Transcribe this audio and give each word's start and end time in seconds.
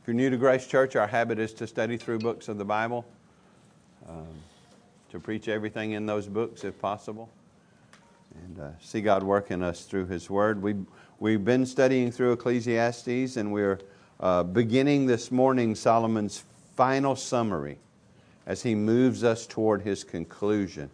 If 0.00 0.06
you're 0.06 0.14
new 0.14 0.30
to 0.30 0.38
Grace 0.38 0.66
Church, 0.66 0.96
our 0.96 1.06
habit 1.06 1.38
is 1.38 1.52
to 1.52 1.66
study 1.66 1.98
through 1.98 2.20
books 2.20 2.48
of 2.48 2.56
the 2.56 2.64
Bible, 2.64 3.04
um, 4.08 4.26
to 5.10 5.20
preach 5.20 5.46
everything 5.46 5.92
in 5.92 6.06
those 6.06 6.26
books 6.26 6.64
if 6.64 6.80
possible, 6.80 7.28
and 8.34 8.58
uh, 8.60 8.68
see 8.80 9.02
God 9.02 9.22
work 9.22 9.50
in 9.50 9.62
us 9.62 9.84
through 9.84 10.06
His 10.06 10.30
Word. 10.30 10.62
We, 10.62 10.76
we've 11.18 11.44
been 11.44 11.66
studying 11.66 12.10
through 12.10 12.32
Ecclesiastes, 12.32 13.36
and 13.36 13.52
we're 13.52 13.78
uh, 14.20 14.42
beginning 14.42 15.04
this 15.04 15.30
morning 15.30 15.74
Solomon's 15.74 16.44
final 16.76 17.14
summary 17.14 17.76
as 18.46 18.62
he 18.62 18.74
moves 18.74 19.22
us 19.22 19.46
toward 19.46 19.82
his 19.82 20.02
conclusion, 20.02 20.88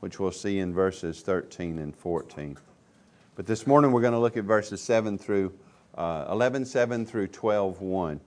which 0.00 0.18
we'll 0.18 0.32
see 0.32 0.58
in 0.58 0.74
verses 0.74 1.20
13 1.20 1.78
and 1.78 1.94
14. 1.94 2.58
But 3.36 3.46
this 3.46 3.68
morning 3.68 3.92
we're 3.92 4.00
going 4.00 4.14
to 4.14 4.18
look 4.18 4.36
at 4.36 4.42
verses 4.42 4.82
7 4.82 5.16
through 5.16 5.52
uh, 5.94 6.26
11, 6.28 6.64
7 6.64 7.06
through 7.06 7.28
12, 7.28 7.80
1. 7.80 8.20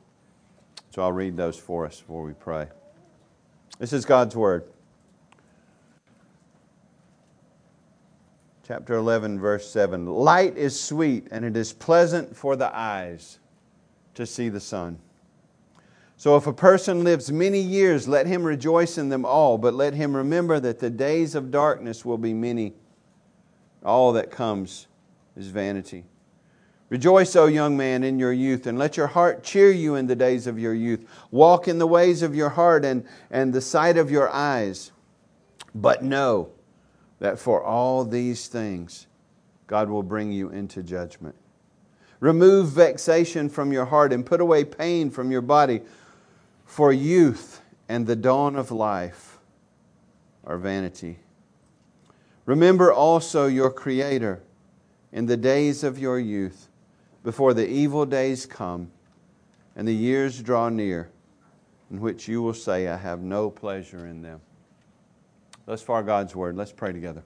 So 0.91 1.01
I'll 1.01 1.13
read 1.13 1.37
those 1.37 1.57
for 1.57 1.85
us 1.85 2.01
before 2.01 2.23
we 2.23 2.33
pray. 2.33 2.67
This 3.79 3.93
is 3.93 4.03
God's 4.03 4.35
Word. 4.35 4.65
Chapter 8.67 8.95
11, 8.95 9.39
verse 9.39 9.69
7. 9.69 10.05
Light 10.05 10.57
is 10.57 10.77
sweet, 10.77 11.29
and 11.31 11.45
it 11.45 11.55
is 11.55 11.71
pleasant 11.71 12.35
for 12.35 12.57
the 12.57 12.75
eyes 12.77 13.39
to 14.15 14.25
see 14.25 14.49
the 14.49 14.59
sun. 14.59 14.99
So 16.17 16.35
if 16.35 16.45
a 16.45 16.53
person 16.53 17.05
lives 17.05 17.31
many 17.31 17.61
years, 17.61 18.09
let 18.09 18.27
him 18.27 18.43
rejoice 18.43 18.97
in 18.97 19.07
them 19.07 19.25
all, 19.25 19.57
but 19.57 19.73
let 19.73 19.93
him 19.93 20.15
remember 20.15 20.59
that 20.59 20.79
the 20.79 20.89
days 20.89 21.35
of 21.35 21.51
darkness 21.51 22.03
will 22.03 22.17
be 22.17 22.33
many. 22.33 22.73
All 23.83 24.11
that 24.11 24.29
comes 24.29 24.87
is 25.37 25.47
vanity. 25.47 26.03
Rejoice, 26.91 27.37
O 27.37 27.45
young 27.45 27.77
man, 27.77 28.03
in 28.03 28.19
your 28.19 28.33
youth, 28.33 28.67
and 28.67 28.77
let 28.77 28.97
your 28.97 29.07
heart 29.07 29.43
cheer 29.43 29.71
you 29.71 29.95
in 29.95 30.07
the 30.07 30.15
days 30.15 30.45
of 30.45 30.59
your 30.59 30.73
youth. 30.73 31.07
Walk 31.31 31.69
in 31.69 31.79
the 31.79 31.87
ways 31.87 32.21
of 32.21 32.35
your 32.35 32.49
heart 32.49 32.83
and, 32.83 33.05
and 33.29 33.53
the 33.53 33.61
sight 33.61 33.95
of 33.95 34.11
your 34.11 34.29
eyes. 34.29 34.91
But 35.73 36.03
know 36.03 36.49
that 37.19 37.39
for 37.39 37.63
all 37.63 38.03
these 38.03 38.49
things, 38.49 39.07
God 39.67 39.89
will 39.89 40.03
bring 40.03 40.33
you 40.33 40.49
into 40.49 40.83
judgment. 40.83 41.35
Remove 42.19 42.71
vexation 42.71 43.47
from 43.47 43.71
your 43.71 43.85
heart 43.85 44.11
and 44.11 44.25
put 44.25 44.41
away 44.41 44.65
pain 44.65 45.09
from 45.09 45.31
your 45.31 45.41
body, 45.41 45.79
for 46.65 46.91
youth 46.91 47.61
and 47.87 48.05
the 48.05 48.17
dawn 48.17 48.57
of 48.57 48.69
life 48.69 49.39
are 50.43 50.57
vanity. 50.57 51.19
Remember 52.45 52.91
also 52.91 53.47
your 53.47 53.71
Creator 53.71 54.43
in 55.13 55.27
the 55.27 55.37
days 55.37 55.85
of 55.85 55.97
your 55.97 56.19
youth 56.19 56.67
before 57.23 57.53
the 57.53 57.67
evil 57.67 58.05
days 58.05 58.45
come 58.45 58.91
and 59.75 59.87
the 59.87 59.93
years 59.93 60.41
draw 60.41 60.69
near, 60.69 61.09
in 61.89 61.99
which 61.99 62.27
you 62.27 62.41
will 62.41 62.53
say, 62.53 62.87
I 62.87 62.97
have 62.97 63.21
no 63.21 63.49
pleasure 63.49 64.05
in 64.05 64.21
them. 64.21 64.41
Thus 65.65 65.81
far, 65.81 66.03
God's 66.03 66.35
word. 66.35 66.55
Let's 66.55 66.71
pray 66.71 66.91
together. 66.91 67.23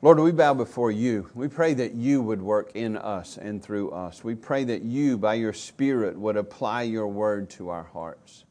Lord, 0.00 0.20
we 0.20 0.30
bow 0.30 0.54
before 0.54 0.92
you. 0.92 1.28
We 1.34 1.48
pray 1.48 1.74
that 1.74 1.94
you 1.94 2.22
would 2.22 2.40
work 2.40 2.70
in 2.74 2.96
us 2.96 3.36
and 3.36 3.60
through 3.62 3.90
us. 3.90 4.22
We 4.22 4.36
pray 4.36 4.62
that 4.64 4.82
you, 4.82 5.18
by 5.18 5.34
your 5.34 5.52
Spirit, 5.52 6.16
would 6.16 6.36
apply 6.36 6.82
your 6.82 7.08
word 7.08 7.50
to 7.50 7.70
our 7.70 7.82
hearts. 7.82 8.44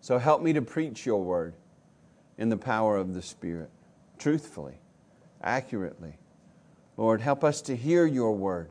So 0.00 0.18
help 0.18 0.40
me 0.40 0.54
to 0.54 0.62
preach 0.62 1.04
your 1.04 1.22
word 1.22 1.54
in 2.38 2.48
the 2.48 2.56
power 2.56 2.96
of 2.96 3.12
the 3.12 3.20
Spirit, 3.20 3.70
truthfully, 4.18 4.76
accurately, 5.42 6.14
Lord, 6.96 7.20
help 7.20 7.42
us 7.42 7.62
to 7.62 7.76
hear 7.76 8.06
your 8.06 8.32
word 8.32 8.70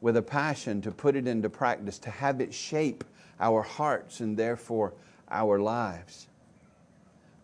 with 0.00 0.16
a 0.16 0.22
passion 0.22 0.82
to 0.82 0.90
put 0.90 1.16
it 1.16 1.26
into 1.26 1.48
practice, 1.48 1.98
to 2.00 2.10
have 2.10 2.40
it 2.40 2.52
shape 2.52 3.04
our 3.40 3.62
hearts 3.62 4.20
and 4.20 4.36
therefore 4.36 4.94
our 5.30 5.60
lives. 5.60 6.28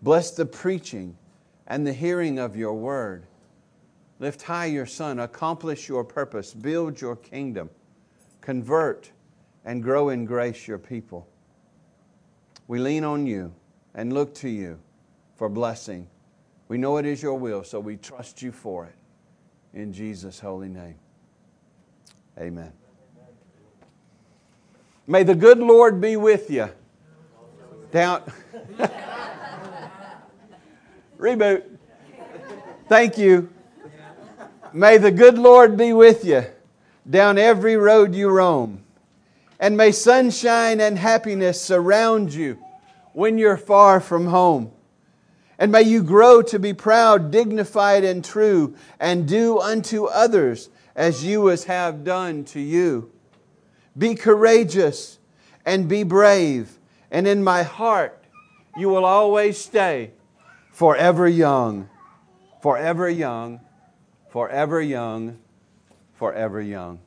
Bless 0.03 0.33
the 0.33 0.47
preaching 0.47 1.17
and 1.67 1.87
the 1.87 1.93
hearing 1.93 2.39
of 2.39 2.57
your 2.57 2.75
word. 2.75 3.25
Lift 4.19 4.43
high 4.43 4.67
your 4.67 4.87
Son, 4.87 5.21
accomplish 5.21 5.89
your 5.89 6.05
purpose, 6.05 6.53
build 6.53 7.01
your 7.01 7.17
kingdom, 7.17 7.71
convert 8.41 9.11
and 9.65 9.83
grow 9.83 10.09
in 10.09 10.25
grace 10.25 10.67
your 10.67 10.79
people. 10.79 11.29
We 12.67 12.79
lean 12.81 13.05
on 13.05 13.27
you 13.27 13.55
and 13.95 14.13
look 14.13 14.35
to 14.37 14.49
you 14.49 14.79
for 15.37 15.49
blessing. 15.49 16.09
We 16.69 16.79
know 16.79 16.99
it 16.99 17.07
is 17.07 17.23
your 17.23 17.35
will, 17.35 17.65
so 17.65 17.81
we 17.81 17.97
trust 17.97 18.43
you 18.43 18.53
for 18.53 18.87
it 18.87 18.95
in 19.75 19.93
Jesus' 19.93 20.39
holy 20.39 20.69
name. 20.69 20.97
Amen. 22.39 22.73
May 25.07 25.23
the 25.23 25.35
good 25.35 25.59
Lord 25.59 26.01
be 26.01 26.17
with 26.17 26.51
you. 26.51 26.69
Down. 27.91 28.23
Reboot. 31.19 31.65
Thank 32.89 33.19
you. 33.19 33.49
May 34.73 34.99
the 34.99 35.11
good 35.11 35.39
Lord 35.39 35.77
be 35.77 35.95
with 35.95 36.25
you 36.25 36.45
down 37.09 37.39
every 37.39 37.77
road 37.77 38.15
you 38.15 38.29
roam. 38.29 38.85
And 39.59 39.77
may 39.77 39.93
sunshine 39.93 40.81
and 40.81 40.99
happiness 40.99 41.61
surround 41.61 42.33
you 42.33 42.59
when 43.13 43.39
you're 43.39 43.57
far 43.57 44.01
from 44.01 44.27
home. 44.27 44.71
And 45.59 45.73
may 45.73 45.83
you 45.83 46.03
grow 46.03 46.41
to 46.43 46.59
be 46.59 46.73
proud, 46.73 47.31
dignified, 47.31 48.05
and 48.05 48.25
true, 48.25 48.77
and 49.01 49.27
do 49.27 49.59
unto 49.59 50.05
others 50.05 50.71
as 50.95 51.25
you 51.25 51.51
as 51.51 51.65
have 51.65 52.05
done 52.05 52.45
to 52.45 52.61
you. 52.61 53.11
Be 53.97 54.15
courageous 54.15 55.19
and 55.67 55.89
be 55.89 56.05
brave, 56.05 56.79
and 57.11 57.27
in 57.27 57.43
my 57.43 57.65
heart 57.65 58.25
you 58.77 58.89
will 58.89 59.05
always 59.05 59.59
stay 59.59 60.13
forever 60.71 61.27
young, 61.27 61.89
forever 62.63 63.09
young, 63.09 63.61
forever 64.29 64.81
young, 64.81 65.39
forever 66.15 66.61
young. 66.61 67.01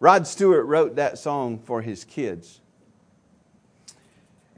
Rod 0.00 0.26
Stewart 0.26 0.66
wrote 0.66 0.96
that 0.96 1.18
song 1.18 1.58
for 1.58 1.82
his 1.82 2.04
kids. 2.04 2.60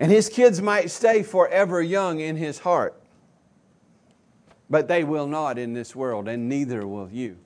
And 0.00 0.10
his 0.10 0.30
kids 0.30 0.62
might 0.62 0.90
stay 0.90 1.22
forever 1.22 1.82
young 1.82 2.20
in 2.20 2.34
his 2.34 2.60
heart, 2.60 3.00
but 4.70 4.88
they 4.88 5.04
will 5.04 5.26
not 5.26 5.58
in 5.58 5.74
this 5.74 5.94
world, 5.94 6.26
and 6.26 6.48
neither 6.48 6.86
will 6.86 7.10
you. 7.10 7.36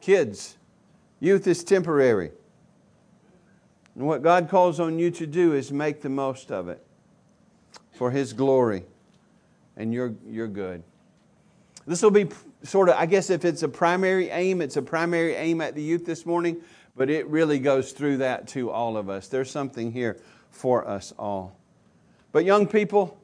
Kids, 0.00 0.56
youth 1.18 1.48
is 1.48 1.64
temporary. 1.64 2.30
And 3.96 4.06
what 4.06 4.22
God 4.22 4.48
calls 4.48 4.78
on 4.78 4.98
you 4.98 5.10
to 5.12 5.26
do 5.26 5.54
is 5.54 5.72
make 5.72 6.02
the 6.02 6.08
most 6.08 6.52
of 6.52 6.68
it 6.68 6.84
for 7.92 8.10
His 8.10 8.32
glory 8.32 8.84
and 9.76 9.92
your, 9.92 10.14
your 10.26 10.48
good. 10.48 10.82
This 11.86 12.02
will 12.02 12.10
be 12.10 12.28
sort 12.62 12.88
of, 12.88 12.96
I 12.96 13.06
guess, 13.06 13.30
if 13.30 13.44
it's 13.44 13.62
a 13.62 13.68
primary 13.68 14.30
aim, 14.30 14.60
it's 14.60 14.76
a 14.76 14.82
primary 14.82 15.34
aim 15.34 15.60
at 15.60 15.74
the 15.74 15.82
youth 15.82 16.06
this 16.06 16.24
morning, 16.24 16.60
but 16.96 17.10
it 17.10 17.26
really 17.26 17.58
goes 17.58 17.92
through 17.92 18.18
that 18.18 18.48
to 18.48 18.70
all 18.70 18.96
of 18.96 19.08
us. 19.08 19.28
There's 19.28 19.50
something 19.50 19.92
here 19.92 20.18
for 20.54 20.86
us 20.86 21.12
all. 21.18 21.56
But, 22.32 22.44
young 22.44 22.66
people, 22.66 23.18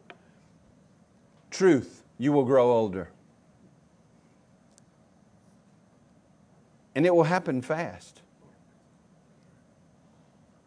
truth, 1.51 2.03
you 2.19 2.33
will 2.33 2.45
grow 2.45 2.71
older. 2.71 3.11
And 6.95 7.07
it 7.07 7.15
will 7.15 7.25
happen 7.25 7.63
fast. 7.63 8.21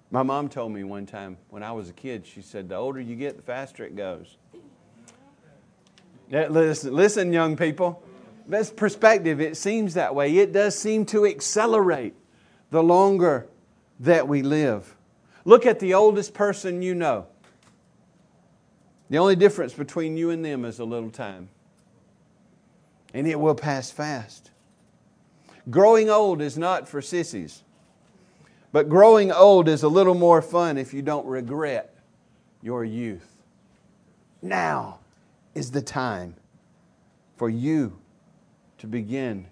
My 0.09 0.24
mom 0.24 0.47
told 0.47 0.72
me 0.72 0.84
one 0.84 1.06
time 1.06 1.38
when 1.50 1.63
I 1.63 1.72
was 1.72 1.90
a 1.90 1.94
kid, 1.94 2.25
she 2.25 2.41
said, 2.41 2.69
The 2.69 2.75
older 2.75 3.01
you 3.01 3.16
get, 3.16 3.35
the 3.35 3.41
faster 3.41 3.84
it 3.84 3.95
goes. 3.95 4.38
Yeah, 6.30 6.48
listen, 6.48 6.94
listen, 6.94 7.33
young 7.33 7.57
people. 7.57 8.04
That's 8.48 8.69
perspective. 8.69 9.42
It 9.42 9.57
seems 9.57 9.95
that 9.95 10.15
way. 10.15 10.38
It 10.38 10.51
does 10.51 10.77
seem 10.77 11.06
to 11.07 11.25
accelerate 11.25 12.13
the 12.71 12.83
longer 12.83 13.48
that 14.00 14.27
we 14.27 14.42
live. 14.42 14.95
Look 15.45 15.66
at 15.66 15.80
the 15.80 15.94
oldest 15.94 16.34
person 16.34 16.81
you 16.81 16.95
know. 16.95 17.28
The 19.10 19.18
only 19.18 19.36
difference 19.36 19.74
between 19.74 20.18
you 20.18 20.30
and 20.30 20.44
them 20.44 20.66
is 20.66 20.80
a 20.80 20.86
little 20.86 21.10
time. 21.10 21.50
And 23.13 23.28
it 23.28 23.40
will 23.40 23.56
pass 23.56 23.92
fast. 23.92 24.51
Growing 25.69 26.10
old 26.10 26.42
is 26.42 26.57
not 26.57 26.88
for 26.88 27.01
sissies. 27.01 27.63
But 28.72 28.90
growing 28.90 29.31
old 29.31 29.68
is 29.68 29.84
a 29.84 29.88
little 29.88 30.16
more 30.16 30.42
fun 30.42 30.78
if 30.78 30.94
you 30.94 31.01
don't 31.01 31.28
regret 31.28 31.96
your 32.62 32.84
youth. 32.84 33.36
Now 34.42 35.00
is 35.54 35.72
the 35.72 35.81
time 35.81 36.36
for 37.38 37.50
you 37.50 38.00
to 38.80 38.88
begin 38.88 39.46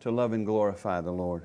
to 0.00 0.10
love 0.10 0.32
and 0.32 0.46
glorify 0.46 1.00
the 1.00 1.10
Lord. 1.10 1.42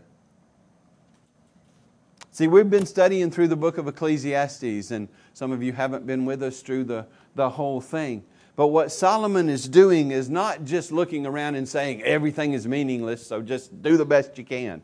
See, 2.39 2.47
we've 2.47 2.69
been 2.69 2.86
studying 2.86 3.31
through 3.31 3.50
the 3.50 3.57
book 3.57 3.77
of 3.77 3.89
Ecclesiastes, 3.89 4.91
and 4.91 5.09
some 5.33 5.51
of 5.51 5.62
you 5.62 5.74
haven't 5.74 6.07
been 6.07 6.24
with 6.24 6.41
us 6.41 6.62
through 6.62 6.86
the, 6.86 7.06
the 7.36 7.50
whole 7.50 7.81
thing. 7.81 8.24
But 8.56 8.68
what 8.68 8.94
Solomon 8.94 9.50
is 9.50 9.68
doing 9.68 10.12
is 10.12 10.30
not 10.30 10.63
just 10.63 10.94
looking 10.94 11.25
around 11.25 11.56
and 11.56 11.68
saying 11.68 12.01
everything 12.03 12.53
is 12.53 12.65
meaningless, 12.65 13.27
so 13.27 13.41
just 13.41 13.81
do 13.81 13.97
the 13.97 14.06
best 14.06 14.38
you 14.38 14.45
can. 14.45 14.81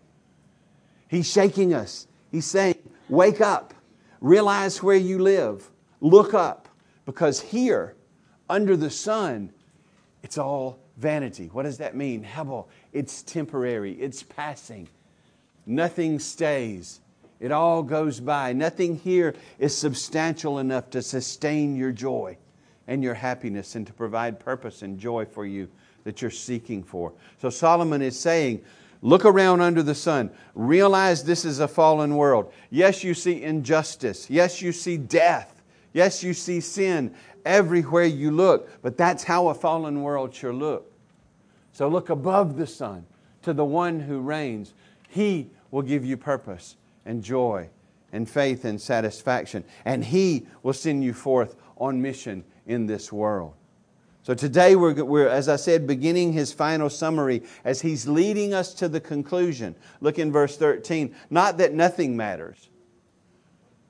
He's 1.07 1.31
shaking 1.31 1.73
us. 1.73 2.07
He's 2.29 2.43
saying, 2.43 2.75
Wake 3.07 3.39
up, 3.39 3.73
realize 4.19 4.83
where 4.83 4.97
you 4.97 5.19
live, 5.19 5.71
look 6.01 6.33
up, 6.33 6.67
because 7.05 7.39
here, 7.39 7.95
under 8.49 8.75
the 8.75 8.89
sun, 8.89 9.53
it's 10.23 10.37
all 10.37 10.77
vanity. 10.97 11.49
What 11.53 11.63
does 11.63 11.77
that 11.77 11.95
mean? 11.95 12.21
Hebel, 12.21 12.67
it's 12.91 13.23
temporary, 13.23 13.93
it's 13.93 14.23
passing. 14.23 14.89
Nothing 15.65 16.19
stays. 16.19 16.99
It 17.39 17.51
all 17.51 17.83
goes 17.83 18.19
by. 18.19 18.53
Nothing 18.53 18.97
here 18.97 19.35
is 19.59 19.77
substantial 19.77 20.59
enough 20.59 20.89
to 20.91 21.01
sustain 21.01 21.75
your 21.75 21.91
joy 21.91 22.37
and 22.87 23.03
your 23.03 23.13
happiness 23.13 23.75
and 23.75 23.85
to 23.87 23.93
provide 23.93 24.39
purpose 24.39 24.81
and 24.81 24.97
joy 24.97 25.25
for 25.25 25.45
you 25.45 25.69
that 26.03 26.21
you're 26.21 26.31
seeking 26.31 26.83
for. 26.83 27.13
So 27.41 27.49
Solomon 27.49 28.01
is 28.01 28.17
saying, 28.17 28.63
Look 29.01 29.25
around 29.25 29.61
under 29.61 29.83
the 29.83 29.93
sun. 29.93 30.31
Realize 30.55 31.23
this 31.23 31.45
is 31.45 31.59
a 31.59 31.67
fallen 31.67 32.15
world. 32.15 32.51
Yes, 32.71 33.03
you 33.03 33.13
see 33.13 33.43
injustice. 33.43 34.31
Yes, 34.31 34.63
you 34.63 34.71
see 34.71 34.97
death. 34.97 35.61
Yes, 35.93 36.23
you 36.23 36.33
see 36.33 36.59
sin 36.59 37.13
everywhere 37.45 38.05
you 38.05 38.31
look. 38.31 38.67
But 38.81 38.97
that's 38.97 39.23
how 39.23 39.49
a 39.49 39.53
fallen 39.53 40.01
world 40.01 40.33
should 40.33 40.55
look. 40.55 40.91
So 41.71 41.87
look 41.87 42.09
above 42.09 42.57
the 42.57 42.65
sun 42.65 43.05
to 43.43 43.53
the 43.53 43.65
one 43.65 43.99
who 43.99 44.21
reigns. 44.21 44.73
He 45.09 45.51
will 45.69 45.83
give 45.83 46.03
you 46.03 46.17
purpose 46.17 46.75
and 47.05 47.23
joy 47.23 47.69
and 48.11 48.29
faith 48.29 48.65
and 48.65 48.81
satisfaction. 48.81 49.63
And 49.83 50.03
He 50.03 50.47
will 50.63 50.73
send 50.73 51.03
you 51.03 51.13
forth 51.13 51.55
on 51.77 52.01
mission 52.01 52.43
in 52.65 52.87
this 52.87 53.11
world. 53.11 53.53
So 54.25 54.33
today, 54.33 54.75
we're, 54.75 55.03
we're, 55.03 55.27
as 55.27 55.47
I 55.47 55.55
said, 55.55 55.85
beginning 55.85 56.33
his 56.33 56.51
final 56.51 56.89
summary 56.89 57.43
as 57.63 57.81
he's 57.81 58.07
leading 58.07 58.55
us 58.55 58.73
to 58.75 58.89
the 58.89 58.99
conclusion. 58.99 59.75
Look 60.01 60.17
in 60.17 60.31
verse 60.31 60.57
13. 60.57 61.15
Not 61.29 61.59
that 61.59 61.75
nothing 61.75 62.17
matters, 62.17 62.71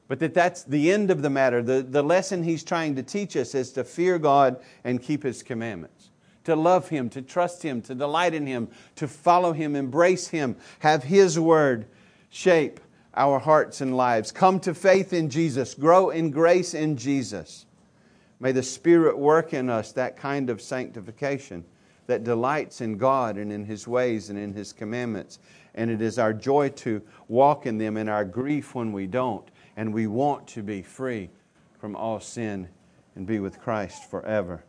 but 0.09 0.19
that 0.19 0.33
that's 0.33 0.63
the 0.63 0.91
end 0.91 1.09
of 1.09 1.21
the 1.21 1.29
matter. 1.29 1.63
The, 1.63 1.81
the 1.81 2.03
lesson 2.03 2.43
he's 2.43 2.65
trying 2.65 2.97
to 2.97 3.03
teach 3.03 3.37
us 3.37 3.55
is 3.55 3.71
to 3.71 3.85
fear 3.85 4.19
God 4.19 4.61
and 4.83 5.01
keep 5.01 5.23
his 5.23 5.41
commandments, 5.41 6.09
to 6.43 6.53
love 6.53 6.89
him, 6.89 7.09
to 7.11 7.21
trust 7.21 7.63
him, 7.63 7.81
to 7.83 7.95
delight 7.95 8.33
in 8.33 8.45
him, 8.45 8.67
to 8.97 9.07
follow 9.07 9.53
him, 9.53 9.73
embrace 9.73 10.27
him, 10.27 10.57
have 10.79 11.05
his 11.05 11.39
word 11.39 11.85
shape 12.29 12.81
our 13.15 13.39
hearts 13.39 13.81
and 13.81 13.95
lives. 13.95 14.31
Come 14.31 14.59
to 14.61 14.73
faith 14.73 15.13
in 15.13 15.29
Jesus, 15.29 15.73
grow 15.73 16.09
in 16.09 16.31
grace 16.31 16.73
in 16.73 16.97
Jesus. 16.97 17.65
May 18.39 18.51
the 18.51 18.63
Spirit 18.63 19.17
work 19.17 19.53
in 19.53 19.69
us 19.69 19.91
that 19.93 20.17
kind 20.17 20.49
of 20.49 20.61
sanctification 20.61 21.63
that 22.07 22.23
delights 22.23 22.81
in 22.81 22.97
God 22.97 23.37
and 23.37 23.51
in 23.51 23.65
His 23.65 23.87
ways 23.87 24.29
and 24.29 24.37
in 24.37 24.53
His 24.53 24.73
commandments. 24.73 25.39
And 25.73 25.89
it 25.89 26.01
is 26.01 26.19
our 26.19 26.33
joy 26.33 26.69
to 26.69 27.01
walk 27.27 27.65
in 27.65 27.77
them 27.77 27.97
and 27.97 28.09
our 28.09 28.25
grief 28.25 28.75
when 28.75 28.91
we 28.91 29.07
don't. 29.07 29.47
And 29.77 29.93
we 29.93 30.07
want 30.07 30.47
to 30.49 30.63
be 30.63 30.81
free 30.81 31.29
from 31.79 31.95
all 31.95 32.19
sin 32.19 32.69
and 33.15 33.25
be 33.25 33.39
with 33.39 33.59
Christ 33.59 34.09
forever. 34.09 34.63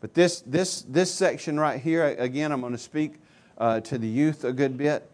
But 0.00 0.14
this, 0.14 0.40
this, 0.40 0.82
this 0.82 1.12
section 1.12 1.60
right 1.60 1.80
here, 1.80 2.16
again, 2.18 2.50
I'm 2.52 2.60
going 2.60 2.72
to 2.72 2.78
speak 2.78 3.14
uh, 3.56 3.80
to 3.80 3.98
the 3.98 4.08
youth 4.08 4.44
a 4.44 4.52
good 4.52 4.76
bit 4.76 5.08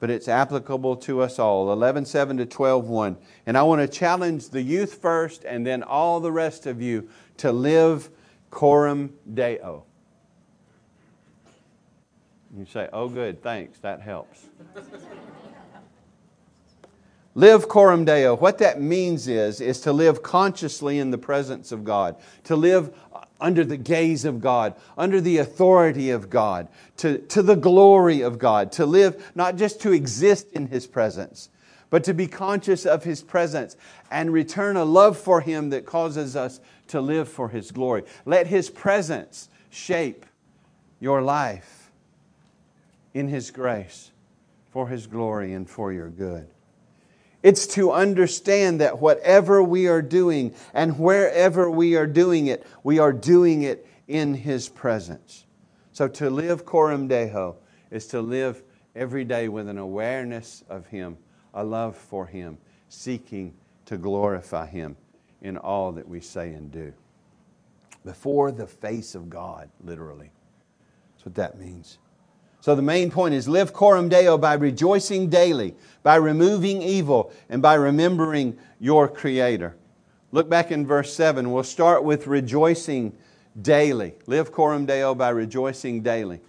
but 0.00 0.10
it's 0.10 0.28
applicable 0.28 0.96
to 0.96 1.20
us 1.20 1.38
all. 1.38 1.72
11 1.72 2.04
7 2.04 2.36
to 2.36 2.46
12 2.46 2.88
1 2.88 3.16
and 3.46 3.58
i 3.58 3.62
want 3.62 3.80
to 3.80 3.88
challenge 3.88 4.50
the 4.50 4.62
youth 4.62 4.94
first 4.94 5.44
and 5.44 5.66
then 5.66 5.82
all 5.82 6.20
the 6.20 6.32
rest 6.32 6.66
of 6.66 6.80
you 6.80 7.08
to 7.36 7.52
live 7.52 8.10
coram 8.50 9.12
deo. 9.34 9.84
You 12.56 12.66
say 12.66 12.88
oh 12.92 13.08
good 13.08 13.42
thanks 13.42 13.78
that 13.80 14.00
helps. 14.00 14.46
Live 17.34 17.68
coram 17.68 18.04
deo. 18.04 18.34
What 18.36 18.58
that 18.58 18.80
means 18.80 19.28
is 19.28 19.60
is 19.60 19.80
to 19.82 19.92
live 19.92 20.24
consciously 20.24 20.98
in 20.98 21.12
the 21.12 21.18
presence 21.18 21.70
of 21.70 21.84
god 21.84 22.16
to 22.44 22.56
live 22.56 22.92
under 23.40 23.64
the 23.64 23.76
gaze 23.76 24.24
of 24.24 24.40
God, 24.40 24.74
under 24.96 25.20
the 25.20 25.38
authority 25.38 26.10
of 26.10 26.30
God, 26.30 26.68
to, 26.98 27.18
to 27.18 27.42
the 27.42 27.56
glory 27.56 28.20
of 28.20 28.38
God, 28.38 28.72
to 28.72 28.86
live 28.86 29.30
not 29.34 29.56
just 29.56 29.80
to 29.82 29.92
exist 29.92 30.52
in 30.52 30.66
His 30.66 30.86
presence, 30.86 31.50
but 31.90 32.04
to 32.04 32.14
be 32.14 32.26
conscious 32.26 32.84
of 32.84 33.04
His 33.04 33.22
presence 33.22 33.76
and 34.10 34.32
return 34.32 34.76
a 34.76 34.84
love 34.84 35.16
for 35.16 35.40
Him 35.40 35.70
that 35.70 35.86
causes 35.86 36.36
us 36.36 36.60
to 36.88 37.00
live 37.00 37.28
for 37.28 37.48
His 37.48 37.70
glory. 37.70 38.04
Let 38.24 38.46
His 38.48 38.70
presence 38.70 39.48
shape 39.70 40.26
your 41.00 41.22
life 41.22 41.90
in 43.14 43.28
His 43.28 43.50
grace 43.50 44.10
for 44.70 44.88
His 44.88 45.06
glory 45.06 45.52
and 45.52 45.68
for 45.68 45.92
your 45.92 46.08
good. 46.08 46.48
It's 47.42 47.66
to 47.68 47.92
understand 47.92 48.80
that 48.80 48.98
whatever 48.98 49.62
we 49.62 49.86
are 49.86 50.02
doing 50.02 50.54
and 50.74 50.98
wherever 50.98 51.70
we 51.70 51.96
are 51.96 52.06
doing 52.06 52.48
it, 52.48 52.66
we 52.82 52.98
are 52.98 53.12
doing 53.12 53.62
it 53.62 53.86
in 54.08 54.34
His 54.34 54.68
presence. 54.68 55.46
So 55.92 56.08
to 56.08 56.30
live 56.30 56.64
coram 56.64 57.06
deo 57.06 57.56
is 57.90 58.06
to 58.08 58.20
live 58.20 58.62
every 58.96 59.24
day 59.24 59.48
with 59.48 59.68
an 59.68 59.78
awareness 59.78 60.64
of 60.68 60.86
Him, 60.86 61.16
a 61.54 61.62
love 61.62 61.96
for 61.96 62.26
Him, 62.26 62.58
seeking 62.88 63.54
to 63.86 63.96
glorify 63.96 64.66
Him 64.66 64.96
in 65.40 65.56
all 65.56 65.92
that 65.92 66.08
we 66.08 66.20
say 66.20 66.52
and 66.52 66.72
do. 66.72 66.92
Before 68.04 68.50
the 68.50 68.66
face 68.66 69.14
of 69.14 69.30
God, 69.30 69.70
literally. 69.84 70.30
That's 71.14 71.26
what 71.26 71.34
that 71.36 71.58
means. 71.58 71.98
So 72.68 72.74
the 72.74 72.82
main 72.82 73.10
point 73.10 73.32
is 73.32 73.48
live 73.48 73.72
coram 73.72 74.10
deo 74.10 74.36
by 74.36 74.52
rejoicing 74.52 75.30
daily, 75.30 75.74
by 76.02 76.16
removing 76.16 76.82
evil, 76.82 77.32
and 77.48 77.62
by 77.62 77.72
remembering 77.72 78.58
your 78.78 79.08
Creator. 79.08 79.74
Look 80.32 80.50
back 80.50 80.70
in 80.70 80.86
verse 80.86 81.14
7. 81.14 81.50
We'll 81.50 81.64
start 81.64 82.04
with 82.04 82.26
rejoicing 82.26 83.16
daily. 83.62 84.16
Live 84.26 84.52
coram 84.52 84.84
deo 84.84 85.14
by 85.14 85.30
rejoicing 85.30 86.02
daily. 86.02 86.42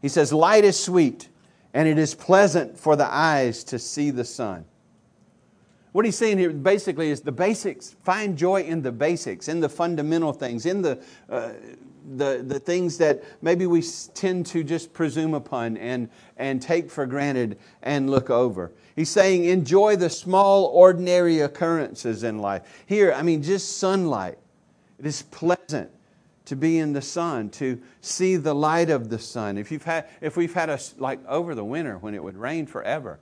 He 0.00 0.08
says, 0.08 0.32
Light 0.32 0.62
is 0.62 0.78
sweet, 0.78 1.28
and 1.74 1.88
it 1.88 1.98
is 1.98 2.14
pleasant 2.14 2.78
for 2.78 2.94
the 2.94 3.12
eyes 3.12 3.64
to 3.64 3.80
see 3.80 4.12
the 4.12 4.24
sun. 4.24 4.64
What 5.90 6.04
he's 6.04 6.16
saying 6.16 6.38
here 6.38 6.50
basically 6.50 7.10
is 7.10 7.22
the 7.22 7.32
basics. 7.32 7.96
Find 8.04 8.38
joy 8.38 8.62
in 8.62 8.82
the 8.82 8.92
basics, 8.92 9.48
in 9.48 9.58
the 9.58 9.68
fundamental 9.68 10.32
things, 10.32 10.66
in 10.66 10.82
the 10.82 11.02
uh, 11.28 11.50
the, 12.16 12.42
the 12.46 12.58
things 12.58 12.98
that 12.98 13.22
maybe 13.42 13.66
we 13.66 13.82
tend 14.14 14.46
to 14.46 14.64
just 14.64 14.92
presume 14.92 15.34
upon 15.34 15.76
and, 15.76 16.08
and 16.36 16.62
take 16.62 16.90
for 16.90 17.06
granted 17.06 17.58
and 17.82 18.08
look 18.10 18.30
over. 18.30 18.72
He's 18.96 19.10
saying, 19.10 19.44
enjoy 19.44 19.96
the 19.96 20.10
small, 20.10 20.66
ordinary 20.66 21.40
occurrences 21.40 22.24
in 22.24 22.38
life. 22.38 22.62
Here, 22.86 23.12
I 23.12 23.22
mean, 23.22 23.42
just 23.42 23.78
sunlight. 23.78 24.38
It 24.98 25.06
is 25.06 25.22
pleasant 25.22 25.90
to 26.46 26.56
be 26.56 26.78
in 26.78 26.94
the 26.94 27.02
sun, 27.02 27.50
to 27.50 27.80
see 28.00 28.36
the 28.36 28.54
light 28.54 28.90
of 28.90 29.10
the 29.10 29.18
sun. 29.18 29.58
If, 29.58 29.70
you've 29.70 29.84
had, 29.84 30.08
if 30.20 30.36
we've 30.36 30.54
had 30.54 30.70
a, 30.70 30.80
like 30.96 31.20
over 31.28 31.54
the 31.54 31.64
winter 31.64 31.98
when 31.98 32.14
it 32.14 32.22
would 32.22 32.36
rain 32.36 32.66
forever 32.66 33.18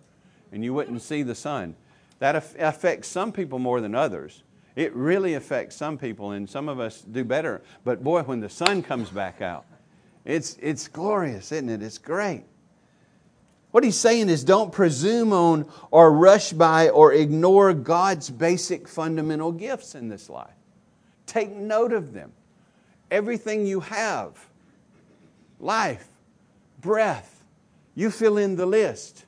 and 0.53 0.65
you 0.65 0.73
wouldn't 0.73 1.03
see 1.03 1.23
the 1.23 1.35
sun, 1.35 1.75
that 2.21 2.37
affects 2.37 3.09
some 3.09 3.33
people 3.33 3.59
more 3.59 3.81
than 3.81 3.95
others. 3.95 4.43
It 4.77 4.95
really 4.95 5.35
affects 5.35 5.75
some 5.75 5.97
people, 5.97 6.33
and 6.33 6.49
some 6.49 6.69
of 6.69 6.79
us 6.79 7.01
do 7.01 7.25
better. 7.25 7.63
But 7.83 8.05
boy, 8.05 8.23
when 8.23 8.41
the 8.41 8.51
sun 8.51 8.83
comes 8.83 9.09
back 9.09 9.41
out, 9.41 9.65
it's, 10.27 10.59
it's 10.61 10.87
glorious, 10.87 11.51
isn't 11.51 11.71
it? 11.71 11.83
It's 11.83 11.99
great. 11.99 12.45
What 13.71 13.85
he's 13.85 13.97
saying 13.97 14.29
is 14.29 14.45
don't 14.45 14.73
presume 14.73 15.33
on 15.33 15.67
or 15.91 16.13
rush 16.13 16.53
by 16.53 16.91
or 16.91 17.13
ignore 17.13 17.73
God's 17.73 18.31
basic 18.31 18.87
fundamental 18.87 19.51
gifts 19.51 19.95
in 19.95 20.09
this 20.09 20.29
life. 20.29 20.55
Take 21.27 21.55
note 21.55 21.93
of 21.93 22.13
them. 22.13 22.33
Everything 23.11 23.67
you 23.67 23.81
have 23.81 24.47
life, 25.59 26.09
breath, 26.81 27.43
you 27.95 28.11
fill 28.11 28.37
in 28.37 28.57
the 28.57 28.67
list. 28.67 29.25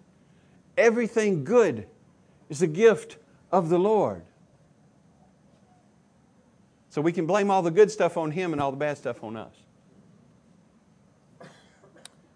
Everything 0.77 1.45
good 1.45 1.87
is 2.49 2.63
a 2.63 2.67
gift 2.67 3.17
of 3.51 3.69
the 3.69 3.79
Lord. 3.79 4.23
So 6.99 7.03
we 7.03 7.13
can 7.13 7.27
blame 7.27 7.49
all 7.49 7.63
the 7.63 7.71
good 7.71 7.93
stuff 7.93 8.17
on 8.17 8.33
him 8.33 8.53
and 8.53 8.61
all 8.61 8.73
the 8.73 8.77
bad 8.77 8.99
stuff 8.99 9.23
on 9.23 9.37
us. 9.37 9.55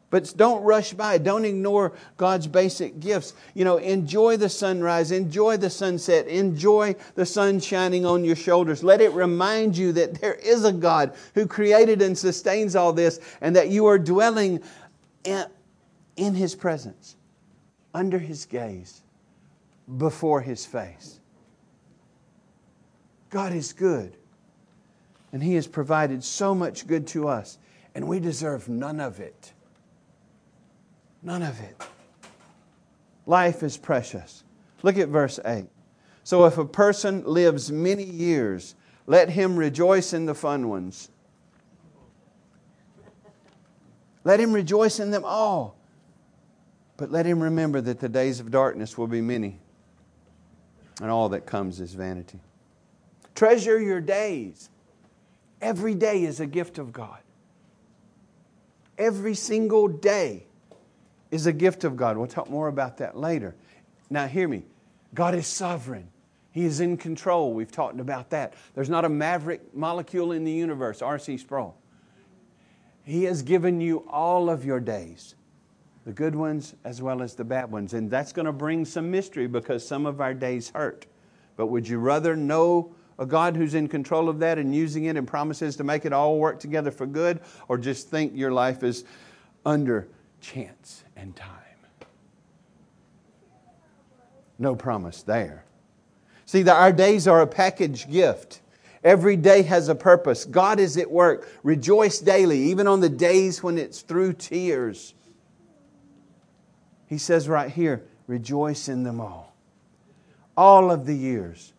But 0.09 0.33
don't 0.37 0.63
rush 0.63 0.93
by. 0.93 1.19
Don't 1.19 1.45
ignore 1.45 1.95
God's 2.17 2.47
basic 2.47 3.01
gifts. 3.01 3.35
You 3.55 3.65
know, 3.65 3.79
enjoy 3.79 4.37
the 4.37 4.49
sunrise, 4.49 5.11
enjoy 5.11 5.57
the 5.57 5.69
sunset, 5.69 6.29
enjoy 6.29 6.95
the 7.17 7.27
sun 7.27 7.59
shining 7.59 8.07
on 8.07 8.25
your 8.25 8.37
shoulders. 8.37 8.85
Let 8.85 9.01
it 9.01 9.11
remind 9.15 9.77
you 9.77 9.91
that 9.95 10.21
there 10.21 10.35
is 10.35 10.65
a 10.65 10.73
God 10.73 11.13
who 11.35 11.49
created 11.49 12.01
and 12.01 12.17
sustains 12.17 12.77
all 12.77 12.93
this 12.93 13.19
and 13.41 13.57
that 13.57 13.69
you 13.69 13.87
are 13.87 13.99
dwelling 13.99 14.63
in, 15.25 15.45
in 16.15 16.37
His 16.37 16.55
presence, 16.55 17.17
under 17.93 18.21
His 18.21 18.47
gaze, 18.47 19.03
before 19.99 20.41
His 20.41 20.65
face. 20.65 21.19
God 23.29 23.53
is 23.53 23.73
good. 23.73 24.19
And 25.33 25.43
He 25.43 25.55
has 25.55 25.67
provided 25.67 26.23
so 26.23 26.55
much 26.55 26.87
good 26.87 27.07
to 27.09 27.29
us, 27.29 27.59
and 27.95 28.07
we 28.07 28.21
deserve 28.21 28.69
none 28.69 29.01
of 29.01 29.21
it. 29.21 29.53
None 31.23 31.43
of 31.43 31.59
it. 31.61 31.81
Life 33.27 33.63
is 33.63 33.77
precious. 33.77 34.45
Look 34.83 34.99
at 34.99 35.09
verse 35.09 35.39
8. 35.45 35.67
So 36.25 36.45
if 36.45 36.59
a 36.59 36.65
person 36.65 37.25
lives 37.25 37.71
many 37.71 38.05
years, 38.05 38.75
let 39.07 39.31
him 39.31 39.57
rejoice 39.57 40.13
in 40.13 40.27
the 40.27 40.35
fun 40.35 40.69
ones. 40.69 41.11
Let 44.25 44.39
him 44.39 44.53
rejoice 44.53 45.01
in 45.01 45.11
them 45.11 45.25
all. 45.25 45.77
But 46.97 47.11
let 47.11 47.27
him 47.27 47.43
remember 47.43 47.81
that 47.81 47.99
the 47.99 48.09
days 48.09 48.39
of 48.39 48.51
darkness 48.51 48.97
will 48.97 49.09
be 49.09 49.21
many, 49.21 49.59
and 51.01 51.11
all 51.11 51.29
that 51.31 51.47
comes 51.47 51.81
is 51.81 51.95
vanity. 51.95 52.39
Treasure 53.35 53.81
your 53.81 54.01
days. 54.01 54.71
Every 55.63 55.95
day 55.95 56.25
is 56.25 56.41
a 56.41 56.47
gift 56.47 56.79
of 56.79 56.93
God. 56.93 57.21
Every 58.99 59.35
single 59.35 59.89
day 59.89 60.45
is 61.31 61.47
a 61.47 61.53
gift 61.53 61.85
of 61.85 61.97
God. 61.97 62.19
We'll 62.19 62.27
talk 62.27 62.51
more 62.51 62.69
about 62.69 62.99
that 62.99 63.17
later. 63.17 63.55
Now, 64.11 64.27
hear 64.27 64.49
me. 64.49 64.65
God 65.15 65.35
is 65.35 65.47
sovereign. 65.47 66.09
He 66.51 66.65
is 66.65 66.81
in 66.81 66.97
control. 66.97 67.55
We've 67.55 67.71
talked 67.71 68.01
about 68.01 68.31
that. 68.31 68.55
There's 68.75 68.91
not 68.91 69.05
a 69.05 69.09
maverick 69.09 69.75
molecule 69.75 70.33
in 70.33 70.45
the 70.45 70.53
universe, 70.53 71.01
R.C. 71.01 71.39
Sproul. 71.39 71.77
He 73.05 73.25
has 73.25 73.43
given 73.43 73.81
you 73.81 74.05
all 74.11 74.51
of 74.51 74.65
your 74.65 74.81
days, 74.81 75.35
the 76.05 76.13
good 76.13 76.35
ones 76.35 76.75
as 76.85 77.01
well 77.01 77.23
as 77.23 77.35
the 77.35 77.45
bad 77.45 77.71
ones. 77.71 77.95
And 77.95 78.11
that's 78.11 78.33
going 78.33 78.47
to 78.47 78.53
bring 78.53 78.85
some 78.85 79.11
mystery 79.11 79.47
because 79.47 79.87
some 79.87 80.07
of 80.07 80.21
our 80.21 80.35
days 80.35 80.71
hurt. 80.71 81.07
But 81.57 81.69
would 81.69 81.89
you 81.89 81.99
rather 81.99 82.37
know 82.37 82.95
a 83.19 83.27
God 83.27 83.57
who's 83.57 83.75
in 83.75 83.89
control 83.89 84.29
of 84.29 84.39
that 84.41 84.59
and 84.59 84.75
using 84.75 85.05
it 85.05 85.17
and 85.17 85.27
promises 85.27 85.77
to 85.77 85.85
make 85.85 86.05
it 86.05 86.13
all 86.13 86.39
work 86.39 86.61
together 86.61 86.91
for 86.91 87.07
good, 87.07 87.41
or 87.69 87.79
just 87.79 88.09
think 88.09 88.33
your 88.35 88.53
life 88.53 88.83
is 88.83 89.05
under 89.65 90.09
chance 90.41 91.05
and 91.17 91.35
time? 91.37 91.49
No 94.59 94.77
promise 94.77 95.23
there. 95.23 95.65
See, 96.47 96.63
that 96.63 96.77
our 96.77 96.93
days 96.93 97.27
are 97.27 97.41
a 97.41 97.47
package 97.47 98.11
gift. 98.11 98.61
Every 99.03 99.35
day 99.35 99.63
has 99.63 99.89
a 99.89 99.95
purpose. 99.95 100.45
God 100.45 100.79
is 100.79 100.97
at 100.97 101.11
work. 101.11 101.49
Rejoice 101.65 102.21
daily, 102.21 102.59
even 102.71 102.87
on 102.87 103.01
the 103.01 103.09
days 103.09 103.63
when 103.63 103.77
it's 103.77 104.03
through 104.03 104.35
tears. 104.35 105.15
He 107.07 107.19
says 107.19 107.49
right 107.49 107.71
here, 107.71 108.05
rejoice 108.29 108.89
in 108.89 109.03
them 109.03 109.21
all. 109.21 109.53
All 110.57 110.93
of 110.93 111.07
the 111.07 111.15
years, 111.15 111.72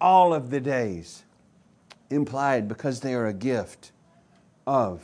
all 0.00 0.34
of 0.34 0.50
the 0.50 0.60
days, 0.60 1.24
implied 2.10 2.68
because 2.68 3.00
they 3.00 3.14
are 3.14 3.26
a 3.26 3.32
gift 3.32 3.92
of 4.66 5.02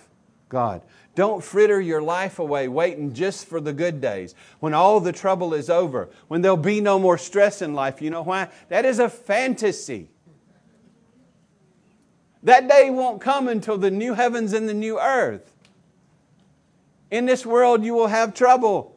God. 0.49 0.83
Don't 1.15 1.45
fritter 1.45 1.81
your 1.81 2.01
life 2.01 2.39
away 2.39 2.69
waiting 2.69 3.13
just 3.13 3.47
for 3.47 3.61
the 3.61 3.73
good 3.73 4.01
days, 4.01 4.35
when 4.61 4.73
all 4.73 5.01
the 5.01 5.13
trouble 5.13 5.53
is 5.53 5.69
over, 5.69 6.09
when 6.29 6.41
there'll 6.41 6.57
be 6.57 6.81
no 6.81 6.99
more 6.99 7.19
stress 7.19 7.61
in 7.61 7.75
life. 7.75 8.01
You 8.01 8.11
know 8.11 8.23
why? 8.23 8.49
That 8.69 8.85
is 8.85 8.99
a 8.99 9.09
fantasy. 9.09 10.09
That 12.43 12.69
day 12.69 12.91
won't 12.91 13.21
come 13.21 13.47
until 13.47 13.79
the 13.79 13.91
new 13.91 14.15
heavens 14.15 14.53
and 14.53 14.69
the 14.69 14.75
new 14.75 14.99
earth. 14.99 15.53
In 17.11 17.27
this 17.27 17.45
world 17.45 17.85
you 17.85 17.95
will 17.95 18.09
have 18.09 18.35
trouble. 18.35 18.97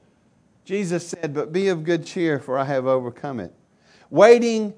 Jesus 0.64 1.08
said, 1.08 1.34
But 1.34 1.52
be 1.52 1.68
of 1.68 1.84
good 1.84 2.06
cheer, 2.06 2.40
for 2.40 2.58
I 2.58 2.64
have 2.64 2.88
overcome 2.88 3.40
it. 3.40 3.54
Waiting 4.10 4.74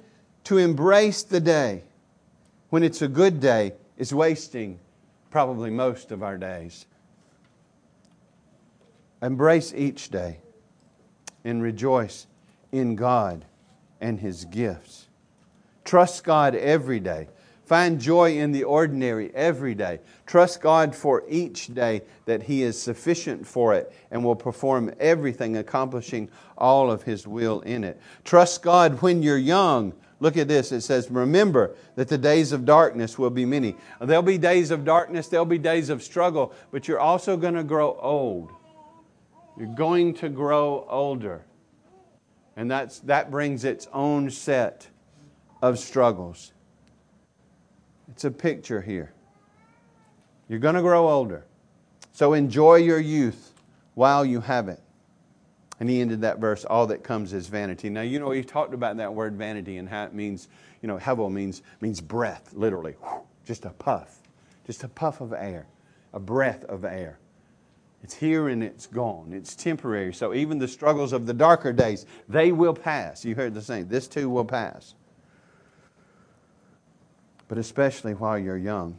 to 0.47 0.57
embrace 0.57 1.23
the 1.23 1.41
day 1.41 1.83
when 2.69 2.81
it's 2.81 3.01
a 3.01 3.07
good 3.09 3.41
day 3.41 3.73
is 3.97 4.13
wasting 4.13 4.79
probably 5.29 5.69
most 5.69 6.09
of 6.09 6.23
our 6.23 6.37
days. 6.37 6.85
Embrace 9.21 9.73
each 9.73 10.09
day 10.09 10.39
and 11.43 11.61
rejoice 11.61 12.27
in 12.71 12.95
God 12.95 13.43
and 13.99 14.21
His 14.21 14.45
gifts. 14.45 15.07
Trust 15.83 16.23
God 16.23 16.55
every 16.55 17.01
day. 17.01 17.27
Find 17.65 17.99
joy 17.99 18.37
in 18.37 18.53
the 18.53 18.63
ordinary 18.63 19.35
every 19.35 19.75
day. 19.75 19.99
Trust 20.25 20.61
God 20.61 20.95
for 20.95 21.25
each 21.27 21.73
day 21.73 22.03
that 22.23 22.43
He 22.43 22.63
is 22.63 22.81
sufficient 22.81 23.45
for 23.45 23.73
it 23.73 23.91
and 24.11 24.23
will 24.23 24.33
perform 24.33 24.93
everything, 24.97 25.57
accomplishing 25.57 26.29
all 26.57 26.89
of 26.89 27.03
His 27.03 27.27
will 27.27 27.59
in 27.59 27.83
it. 27.83 27.99
Trust 28.23 28.61
God 28.61 29.01
when 29.01 29.21
you're 29.21 29.37
young. 29.37 29.91
Look 30.19 30.37
at 30.37 30.47
this. 30.47 30.71
It 30.71 30.81
says, 30.81 31.11
Remember 31.11 31.75
that 31.95 32.07
the 32.07 32.17
days 32.17 32.51
of 32.51 32.65
darkness 32.65 33.19
will 33.19 33.29
be 33.29 33.45
many. 33.45 33.75
There'll 34.01 34.23
be 34.23 34.37
days 34.37 34.71
of 34.71 34.83
darkness, 34.83 35.27
there'll 35.27 35.45
be 35.45 35.59
days 35.59 35.89
of 35.89 36.01
struggle, 36.01 36.53
but 36.71 36.87
you're 36.87 36.99
also 36.99 37.37
going 37.37 37.53
to 37.53 37.63
grow 37.63 37.97
old. 38.01 38.51
You're 39.57 39.75
going 39.75 40.13
to 40.15 40.29
grow 40.29 40.85
older. 40.89 41.43
And 42.55 42.69
that's, 42.69 42.99
that 43.01 43.29
brings 43.29 43.63
its 43.63 43.87
own 43.93 44.29
set 44.31 44.87
of 45.61 45.77
struggles. 45.77 46.53
It's 48.09 48.25
a 48.25 48.31
picture 48.31 48.81
here. 48.81 49.13
You're 50.49 50.59
going 50.59 50.75
to 50.75 50.81
grow 50.81 51.07
older. 51.09 51.45
So 52.13 52.33
enjoy 52.33 52.77
your 52.77 52.99
youth 52.99 53.53
while 53.93 54.25
you 54.25 54.41
have 54.41 54.69
it. 54.69 54.79
And 55.79 55.89
he 55.89 56.01
ended 56.01 56.21
that 56.21 56.39
verse, 56.39 56.65
all 56.65 56.87
that 56.87 57.03
comes 57.03 57.33
is 57.33 57.47
vanity. 57.47 57.89
Now, 57.89 58.01
you 58.01 58.19
know, 58.19 58.31
he 58.31 58.43
talked 58.43 58.73
about 58.73 58.97
that 58.97 59.13
word 59.13 59.35
vanity 59.35 59.77
and 59.77 59.87
how 59.87 60.05
it 60.05 60.13
means, 60.13 60.47
you 60.81 60.87
know, 60.87 60.97
hevel 60.97 61.31
means, 61.31 61.61
means 61.81 62.01
breath, 62.01 62.51
literally. 62.53 62.95
Just 63.45 63.65
a 63.65 63.69
puff, 63.69 64.19
just 64.65 64.83
a 64.83 64.87
puff 64.87 65.21
of 65.21 65.33
air, 65.33 65.67
a 66.13 66.19
breath 66.19 66.63
of 66.65 66.83
air. 66.83 67.19
It's 68.03 68.15
here 68.15 68.47
and 68.49 68.63
it's 68.63 68.87
gone. 68.87 69.33
It's 69.33 69.55
temporary. 69.55 70.13
So 70.13 70.33
even 70.33 70.57
the 70.59 70.67
struggles 70.67 71.13
of 71.13 71.25
the 71.25 71.33
darker 71.33 71.73
days, 71.73 72.05
they 72.27 72.51
will 72.51 72.73
pass. 72.73 73.23
You 73.23 73.35
heard 73.35 73.53
the 73.53 73.61
saying, 73.61 73.87
this 73.87 74.07
too 74.07 74.29
will 74.29 74.45
pass. 74.45 74.95
But 77.47 77.57
especially 77.57 78.13
while 78.13 78.37
you're 78.37 78.57
young. 78.57 78.97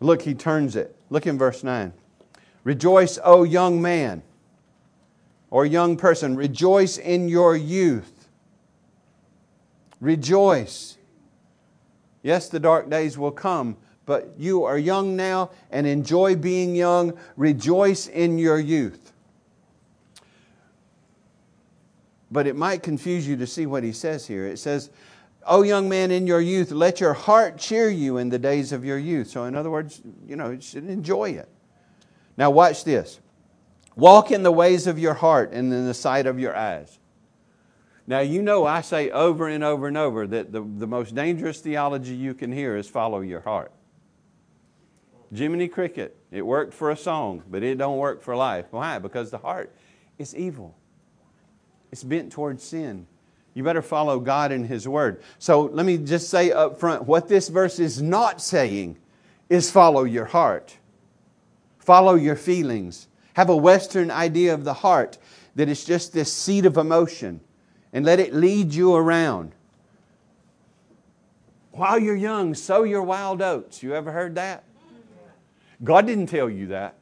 Look, 0.00 0.22
he 0.22 0.34
turns 0.34 0.76
it. 0.76 0.96
Look 1.10 1.26
in 1.26 1.38
verse 1.38 1.62
9. 1.62 1.92
Rejoice, 2.64 3.18
O 3.22 3.44
young 3.44 3.80
man 3.80 4.22
or 5.56 5.64
young 5.64 5.96
person. 5.96 6.36
Rejoice 6.36 6.98
in 6.98 7.30
your 7.30 7.56
youth. 7.56 8.28
Rejoice. 10.02 10.98
Yes, 12.22 12.50
the 12.50 12.60
dark 12.60 12.90
days 12.90 13.16
will 13.16 13.30
come, 13.30 13.78
but 14.04 14.34
you 14.36 14.64
are 14.64 14.76
young 14.76 15.16
now 15.16 15.48
and 15.70 15.86
enjoy 15.86 16.36
being 16.36 16.76
young. 16.76 17.18
Rejoice 17.38 18.06
in 18.06 18.36
your 18.36 18.60
youth. 18.60 19.14
But 22.30 22.46
it 22.46 22.54
might 22.54 22.82
confuse 22.82 23.26
you 23.26 23.38
to 23.38 23.46
see 23.46 23.64
what 23.64 23.82
he 23.82 23.92
says 23.92 24.26
here. 24.26 24.46
It 24.46 24.58
says, 24.58 24.90
O 25.46 25.62
young 25.62 25.88
man, 25.88 26.10
in 26.10 26.26
your 26.26 26.42
youth, 26.42 26.70
let 26.70 27.00
your 27.00 27.14
heart 27.14 27.56
cheer 27.56 27.88
you 27.88 28.18
in 28.18 28.28
the 28.28 28.38
days 28.38 28.72
of 28.72 28.84
your 28.84 28.98
youth. 28.98 29.28
So, 29.28 29.44
in 29.44 29.56
other 29.56 29.70
words, 29.70 30.02
you 30.28 30.36
know, 30.36 30.50
you 30.50 30.60
should 30.60 30.86
enjoy 30.86 31.30
it. 31.30 31.48
Now, 32.36 32.50
watch 32.50 32.84
this. 32.84 33.20
Walk 33.96 34.30
in 34.30 34.42
the 34.42 34.52
ways 34.52 34.86
of 34.86 34.98
your 34.98 35.14
heart 35.14 35.52
and 35.52 35.72
in 35.72 35.86
the 35.86 35.94
sight 35.94 36.26
of 36.26 36.38
your 36.38 36.54
eyes. 36.54 36.98
Now, 38.06 38.20
you 38.20 38.42
know, 38.42 38.64
I 38.64 38.82
say 38.82 39.10
over 39.10 39.48
and 39.48 39.64
over 39.64 39.88
and 39.88 39.96
over 39.96 40.26
that 40.26 40.52
the, 40.52 40.60
the 40.60 40.86
most 40.86 41.14
dangerous 41.14 41.60
theology 41.60 42.14
you 42.14 42.34
can 42.34 42.52
hear 42.52 42.76
is 42.76 42.88
follow 42.88 43.20
your 43.20 43.40
heart. 43.40 43.72
Jiminy 45.34 45.66
Cricket. 45.66 46.16
It 46.30 46.42
worked 46.42 46.72
for 46.72 46.90
a 46.90 46.96
song, 46.96 47.42
but 47.50 47.62
it 47.62 47.78
don't 47.78 47.98
work 47.98 48.22
for 48.22 48.36
life. 48.36 48.66
Why? 48.70 48.98
Because 48.98 49.30
the 49.30 49.38
heart 49.38 49.74
is 50.18 50.36
evil. 50.36 50.76
It's 51.90 52.04
bent 52.04 52.30
towards 52.30 52.62
sin. 52.62 53.06
You 53.54 53.62
better 53.62 53.82
follow 53.82 54.20
God 54.20 54.52
and 54.52 54.66
His 54.66 54.86
Word. 54.86 55.22
So 55.38 55.62
let 55.62 55.86
me 55.86 55.96
just 55.96 56.28
say 56.28 56.52
up 56.52 56.78
front 56.78 57.04
what 57.04 57.26
this 57.26 57.48
verse 57.48 57.78
is 57.78 58.02
not 58.02 58.40
saying 58.40 58.98
is 59.48 59.70
follow 59.70 60.04
your 60.04 60.26
heart. 60.26 60.76
Follow 61.78 62.14
your 62.14 62.36
feelings. 62.36 63.08
Have 63.36 63.50
a 63.50 63.56
Western 63.56 64.10
idea 64.10 64.54
of 64.54 64.64
the 64.64 64.72
heart 64.72 65.18
that 65.56 65.68
it's 65.68 65.84
just 65.84 66.14
this 66.14 66.32
seat 66.32 66.64
of 66.64 66.78
emotion 66.78 67.42
and 67.92 68.02
let 68.02 68.18
it 68.18 68.32
lead 68.32 68.72
you 68.72 68.94
around. 68.94 69.52
While 71.72 71.98
you're 71.98 72.16
young, 72.16 72.54
sow 72.54 72.84
your 72.84 73.02
wild 73.02 73.42
oats. 73.42 73.82
You 73.82 73.94
ever 73.94 74.10
heard 74.10 74.36
that? 74.36 74.64
God 75.84 76.06
didn't 76.06 76.28
tell 76.28 76.48
you 76.48 76.68
that. 76.68 76.94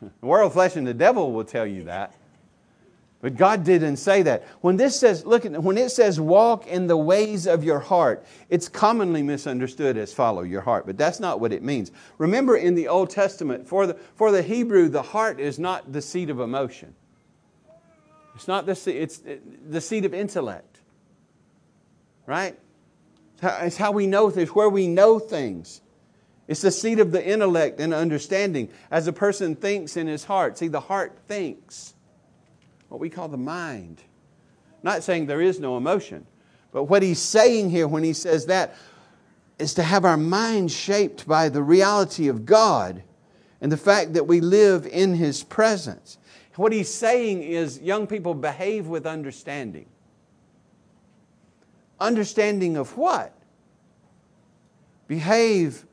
The 0.20 0.26
world, 0.26 0.52
flesh, 0.52 0.76
and 0.76 0.86
the 0.86 0.94
devil 0.94 1.32
will 1.32 1.44
tell 1.44 1.66
you 1.66 1.82
that. 1.84 2.14
But 3.22 3.36
God 3.36 3.64
didn't 3.64 3.98
say 3.98 4.22
that. 4.22 4.44
When 4.62 4.78
this 4.78 4.98
says, 4.98 5.26
look 5.26 5.44
at 5.44 5.62
when 5.62 5.76
it 5.76 5.90
says 5.90 6.18
walk 6.18 6.66
in 6.66 6.86
the 6.86 6.96
ways 6.96 7.46
of 7.46 7.62
your 7.62 7.78
heart, 7.78 8.24
it's 8.48 8.66
commonly 8.68 9.22
misunderstood 9.22 9.98
as 9.98 10.12
follow 10.12 10.42
your 10.42 10.62
heart, 10.62 10.86
but 10.86 10.96
that's 10.96 11.20
not 11.20 11.38
what 11.38 11.52
it 11.52 11.62
means. 11.62 11.92
Remember 12.16 12.56
in 12.56 12.74
the 12.74 12.88
Old 12.88 13.10
Testament, 13.10 13.68
for 13.68 13.86
the, 13.86 13.94
for 14.14 14.32
the 14.32 14.42
Hebrew, 14.42 14.88
the 14.88 15.02
heart 15.02 15.38
is 15.38 15.58
not 15.58 15.92
the 15.92 16.00
seat 16.00 16.30
of 16.30 16.40
emotion. 16.40 16.94
It's 18.34 18.48
not 18.48 18.64
the 18.64 18.74
seat, 18.74 18.96
it's 18.96 19.20
the 19.68 19.82
seat 19.82 20.06
of 20.06 20.14
intellect. 20.14 20.78
Right? 22.24 22.58
It's 23.42 23.76
how 23.76 23.92
we 23.92 24.06
know 24.06 24.30
things, 24.30 24.50
where 24.50 24.68
we 24.70 24.86
know 24.86 25.18
things. 25.18 25.82
It's 26.48 26.62
the 26.62 26.70
seat 26.70 26.98
of 26.98 27.12
the 27.12 27.24
intellect 27.24 27.80
and 27.80 27.92
understanding. 27.92 28.70
As 28.90 29.06
a 29.06 29.12
person 29.12 29.56
thinks 29.56 29.96
in 29.96 30.06
his 30.06 30.24
heart, 30.24 30.56
see, 30.56 30.68
the 30.68 30.80
heart 30.80 31.18
thinks, 31.26 31.94
what 32.90 33.00
we 33.00 33.08
call 33.08 33.28
the 33.28 33.38
mind. 33.38 34.02
Not 34.82 35.02
saying 35.02 35.26
there 35.26 35.40
is 35.40 35.58
no 35.58 35.78
emotion, 35.78 36.26
but 36.72 36.84
what 36.84 37.02
he's 37.02 37.20
saying 37.20 37.70
here 37.70 37.88
when 37.88 38.02
he 38.02 38.12
says 38.12 38.46
that 38.46 38.74
is 39.58 39.74
to 39.74 39.82
have 39.82 40.04
our 40.04 40.16
mind 40.16 40.72
shaped 40.72 41.26
by 41.26 41.48
the 41.48 41.62
reality 41.62 42.28
of 42.28 42.44
God 42.44 43.02
and 43.60 43.70
the 43.70 43.76
fact 43.76 44.14
that 44.14 44.26
we 44.26 44.40
live 44.40 44.86
in 44.86 45.14
his 45.14 45.42
presence. 45.44 46.18
What 46.56 46.72
he's 46.72 46.92
saying 46.92 47.42
is 47.42 47.80
young 47.80 48.06
people 48.06 48.34
behave 48.34 48.86
with 48.86 49.06
understanding. 49.06 49.86
Understanding 52.00 52.76
of 52.76 52.96
what? 52.96 53.32
Behave 55.06 55.86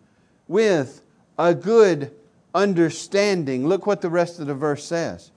with 0.47 1.01
a 1.37 1.53
good 1.53 2.11
understanding. 2.55 3.67
Look 3.67 3.85
what 3.85 4.01
the 4.01 4.09
rest 4.09 4.39
of 4.39 4.47
the 4.47 4.55
verse 4.55 4.83
says. 4.83 5.31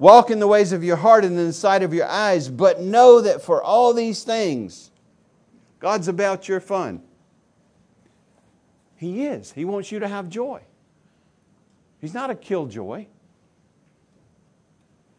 Walk 0.00 0.30
in 0.30 0.40
the 0.40 0.48
ways 0.48 0.72
of 0.72 0.82
your 0.82 0.96
heart 0.96 1.26
and 1.26 1.38
in 1.38 1.46
the 1.46 1.52
sight 1.52 1.82
of 1.82 1.92
your 1.92 2.06
eyes, 2.06 2.48
but 2.48 2.80
know 2.80 3.20
that 3.20 3.42
for 3.42 3.62
all 3.62 3.92
these 3.92 4.24
things, 4.24 4.90
God's 5.78 6.08
about 6.08 6.48
your 6.48 6.58
fun. 6.58 7.02
He 8.96 9.26
is. 9.26 9.52
He 9.52 9.66
wants 9.66 9.92
you 9.92 9.98
to 9.98 10.08
have 10.08 10.30
joy. 10.30 10.62
He's 12.00 12.14
not 12.14 12.30
a 12.30 12.34
killjoy. 12.34 13.08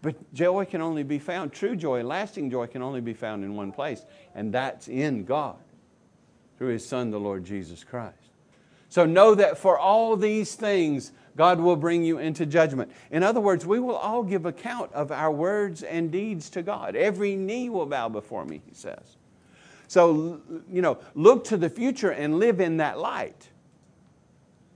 But 0.01 0.33
joy 0.33 0.65
can 0.65 0.81
only 0.81 1.03
be 1.03 1.19
found, 1.19 1.53
true 1.53 1.75
joy, 1.75 2.03
lasting 2.03 2.49
joy 2.49 2.65
can 2.65 2.81
only 2.81 3.01
be 3.01 3.13
found 3.13 3.43
in 3.43 3.55
one 3.55 3.71
place, 3.71 4.03
and 4.33 4.51
that's 4.51 4.87
in 4.87 5.25
God 5.25 5.57
through 6.57 6.69
His 6.69 6.83
Son, 6.83 7.11
the 7.11 7.19
Lord 7.19 7.45
Jesus 7.45 7.83
Christ. 7.83 8.17
So 8.89 9.05
know 9.05 9.35
that 9.35 9.59
for 9.59 9.77
all 9.77 10.17
these 10.17 10.55
things, 10.55 11.11
God 11.35 11.59
will 11.59 11.75
bring 11.75 12.03
you 12.03 12.17
into 12.17 12.45
judgment. 12.45 12.91
In 13.09 13.23
other 13.23 13.39
words, 13.39 13.65
we 13.65 13.79
will 13.79 13.95
all 13.95 14.23
give 14.23 14.45
account 14.45 14.91
of 14.93 15.11
our 15.11 15.31
words 15.31 15.83
and 15.83 16.11
deeds 16.11 16.49
to 16.51 16.61
God. 16.61 16.95
Every 16.95 17.35
knee 17.35 17.69
will 17.69 17.85
bow 17.85 18.09
before 18.09 18.45
me, 18.45 18.61
He 18.67 18.73
says. 18.73 19.17
So, 19.87 20.41
you 20.69 20.81
know, 20.81 20.99
look 21.15 21.43
to 21.45 21.57
the 21.57 21.69
future 21.69 22.11
and 22.11 22.39
live 22.39 22.59
in 22.59 22.77
that 22.77 22.97
light. 22.97 23.49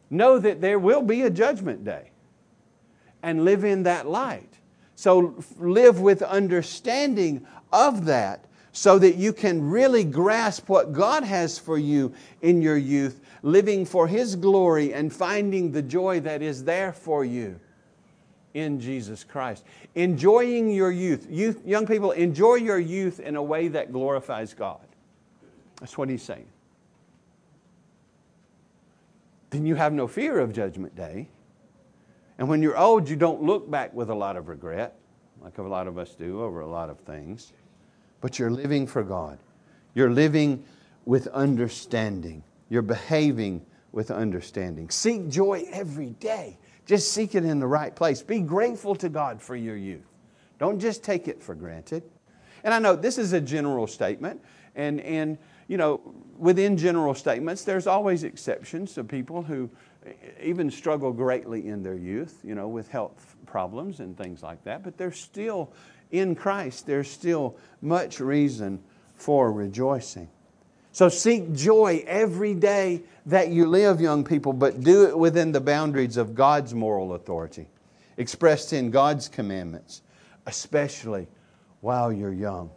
Know 0.10 0.40
that 0.40 0.62
there 0.62 0.80
will 0.80 1.02
be 1.02 1.22
a 1.24 1.30
judgment 1.30 1.84
day 1.84 2.12
and 3.24 3.44
live 3.44 3.64
in 3.64 3.84
that 3.84 4.08
light. 4.08 4.60
So 4.96 5.44
live 5.58 6.00
with 6.00 6.22
understanding 6.22 7.46
of 7.72 8.06
that 8.06 8.46
so 8.72 9.00
that 9.00 9.16
you 9.16 9.32
can 9.32 9.70
really 9.70 10.04
grasp 10.04 10.68
what 10.68 10.92
God 10.92 11.24
has 11.24 11.58
for 11.58 11.78
you 11.78 12.14
in 12.42 12.62
your 12.62 12.78
youth, 12.78 13.22
living 13.46 13.86
for 13.86 14.08
His 14.08 14.36
glory 14.36 14.94
and 14.94 15.14
finding 15.14 15.72
the 15.72 15.82
joy 15.82 16.20
that 16.22 16.42
is 16.42 16.64
there 16.64 16.92
for 16.92 17.24
you 17.24 17.60
in 18.54 18.80
Jesus 18.80 19.24
Christ. 19.24 19.64
Enjoying 19.96 20.70
your 20.70 20.92
youth. 20.92 21.28
youth. 21.30 21.62
Young 21.66 21.86
people, 21.86 22.12
enjoy 22.12 22.56
your 22.56 22.80
youth 22.80 23.20
in 23.20 23.36
a 23.36 23.44
way 23.44 23.68
that 23.70 23.94
glorifies 23.94 24.54
God. 24.54 24.86
That's 25.80 25.98
what 25.98 26.10
He's 26.10 26.24
saying. 26.24 26.48
Then 29.52 29.66
you 29.66 29.76
have 29.76 29.94
no 29.94 30.08
fear 30.08 30.40
of 30.40 30.52
Judgment 30.52 30.96
Day 30.96 31.30
and 32.38 32.50
when 32.50 32.62
you're 32.62 32.78
old, 32.78 33.10
you 33.10 33.16
don't 33.16 33.42
look 33.44 33.70
back 33.70 33.94
with 33.94 34.10
a 34.10 34.16
lot 34.16 34.36
of 34.36 34.48
regret, 34.48 34.96
like 35.42 35.58
a 35.58 35.64
lot 35.64 35.88
of 35.88 35.98
us 35.98 36.16
do 36.16 36.42
over 36.42 36.62
a 36.62 36.68
lot 36.68 36.90
of 36.90 37.00
things, 37.00 37.54
but 38.22 38.38
you're 38.38 38.52
living 38.52 38.88
for 38.88 39.04
God. 39.04 39.38
You're 39.94 40.12
living 40.12 40.64
with 41.06 41.28
understanding. 41.28 42.44
You're 42.70 42.82
behaving 42.82 43.66
with 43.92 44.12
understanding. 44.12 44.90
Seek 44.90 45.30
joy 45.30 45.66
every 45.72 46.12
day. 46.12 46.58
Just 46.86 47.12
seek 47.14 47.36
it 47.36 47.46
in 47.46 47.60
the 47.60 47.68
right 47.68 47.96
place. 47.96 48.22
Be 48.22 48.40
grateful 48.40 48.96
to 48.96 49.10
God 49.10 49.42
for 49.42 49.56
your 49.56 49.78
youth. 49.78 50.06
Don't 50.60 50.80
just 50.80 51.04
take 51.04 51.28
it 51.28 51.42
for 51.42 51.56
granted. 51.56 52.04
And 52.64 52.74
I 52.74 52.80
know 52.80 52.96
this 52.96 53.18
is 53.18 53.34
a 53.34 53.42
general 53.42 53.88
statement, 53.88 54.42
and, 54.76 55.00
and 55.02 55.38
you 55.68 55.78
know, 55.78 56.02
within 56.38 56.78
general 56.78 57.14
statements, 57.14 57.64
there's 57.64 57.88
always 57.88 58.24
exceptions 58.24 58.94
to 58.94 59.04
people 59.04 59.42
who 59.42 59.70
even 60.42 60.70
struggle 60.70 61.12
greatly 61.12 61.68
in 61.68 61.84
their 61.84 61.96
youth, 61.96 62.40
you 62.44 62.56
know, 62.56 62.68
with 62.68 62.88
health 62.90 63.36
problems 63.46 64.00
and 64.00 64.18
things 64.18 64.44
like 64.44 64.64
that, 64.64 64.84
but 64.84 64.98
they're 64.98 65.12
still 65.12 65.72
in 66.12 66.36
Christ, 66.36 66.86
there's 66.86 67.10
still 67.10 67.58
much 67.82 68.20
reason 68.20 68.82
for 69.16 69.52
rejoicing. 69.52 70.30
So 70.96 71.10
seek 71.10 71.52
joy 71.52 72.06
every 72.08 72.54
day 72.54 73.02
that 73.26 73.50
you 73.50 73.66
live, 73.66 74.00
young 74.00 74.24
people, 74.24 74.54
but 74.54 74.80
do 74.80 75.06
it 75.06 75.20
within 75.20 75.52
the 75.52 75.60
boundaries 75.60 76.16
of 76.16 76.36
God's 76.36 76.74
moral 76.74 77.16
authority, 77.16 77.68
expressed 78.16 78.72
in 78.72 78.92
God's 78.92 79.28
commandments, 79.28 80.04
especially 80.46 81.28
while 81.82 82.14
you're 82.14 82.32
young. 82.32 82.70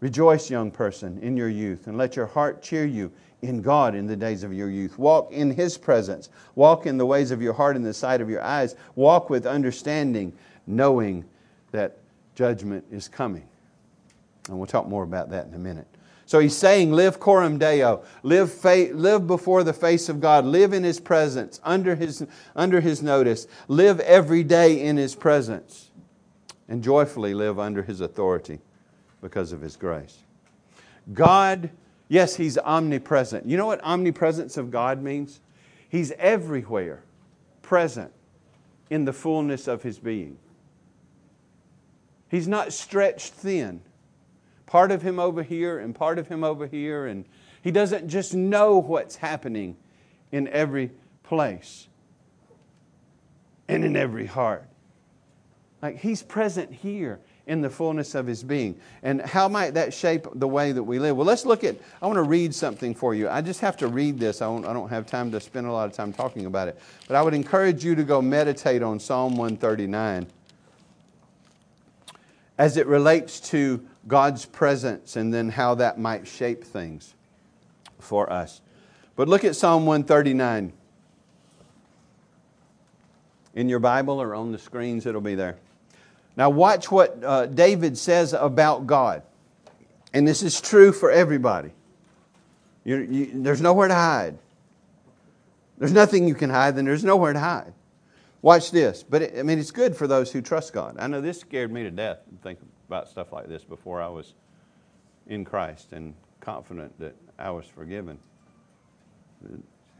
Rejoice, 0.00 0.50
young 0.50 0.70
person, 0.70 1.18
in 1.20 1.34
your 1.34 1.48
youth, 1.48 1.86
and 1.86 1.96
let 1.96 2.14
your 2.14 2.26
heart 2.26 2.60
cheer 2.60 2.84
you 2.84 3.10
in 3.40 3.62
God 3.62 3.94
in 3.94 4.06
the 4.06 4.16
days 4.16 4.44
of 4.44 4.52
your 4.52 4.68
youth. 4.68 4.98
Walk 4.98 5.32
in 5.32 5.50
His 5.50 5.78
presence. 5.78 6.28
Walk 6.56 6.84
in 6.84 6.98
the 6.98 7.06
ways 7.06 7.30
of 7.30 7.40
your 7.40 7.54
heart 7.54 7.74
and 7.74 7.86
the 7.86 7.94
sight 7.94 8.20
of 8.20 8.28
your 8.28 8.42
eyes. 8.42 8.76
Walk 8.96 9.30
with 9.30 9.46
understanding, 9.46 10.30
knowing 10.66 11.24
that 11.72 11.96
judgment 12.34 12.84
is 12.92 13.08
coming. 13.08 13.48
And 14.50 14.58
we'll 14.58 14.66
talk 14.66 14.86
more 14.86 15.04
about 15.04 15.30
that 15.30 15.46
in 15.46 15.54
a 15.54 15.58
minute. 15.58 15.86
So 16.26 16.38
he's 16.38 16.56
saying, 16.56 16.92
live 16.92 17.20
coram 17.20 17.58
deo, 17.58 18.02
live, 18.22 18.64
live 18.64 19.26
before 19.26 19.62
the 19.62 19.72
face 19.72 20.08
of 20.08 20.20
God, 20.20 20.44
live 20.44 20.72
in 20.72 20.82
his 20.82 20.98
presence, 20.98 21.60
under 21.62 21.94
his, 21.94 22.26
under 22.56 22.80
his 22.80 23.02
notice, 23.02 23.46
live 23.68 24.00
every 24.00 24.42
day 24.42 24.80
in 24.80 24.96
his 24.96 25.14
presence, 25.14 25.90
and 26.68 26.82
joyfully 26.82 27.34
live 27.34 27.58
under 27.58 27.82
his 27.82 28.00
authority 28.00 28.60
because 29.20 29.52
of 29.52 29.60
his 29.60 29.76
grace. 29.76 30.18
God 31.12 31.70
Yes, 32.08 32.36
He's 32.36 32.58
omnipresent. 32.58 33.46
You 33.46 33.56
know 33.56 33.66
what 33.66 33.82
omnipresence 33.82 34.56
of 34.56 34.70
God 34.70 35.02
means? 35.02 35.40
He's 35.88 36.12
everywhere 36.12 37.02
present 37.62 38.12
in 38.90 39.04
the 39.04 39.12
fullness 39.12 39.66
of 39.66 39.82
His 39.82 39.98
being. 39.98 40.38
He's 42.28 42.48
not 42.48 42.72
stretched 42.72 43.32
thin. 43.32 43.80
Part 44.66 44.90
of 44.90 45.02
Him 45.02 45.18
over 45.18 45.42
here 45.42 45.78
and 45.78 45.94
part 45.94 46.18
of 46.18 46.28
Him 46.28 46.44
over 46.44 46.66
here, 46.66 47.06
and 47.06 47.24
He 47.62 47.70
doesn't 47.70 48.08
just 48.08 48.34
know 48.34 48.78
what's 48.78 49.16
happening 49.16 49.76
in 50.32 50.48
every 50.48 50.90
place 51.22 51.88
and 53.68 53.84
in 53.84 53.96
every 53.96 54.26
heart. 54.26 54.64
Like 55.82 55.98
He's 55.98 56.22
present 56.22 56.72
here 56.72 57.20
in 57.46 57.60
the 57.60 57.70
fullness 57.70 58.14
of 58.14 58.26
his 58.26 58.42
being. 58.42 58.78
And 59.02 59.20
how 59.20 59.48
might 59.48 59.74
that 59.74 59.92
shape 59.92 60.26
the 60.34 60.48
way 60.48 60.72
that 60.72 60.82
we 60.82 60.98
live? 60.98 61.16
Well, 61.16 61.26
let's 61.26 61.44
look 61.44 61.62
at, 61.62 61.76
I 62.00 62.06
want 62.06 62.16
to 62.16 62.22
read 62.22 62.54
something 62.54 62.94
for 62.94 63.14
you. 63.14 63.28
I 63.28 63.40
just 63.42 63.60
have 63.60 63.76
to 63.78 63.88
read 63.88 64.18
this. 64.18 64.40
I 64.40 64.46
don't, 64.46 64.64
I 64.64 64.72
don't 64.72 64.88
have 64.88 65.06
time 65.06 65.30
to 65.32 65.40
spend 65.40 65.66
a 65.66 65.72
lot 65.72 65.88
of 65.88 65.94
time 65.94 66.12
talking 66.12 66.46
about 66.46 66.68
it. 66.68 66.78
But 67.06 67.16
I 67.16 67.22
would 67.22 67.34
encourage 67.34 67.84
you 67.84 67.94
to 67.96 68.02
go 68.02 68.22
meditate 68.22 68.82
on 68.82 68.98
Psalm 68.98 69.36
139 69.36 70.26
as 72.56 72.76
it 72.76 72.86
relates 72.86 73.40
to 73.40 73.84
God's 74.06 74.44
presence 74.44 75.16
and 75.16 75.32
then 75.32 75.48
how 75.48 75.74
that 75.76 75.98
might 75.98 76.26
shape 76.26 76.64
things 76.64 77.14
for 77.98 78.30
us. 78.32 78.60
But 79.16 79.28
look 79.28 79.44
at 79.44 79.56
Psalm 79.56 79.86
139. 79.86 80.72
In 83.54 83.68
your 83.68 83.78
Bible 83.78 84.20
or 84.20 84.34
on 84.34 84.52
the 84.52 84.58
screens, 84.58 85.06
it'll 85.06 85.20
be 85.20 85.36
there. 85.36 85.56
Now, 86.36 86.50
watch 86.50 86.90
what 86.90 87.22
uh, 87.22 87.46
David 87.46 87.96
says 87.96 88.32
about 88.32 88.86
God. 88.86 89.22
And 90.12 90.26
this 90.26 90.42
is 90.42 90.60
true 90.60 90.92
for 90.92 91.10
everybody. 91.10 91.70
You, 92.84 93.30
there's 93.34 93.60
nowhere 93.60 93.88
to 93.88 93.94
hide. 93.94 94.38
There's 95.78 95.92
nothing 95.92 96.28
you 96.28 96.34
can 96.34 96.50
hide, 96.50 96.76
then 96.76 96.84
there's 96.84 97.04
nowhere 97.04 97.32
to 97.32 97.40
hide. 97.40 97.72
Watch 98.42 98.70
this. 98.70 99.02
But 99.02 99.22
it, 99.22 99.38
I 99.38 99.42
mean, 99.42 99.58
it's 99.58 99.70
good 99.70 99.96
for 99.96 100.06
those 100.06 100.30
who 100.30 100.40
trust 100.42 100.72
God. 100.72 100.96
I 100.98 101.06
know 101.06 101.20
this 101.20 101.40
scared 101.40 101.72
me 101.72 101.82
to 101.84 101.90
death 101.90 102.18
to 102.28 102.36
think 102.42 102.58
about 102.94 103.08
stuff 103.08 103.32
like 103.32 103.48
this 103.48 103.64
before 103.64 104.00
I 104.00 104.06
was 104.06 104.34
in 105.26 105.44
Christ 105.44 105.92
and 105.92 106.14
confident 106.38 106.96
that 107.00 107.16
I 107.40 107.50
was 107.50 107.66
forgiven. 107.66 108.20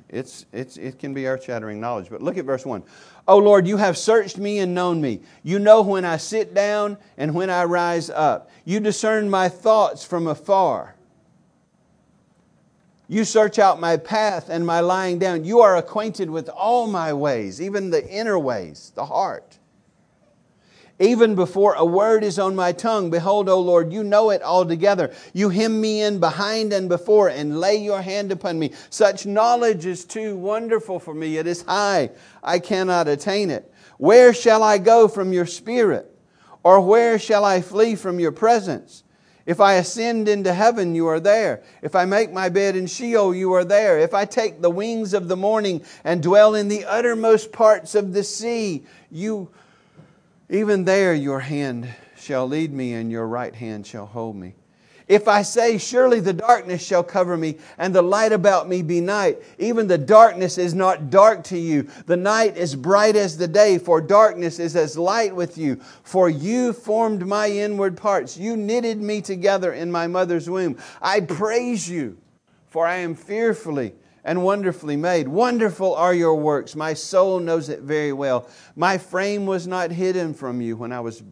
It's, 0.09 0.47
it's, 0.53 0.77
it 0.77 1.01
can 1.01 1.13
be 1.13 1.27
earth 1.27 1.43
shattering 1.43 1.81
knowledge. 1.81 2.09
But 2.09 2.23
look 2.23 2.39
at 2.39 2.45
verse 2.45 2.65
1. 2.65 2.85
Oh 3.27 3.39
Lord, 3.39 3.67
you 3.67 3.79
have 3.79 3.99
searched 3.99 4.39
me 4.39 4.61
and 4.61 4.77
known 4.77 5.01
me. 5.01 5.23
You 5.43 5.59
know 5.59 5.83
when 5.83 6.05
I 6.05 6.19
sit 6.19 6.55
down 6.55 6.97
and 7.19 7.35
when 7.35 7.51
I 7.51 7.65
rise 7.65 8.11
up. 8.11 8.49
You 8.65 8.79
discern 8.79 9.29
my 9.29 9.49
thoughts 9.49 10.05
from 10.05 10.29
afar. 10.29 10.95
You 13.09 13.25
search 13.25 13.59
out 13.59 13.81
my 13.81 13.97
path 13.97 14.51
and 14.51 14.65
my 14.65 14.79
lying 14.79 15.19
down. 15.19 15.45
You 15.45 15.63
are 15.63 15.77
acquainted 15.77 16.31
with 16.31 16.49
all 16.49 16.87
my 16.87 17.13
ways, 17.13 17.61
even 17.61 17.91
the 17.91 18.09
inner 18.09 18.39
ways, 18.39 18.93
the 18.95 19.05
heart. 19.05 19.59
Even 21.01 21.35
before 21.35 21.75
a 21.75 21.85
word 21.85 22.23
is 22.23 22.39
on 22.39 22.55
my 22.55 22.71
tongue, 22.71 23.11
behold, 23.11 23.49
O 23.49 23.59
Lord, 23.59 23.93
you 23.93 24.05
know 24.05 24.31
it 24.31 24.43
altogether. 24.43 25.13
You 25.33 25.49
hem 25.49 25.81
me 25.81 26.03
in 26.03 26.21
behind 26.21 26.73
and 26.73 26.89
before, 26.89 27.29
and 27.29 27.59
lay 27.59 27.77
your 27.77 28.01
hand 28.01 28.31
upon 28.31 28.59
me. 28.59 28.73
Such 28.91 29.27
knowledge 29.27 29.87
is 29.87 30.05
too 30.05 30.37
wonderful 30.37 31.01
for 31.01 31.13
me. 31.13 31.37
It 31.37 31.49
is 31.49 31.63
high. 31.63 32.11
I 32.45 32.61
cannot 32.61 33.09
attain 33.09 33.51
it. 33.51 33.73
Where 33.99 34.33
shall 34.33 34.63
I 34.63 34.79
go 34.79 35.09
from 35.09 35.33
your 35.33 35.47
spirit? 35.47 36.11
Or 36.63 36.81
where 36.81 37.19
shall 37.19 37.45
I 37.45 37.61
flee 37.61 37.97
from 37.97 38.21
your 38.21 38.33
presence? 38.33 39.03
If 39.47 39.61
I 39.61 39.75
ascend 39.75 40.29
into 40.29 40.55
heaven, 40.55 40.95
you 40.95 41.07
are 41.09 41.21
there. 41.21 41.63
If 41.83 41.95
I 41.95 42.07
make 42.07 42.33
my 42.33 42.49
bed 42.49 42.77
in 42.77 42.87
Sheol, 42.87 43.35
you 43.35 43.53
are 43.53 43.65
there. 43.65 43.99
If 43.99 44.15
I 44.15 44.25
take 44.25 44.63
the 44.63 44.71
wings 44.71 45.13
of 45.13 45.29
the 45.29 45.37
morning 45.37 45.85
and 46.03 46.23
dwell 46.23 46.55
in 46.55 46.69
the 46.69 46.85
uttermost 46.87 47.53
parts 47.53 47.95
of 47.95 48.15
the 48.15 48.25
sea, 48.25 48.87
you 49.11 49.51
even 50.49 50.85
there 50.85 51.15
your 51.15 51.41
hand 51.41 51.89
shall 52.17 52.47
lead 52.47 52.73
me, 52.73 52.93
and 52.95 53.11
your 53.11 53.27
right 53.27 53.55
hand 53.55 53.87
shall 53.87 54.07
hold 54.07 54.37
me. 54.37 54.55
If 55.07 55.29
I 55.29 55.43
say, 55.43 55.77
Surely 55.77 56.21
the 56.21 56.33
darkness 56.33 56.85
shall 56.85 57.03
cover 57.03 57.37
me, 57.37 57.59
and 57.77 57.95
the 57.95 58.03
light 58.03 58.33
about 58.33 58.69
me 58.69 58.83
be 58.83 59.01
night, 59.01 59.43
even 59.59 59.87
the 59.87 59.99
darkness 59.99 60.57
is 60.57 60.75
not 60.75 61.11
dark 61.11 61.45
to 61.45 61.59
you. 61.59 61.89
The 62.07 62.17
night 62.17 62.57
is 62.57 62.75
bright 62.75 63.17
as 63.17 63.37
the 63.37 63.49
day, 63.49 63.79
for 63.79 64.01
darkness 64.01 64.59
is 64.59 64.77
as 64.77 64.97
light 64.97 65.35
with 65.35 65.59
you. 65.59 65.81
For 66.03 66.31
you 66.31 66.73
formed 66.73 67.27
my 67.27 67.51
inward 67.51 67.97
parts. 67.97 68.39
You 68.39 68.57
knitted 68.57 69.01
me 69.01 69.21
together 69.21 69.73
in 69.73 69.93
my 69.93 70.07
mother's 70.07 70.49
womb. 70.49 70.79
I 71.03 71.21
praise 71.21 71.89
you, 71.89 72.17
for 72.69 72.87
I 72.87 72.97
am 72.97 73.15
fearfully 73.15 73.95
and 74.25 74.43
wonderfully 74.43 74.97
made. 74.97 75.29
Wonderful 75.29 75.95
are 75.95 76.15
your 76.15 76.35
works. 76.35 76.75
My 76.75 76.95
soul 76.95 77.39
knows 77.39 77.69
it 77.69 77.81
very 77.81 78.13
well. 78.13 78.49
My 78.75 78.99
frame 78.99 79.47
was 79.47 79.67
not 79.67 79.91
hidden 79.91 80.35
from 80.35 80.61
you 80.61 80.77
when 80.77 80.93
I 80.93 81.01
was 81.01 81.23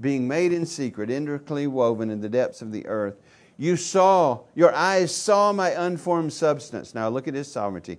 being 0.00 0.26
made 0.26 0.52
in 0.52 0.64
secret, 0.64 1.10
intricately 1.10 1.66
woven 1.66 2.10
in 2.10 2.20
the 2.20 2.28
depths 2.28 2.62
of 2.62 2.72
the 2.72 2.86
earth. 2.86 3.16
You 3.58 3.76
saw, 3.76 4.40
your 4.54 4.72
eyes 4.72 5.14
saw 5.14 5.52
my 5.52 5.70
unformed 5.70 6.32
substance. 6.32 6.94
Now 6.94 7.08
look 7.08 7.28
at 7.28 7.34
his 7.34 7.50
sovereignty. 7.50 7.98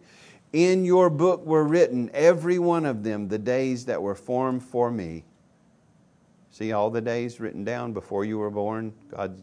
In 0.54 0.84
your 0.84 1.10
book 1.10 1.46
were 1.46 1.66
written, 1.66 2.10
every 2.14 2.58
one 2.58 2.86
of 2.86 3.04
them, 3.04 3.28
the 3.28 3.38
days 3.38 3.86
that 3.86 4.02
were 4.02 4.16
formed 4.16 4.64
for 4.64 4.90
me. 4.90 5.26
See 6.50 6.72
all 6.72 6.90
the 6.90 7.02
days 7.02 7.40
written 7.40 7.64
down 7.64 7.94
before 7.94 8.26
you 8.26 8.40
were 8.40 8.50
born? 8.50 8.94
God, 9.12 9.40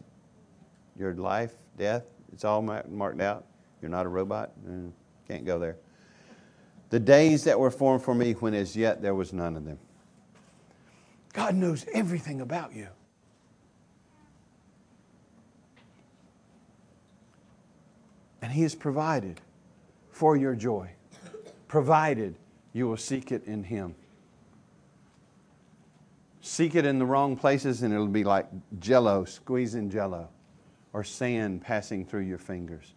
your 0.99 1.13
life, 1.13 1.53
death, 1.77 2.03
it's 2.33 2.43
all 2.43 2.61
marked 2.61 3.21
out. 3.21 3.45
You're 3.81 3.91
not 3.91 4.05
a 4.05 4.09
robot. 4.09 4.51
Mm, 4.67 4.91
can't 5.27 5.45
go 5.45 5.59
there. 5.59 5.77
The 6.89 6.99
days 6.99 7.43
that 7.43 7.59
were 7.59 7.71
formed 7.71 8.03
for 8.03 8.15
me 8.15 8.33
when 8.33 8.53
as 8.53 8.75
yet 8.75 9.01
there 9.01 9.13
was 9.13 9.33
none 9.33 9.57
of 9.57 9.65
them. 9.65 9.77
God 11.33 11.53
knows 11.55 11.85
everything 11.93 12.39
about 12.41 12.73
you. 12.73 12.87
And 18.41 18.51
He 18.51 18.61
has 18.61 18.73
provided 18.73 19.41
for 20.11 20.37
your 20.37 20.55
joy, 20.55 20.89
provided 21.67 22.35
you 22.71 22.87
will 22.87 22.97
seek 22.97 23.31
it 23.31 23.45
in 23.45 23.63
Him. 23.63 23.95
Seek 26.39 26.75
it 26.75 26.85
in 26.85 26.97
the 26.97 27.05
wrong 27.05 27.35
places, 27.35 27.83
and 27.83 27.93
it'll 27.93 28.07
be 28.07 28.23
like 28.23 28.47
jello, 28.79 29.25
squeezing 29.25 29.89
jello, 29.89 30.29
or 30.93 31.03
sand 31.03 31.61
passing 31.61 32.05
through 32.05 32.21
your 32.21 32.37
fingers 32.37 32.93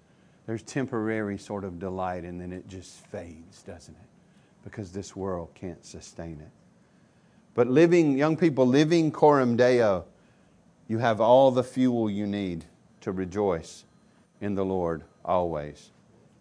there's 0.50 0.64
temporary 0.64 1.38
sort 1.38 1.62
of 1.62 1.78
delight 1.78 2.24
and 2.24 2.40
then 2.40 2.52
it 2.52 2.66
just 2.66 3.06
fades, 3.06 3.62
doesn't 3.62 3.94
it? 3.94 4.08
Because 4.64 4.90
this 4.90 5.14
world 5.14 5.48
can't 5.54 5.86
sustain 5.86 6.40
it. 6.40 6.50
But 7.54 7.68
living, 7.68 8.18
young 8.18 8.36
people, 8.36 8.66
living 8.66 9.12
coram 9.12 9.56
deo, 9.56 10.06
you 10.88 10.98
have 10.98 11.20
all 11.20 11.52
the 11.52 11.62
fuel 11.62 12.10
you 12.10 12.26
need 12.26 12.64
to 13.02 13.12
rejoice 13.12 13.84
in 14.40 14.56
the 14.56 14.64
Lord 14.64 15.04
always. 15.24 15.92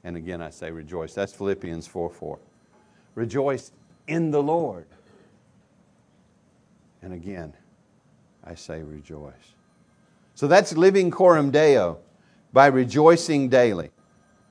And 0.04 0.18
again, 0.18 0.42
I 0.42 0.50
say 0.50 0.72
rejoice. 0.72 1.14
That's 1.14 1.34
Philippians 1.34 1.86
4 1.86 2.10
4. 2.10 2.40
Rejoice 3.14 3.72
in 4.08 4.32
the 4.32 4.42
Lord. 4.42 4.88
And 7.04 7.14
again, 7.14 7.54
I 8.44 8.56
say 8.56 8.82
rejoice. 8.82 9.54
So 10.34 10.48
that's 10.48 10.76
living 10.76 11.12
coram 11.12 11.52
deo 11.52 12.00
by 12.52 12.66
rejoicing 12.66 13.50
daily. 13.50 13.92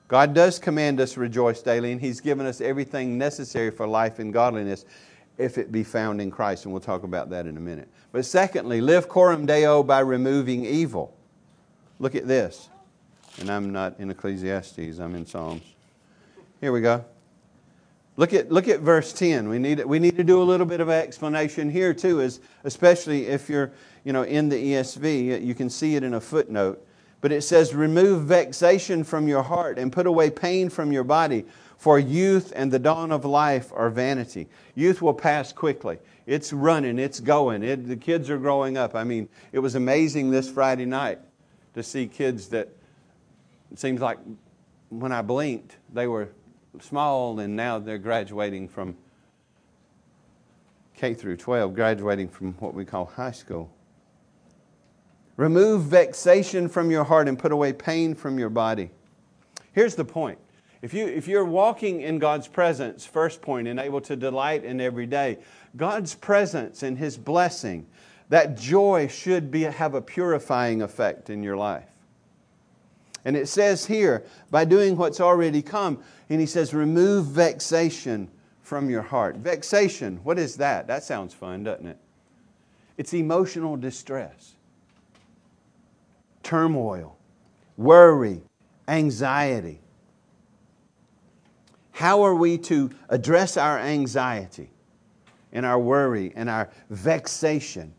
God 0.09 0.33
does 0.33 0.59
command 0.59 0.99
us 0.99 1.13
to 1.13 1.21
rejoice 1.21 1.61
daily, 1.61 1.93
and 1.93 2.01
He's 2.01 2.19
given 2.19 2.45
us 2.45 2.59
everything 2.59 3.17
necessary 3.17 3.71
for 3.71 3.87
life 3.87 4.19
and 4.19 4.33
godliness 4.33 4.83
if 5.37 5.57
it 5.57 5.71
be 5.71 5.83
found 5.83 6.19
in 6.19 6.29
Christ, 6.29 6.65
and 6.65 6.73
we'll 6.73 6.81
talk 6.81 7.03
about 7.03 7.29
that 7.29 7.45
in 7.47 7.55
a 7.55 7.61
minute. 7.61 7.87
But 8.11 8.25
secondly, 8.25 8.81
live 8.81 9.07
coram 9.07 9.45
deo 9.45 9.83
by 9.83 9.99
removing 9.99 10.65
evil. 10.65 11.15
Look 11.99 12.15
at 12.15 12.27
this. 12.27 12.69
And 13.39 13.49
I'm 13.49 13.71
not 13.71 13.97
in 13.99 14.09
Ecclesiastes, 14.09 14.99
I'm 14.99 15.15
in 15.15 15.25
Psalms. 15.25 15.63
Here 16.59 16.73
we 16.73 16.81
go. 16.81 17.05
Look 18.17 18.33
at, 18.33 18.51
look 18.51 18.67
at 18.67 18.81
verse 18.81 19.13
10. 19.13 19.47
We 19.47 19.59
need, 19.59 19.85
we 19.85 19.97
need 19.97 20.17
to 20.17 20.25
do 20.25 20.41
a 20.41 20.43
little 20.43 20.65
bit 20.65 20.81
of 20.81 20.89
explanation 20.89 21.69
here, 21.69 21.93
too, 21.93 22.19
as, 22.19 22.41
especially 22.65 23.27
if 23.27 23.47
you're 23.47 23.71
you 24.03 24.11
know, 24.11 24.23
in 24.23 24.49
the 24.49 24.57
ESV. 24.57 25.45
You 25.45 25.55
can 25.55 25.69
see 25.69 25.95
it 25.95 26.03
in 26.03 26.15
a 26.15 26.19
footnote. 26.19 26.85
But 27.21 27.31
it 27.31 27.41
says, 27.41 27.75
Remove 27.75 28.23
vexation 28.23 29.03
from 29.03 29.27
your 29.27 29.43
heart 29.43 29.77
and 29.77 29.91
put 29.91 30.07
away 30.07 30.29
pain 30.29 30.69
from 30.69 30.91
your 30.91 31.03
body, 31.03 31.45
for 31.77 31.97
youth 31.97 32.51
and 32.55 32.71
the 32.71 32.79
dawn 32.79 33.11
of 33.11 33.23
life 33.23 33.71
are 33.73 33.89
vanity. 33.89 34.47
Youth 34.75 35.01
will 35.01 35.13
pass 35.13 35.53
quickly. 35.53 35.97
It's 36.25 36.51
running, 36.51 36.99
it's 36.99 37.19
going. 37.19 37.63
It, 37.63 37.87
the 37.87 37.95
kids 37.95 38.29
are 38.29 38.37
growing 38.37 38.77
up. 38.77 38.95
I 38.95 39.03
mean, 39.03 39.29
it 39.51 39.59
was 39.59 39.75
amazing 39.75 40.29
this 40.29 40.49
Friday 40.49 40.85
night 40.85 41.19
to 41.73 41.83
see 41.83 42.07
kids 42.07 42.49
that 42.49 42.69
it 43.71 43.79
seems 43.79 44.01
like 44.01 44.19
when 44.89 45.11
I 45.11 45.21
blinked, 45.21 45.77
they 45.93 46.07
were 46.07 46.29
small 46.81 47.39
and 47.39 47.55
now 47.55 47.79
they're 47.79 47.97
graduating 47.97 48.67
from 48.67 48.97
K 50.95 51.13
through 51.13 51.37
12, 51.37 51.73
graduating 51.73 52.27
from 52.27 52.53
what 52.55 52.73
we 52.73 52.83
call 52.83 53.05
high 53.05 53.31
school. 53.31 53.71
Remove 55.39 55.83
vexation 55.83 56.67
from 56.67 56.91
your 56.91 57.05
heart 57.05 57.29
and 57.29 57.39
put 57.39 57.53
away 57.53 57.71
pain 57.71 58.13
from 58.13 58.37
your 58.37 58.49
body. 58.49 58.89
Here's 59.71 59.95
the 59.95 60.03
point. 60.03 60.37
If, 60.81 60.93
you, 60.93 61.07
if 61.07 61.29
you're 61.29 61.45
walking 61.45 62.01
in 62.01 62.19
God's 62.19 62.49
presence, 62.49 63.05
first 63.05 63.41
point, 63.41 63.65
and 63.65 63.79
able 63.79 64.01
to 64.01 64.17
delight 64.17 64.65
in 64.65 64.81
every 64.81 65.05
day, 65.05 65.37
God's 65.77 66.13
presence 66.13 66.83
and 66.83 66.97
His 66.97 67.15
blessing, 67.15 67.87
that 68.27 68.57
joy 68.57 69.07
should 69.07 69.49
be, 69.49 69.61
have 69.61 69.93
a 69.93 70.01
purifying 70.01 70.81
effect 70.81 71.29
in 71.29 71.41
your 71.41 71.55
life. 71.55 71.87
And 73.23 73.37
it 73.37 73.47
says 73.47 73.85
here, 73.85 74.25
by 74.51 74.65
doing 74.65 74.97
what's 74.97 75.21
already 75.21 75.61
come, 75.61 76.03
and 76.29 76.41
He 76.41 76.47
says, 76.47 76.73
remove 76.73 77.27
vexation 77.27 78.29
from 78.61 78.89
your 78.89 79.03
heart. 79.03 79.37
Vexation, 79.37 80.19
what 80.25 80.37
is 80.37 80.57
that? 80.57 80.87
That 80.87 81.05
sounds 81.05 81.33
fun, 81.33 81.63
doesn't 81.63 81.87
it? 81.87 81.97
It's 82.97 83.13
emotional 83.13 83.77
distress 83.77 84.55
turmoil, 86.49 87.15
worry, 87.77 88.41
anxiety. 88.87 89.79
How 91.91 92.23
are 92.23 92.33
we 92.33 92.57
to 92.57 92.89
address 93.09 93.55
our 93.55 93.77
anxiety 93.77 94.71
and 95.53 95.63
our 95.63 95.77
worry 95.77 96.33
and 96.35 96.49
our 96.49 96.71
vexation, 96.89 97.93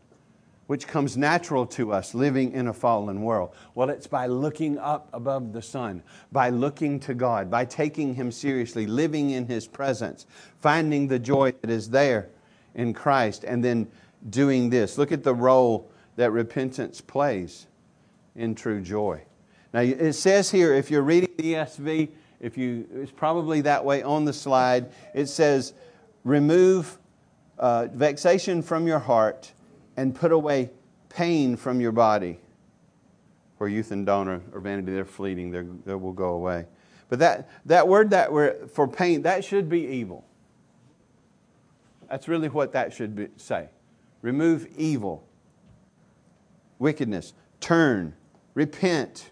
which 0.67 0.85
comes 0.85 1.15
natural 1.15 1.65
to 1.67 1.93
us 1.93 2.13
living 2.13 2.51
in 2.51 2.67
a 2.67 2.73
fallen 2.73 3.21
world? 3.21 3.55
Well, 3.73 3.89
it's 3.89 4.07
by 4.07 4.27
looking 4.27 4.77
up 4.77 5.07
above 5.13 5.53
the 5.53 5.61
sun, 5.61 6.03
by 6.33 6.49
looking 6.49 6.99
to 7.01 7.13
God, 7.13 7.49
by 7.49 7.63
taking 7.63 8.13
Him 8.13 8.33
seriously, 8.33 8.85
living 8.85 9.29
in 9.29 9.47
His 9.47 9.65
presence, 9.65 10.25
finding 10.59 11.07
the 11.07 11.19
joy 11.19 11.53
that 11.61 11.69
is 11.69 11.89
there 11.89 12.27
in 12.75 12.93
Christ, 12.93 13.45
and 13.45 13.63
then 13.63 13.87
doing 14.29 14.69
this. 14.69 14.97
Look 14.97 15.13
at 15.13 15.23
the 15.23 15.35
role 15.35 15.89
that 16.17 16.31
repentance 16.33 16.99
plays 16.99 17.67
in 18.35 18.55
true 18.55 18.81
joy. 18.81 19.21
Now, 19.73 19.81
it 19.81 20.13
says 20.13 20.51
here, 20.51 20.73
if 20.73 20.91
you're 20.91 21.01
reading 21.01 21.29
the 21.37 21.53
ESV, 21.53 22.09
if 22.39 22.57
you, 22.57 22.87
it's 22.93 23.11
probably 23.11 23.61
that 23.61 23.85
way 23.85 24.03
on 24.03 24.25
the 24.25 24.33
slide, 24.33 24.91
it 25.13 25.27
says, 25.27 25.73
remove 26.23 26.97
uh, 27.57 27.87
vexation 27.93 28.61
from 28.61 28.87
your 28.87 28.99
heart 28.99 29.53
and 29.95 30.13
put 30.15 30.31
away 30.31 30.71
pain 31.09 31.55
from 31.55 31.79
your 31.79 31.91
body. 31.91 32.39
For 33.57 33.67
youth 33.67 33.91
and 33.91 34.05
dawn 34.05 34.27
or 34.27 34.59
vanity, 34.59 34.91
they're 34.91 35.05
fleeting, 35.05 35.51
they're, 35.51 35.67
they 35.85 35.93
will 35.93 36.13
go 36.13 36.29
away. 36.29 36.65
But 37.09 37.19
that, 37.19 37.49
that 37.65 37.87
word 37.87 38.09
that 38.09 38.31
we're, 38.31 38.67
for 38.67 38.87
pain, 38.87 39.21
that 39.21 39.45
should 39.45 39.69
be 39.69 39.81
evil. 39.81 40.25
That's 42.09 42.27
really 42.27 42.49
what 42.49 42.73
that 42.73 42.91
should 42.91 43.15
be, 43.15 43.27
say. 43.37 43.69
Remove 44.21 44.67
evil, 44.77 45.27
wickedness, 46.79 47.33
turn, 47.59 48.15
repent. 48.53 49.31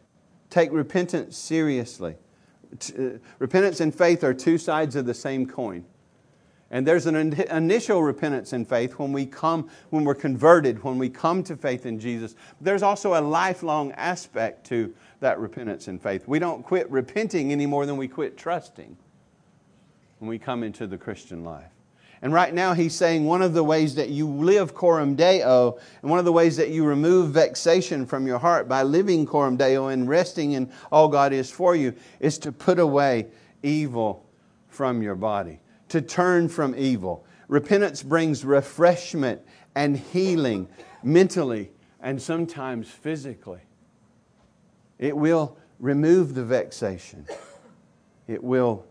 Take 0.50 0.72
repentance 0.72 1.38
seriously. 1.38 2.16
Uh, 2.98 3.18
repentance 3.40 3.80
and 3.80 3.94
faith 3.94 4.24
are 4.24 4.34
two 4.34 4.58
sides 4.58 4.96
of 4.96 5.06
the 5.06 5.14
same 5.14 5.46
coin. 5.46 5.86
And 6.72 6.86
there's 6.86 7.08
an 7.08 7.16
initial 7.16 8.04
repentance 8.04 8.54
in 8.54 8.64
faith 8.64 9.00
when 9.00 9.12
we 9.12 9.26
come, 9.26 9.70
when 9.90 10.04
we're 10.04 10.14
converted, 10.14 10.84
when 10.84 11.00
we 11.00 11.10
come 11.10 11.44
to 11.46 11.58
faith 11.58 11.88
in 11.88 12.00
Jesus. 12.00 12.36
There's 12.62 12.84
also 12.84 13.20
a 13.20 13.22
lifelong 13.22 13.92
aspect 13.94 14.68
to 14.68 14.94
that 15.20 15.40
repentance 15.40 15.88
in 15.88 15.98
faith. 15.98 16.28
We 16.28 16.38
don't 16.38 16.62
quit 16.62 16.90
repenting 16.92 17.52
any 17.52 17.66
more 17.66 17.88
than 17.88 17.98
we 17.98 18.08
quit 18.08 18.38
trusting 18.38 18.96
when 20.20 20.30
we 20.30 20.38
come 20.38 20.62
into 20.62 20.86
the 20.86 20.98
Christian 20.98 21.44
life. 21.44 21.72
And 22.22 22.34
right 22.34 22.54
now, 22.54 22.74
he's 22.74 22.96
saying 22.96 23.26
one 23.26 23.42
of 23.42 23.54
the 23.54 23.64
ways 23.64 23.96
that 23.96 24.10
you 24.10 24.28
live 24.28 24.74
coram 24.74 25.16
deo, 25.16 25.80
and 26.02 26.10
one 26.10 26.20
of 26.20 26.26
the 26.26 26.34
ways 26.34 26.58
that 26.58 26.70
you 26.70 26.84
remove 26.84 27.32
vexation 27.32 28.06
from 28.06 28.28
your 28.28 28.40
heart 28.40 28.68
by 28.68 28.84
living 28.84 29.26
coram 29.26 29.56
deo 29.56 29.88
and 29.88 30.10
resting 30.10 30.52
in 30.52 30.72
all 30.92 31.08
God 31.08 31.32
is 31.32 31.50
for 31.50 31.76
you, 31.76 31.94
is 32.20 32.38
to 32.40 32.52
put 32.52 32.78
away 32.78 33.28
evil 33.64 34.26
from 34.68 35.02
your 35.02 35.16
body 35.16 35.60
to 35.90 36.02
turn 36.02 36.48
from 36.48 36.76
evil. 36.78 37.26
Repentance 37.48 38.02
brings 38.02 38.46
refreshment 38.46 39.42
and 39.76 39.98
healing 39.98 40.68
mentally 41.04 41.72
and 42.00 42.22
sometimes 42.22 42.90
physically. 42.90 43.62
It 44.98 45.16
will 45.18 45.58
remove 45.80 46.36
the 46.36 46.44
vexation. 46.44 47.26
It 48.28 48.44
will 48.44 48.86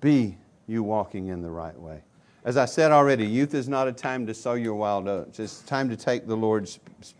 be 0.00 0.38
you 0.72 0.82
walking 0.82 1.28
in 1.28 1.42
the 1.42 1.50
right 1.50 1.78
way. 1.78 2.02
As 2.44 2.56
I 2.56 2.64
said 2.64 2.90
already, 2.90 3.24
youth 3.24 3.54
is 3.54 3.68
not 3.68 3.86
a 3.86 3.92
time 3.92 4.26
to 4.26 4.34
sow 4.34 4.54
your 4.54 4.74
wild 4.74 5.06
oats. 5.06 5.38
It's 5.38 5.60
time 5.60 5.88
to 5.90 5.96
take 5.96 6.26
the 6.26 6.36
Lord 6.36 6.68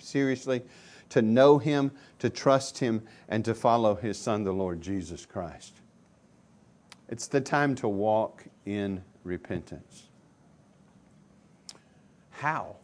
seriously, 0.00 0.62
to 1.10 1.22
know 1.22 1.58
Him, 1.58 1.92
to 2.18 2.28
trust 2.28 2.78
Him, 2.78 3.02
and 3.28 3.44
to 3.44 3.54
follow 3.54 3.94
His 3.94 4.18
Son, 4.18 4.42
the 4.42 4.52
Lord 4.52 4.80
Jesus 4.80 5.24
Christ. 5.24 5.74
It's 7.08 7.28
the 7.28 7.40
time 7.40 7.76
to 7.76 7.88
walk 7.88 8.44
in 8.66 9.04
repentance. 9.22 10.08
How? 12.30 12.76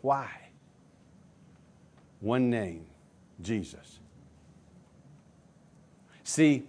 Why? 0.00 0.28
One 2.20 2.50
name 2.50 2.86
Jesus. 3.40 4.00
See, 6.24 6.66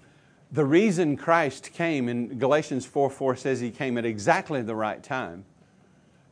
the 0.52 0.66
reason 0.66 1.18
Christ 1.18 1.74
came, 1.74 2.08
in 2.08 2.40
Galatians 2.40 2.86
4 2.86 3.10
4 3.10 3.36
says 3.36 3.60
he 3.60 3.72
came 3.72 3.98
at 3.98 4.06
exactly 4.06 4.62
the 4.62 4.76
right 4.76 5.02
time. 5.04 5.46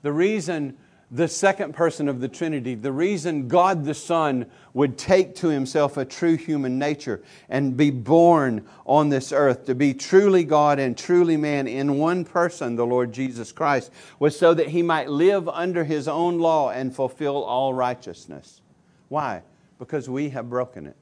The 0.01 0.13
reason 0.13 0.77
the 1.11 1.27
second 1.27 1.73
person 1.73 2.09
of 2.09 2.19
the 2.19 2.27
Trinity, 2.27 2.73
the 2.73 2.91
reason 2.91 3.47
God 3.47 3.85
the 3.85 3.93
Son 3.93 4.47
would 4.73 4.97
take 4.97 5.35
to 5.35 5.49
himself 5.49 5.97
a 5.97 6.05
true 6.05 6.35
human 6.35 6.79
nature 6.79 7.21
and 7.47 7.77
be 7.77 7.91
born 7.91 8.67
on 8.85 9.09
this 9.09 9.31
earth, 9.31 9.65
to 9.65 9.75
be 9.75 9.93
truly 9.93 10.43
God 10.43 10.79
and 10.79 10.97
truly 10.97 11.37
man 11.37 11.67
in 11.67 11.97
one 11.97 12.25
person, 12.25 12.75
the 12.75 12.85
Lord 12.85 13.13
Jesus 13.13 13.51
Christ, 13.51 13.91
was 14.19 14.37
so 14.37 14.53
that 14.55 14.69
he 14.69 14.81
might 14.81 15.09
live 15.09 15.47
under 15.47 15.83
his 15.83 16.07
own 16.07 16.39
law 16.39 16.71
and 16.71 16.93
fulfill 16.93 17.43
all 17.43 17.73
righteousness. 17.73 18.61
Why? 19.07 19.43
Because 19.77 20.09
we 20.09 20.29
have 20.29 20.49
broken 20.49 20.87
it. 20.87 20.97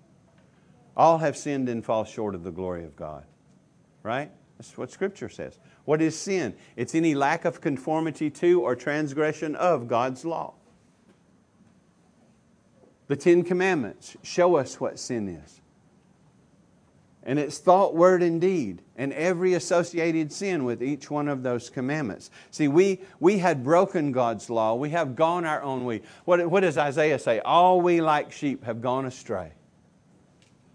All 0.95 1.17
have 1.19 1.35
sinned 1.35 1.69
and 1.69 1.83
fall 1.83 2.05
short 2.05 2.35
of 2.35 2.43
the 2.43 2.51
glory 2.51 2.83
of 2.85 2.95
God. 2.95 3.25
Right? 4.03 4.31
That's 4.57 4.77
what 4.77 4.91
Scripture 4.91 5.29
says. 5.29 5.57
What 5.85 6.01
is 6.01 6.17
sin? 6.17 6.55
It's 6.75 6.95
any 6.95 7.15
lack 7.15 7.45
of 7.45 7.61
conformity 7.61 8.29
to 8.29 8.61
or 8.61 8.75
transgression 8.75 9.55
of 9.55 9.87
God's 9.87 10.23
law. 10.23 10.53
The 13.07 13.15
Ten 13.15 13.43
Commandments 13.43 14.15
show 14.23 14.55
us 14.55 14.79
what 14.79 14.97
sin 14.99 15.27
is. 15.27 15.59
And 17.25 17.39
it's 17.39 17.57
thought, 17.57 17.95
word, 17.95 18.21
and 18.21 18.41
deed, 18.41 18.81
and 18.97 19.13
every 19.13 19.53
associated 19.53 20.31
sin 20.31 20.65
with 20.65 20.83
each 20.83 21.09
one 21.09 21.29
of 21.29 21.41
those 21.41 21.69
commandments. 21.69 22.29
See, 22.51 22.67
we, 22.67 23.01
we 23.19 23.37
had 23.37 23.63
broken 23.63 24.11
God's 24.11 24.49
law. 24.49 24.75
We 24.75 24.89
have 24.89 25.15
gone 25.15 25.45
our 25.45 25.61
own 25.63 25.85
way. 25.85 26.01
What, 26.25 26.45
what 26.47 26.61
does 26.61 26.77
Isaiah 26.77 27.19
say? 27.19 27.39
All 27.39 27.79
we 27.79 28.01
like 28.01 28.33
sheep 28.33 28.65
have 28.65 28.81
gone 28.81 29.05
astray, 29.05 29.53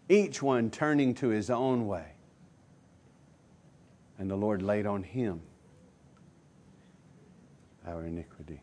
each 0.09 0.43
one 0.43 0.71
turning 0.71 1.15
to 1.15 1.29
his 1.29 1.51
own 1.51 1.87
way 1.87 2.13
and 4.19 4.31
the 4.31 4.37
Lord 4.37 4.63
laid 4.63 4.87
on 4.87 5.03
him 5.03 5.41
our 7.87 8.05
iniquity. 8.05 8.61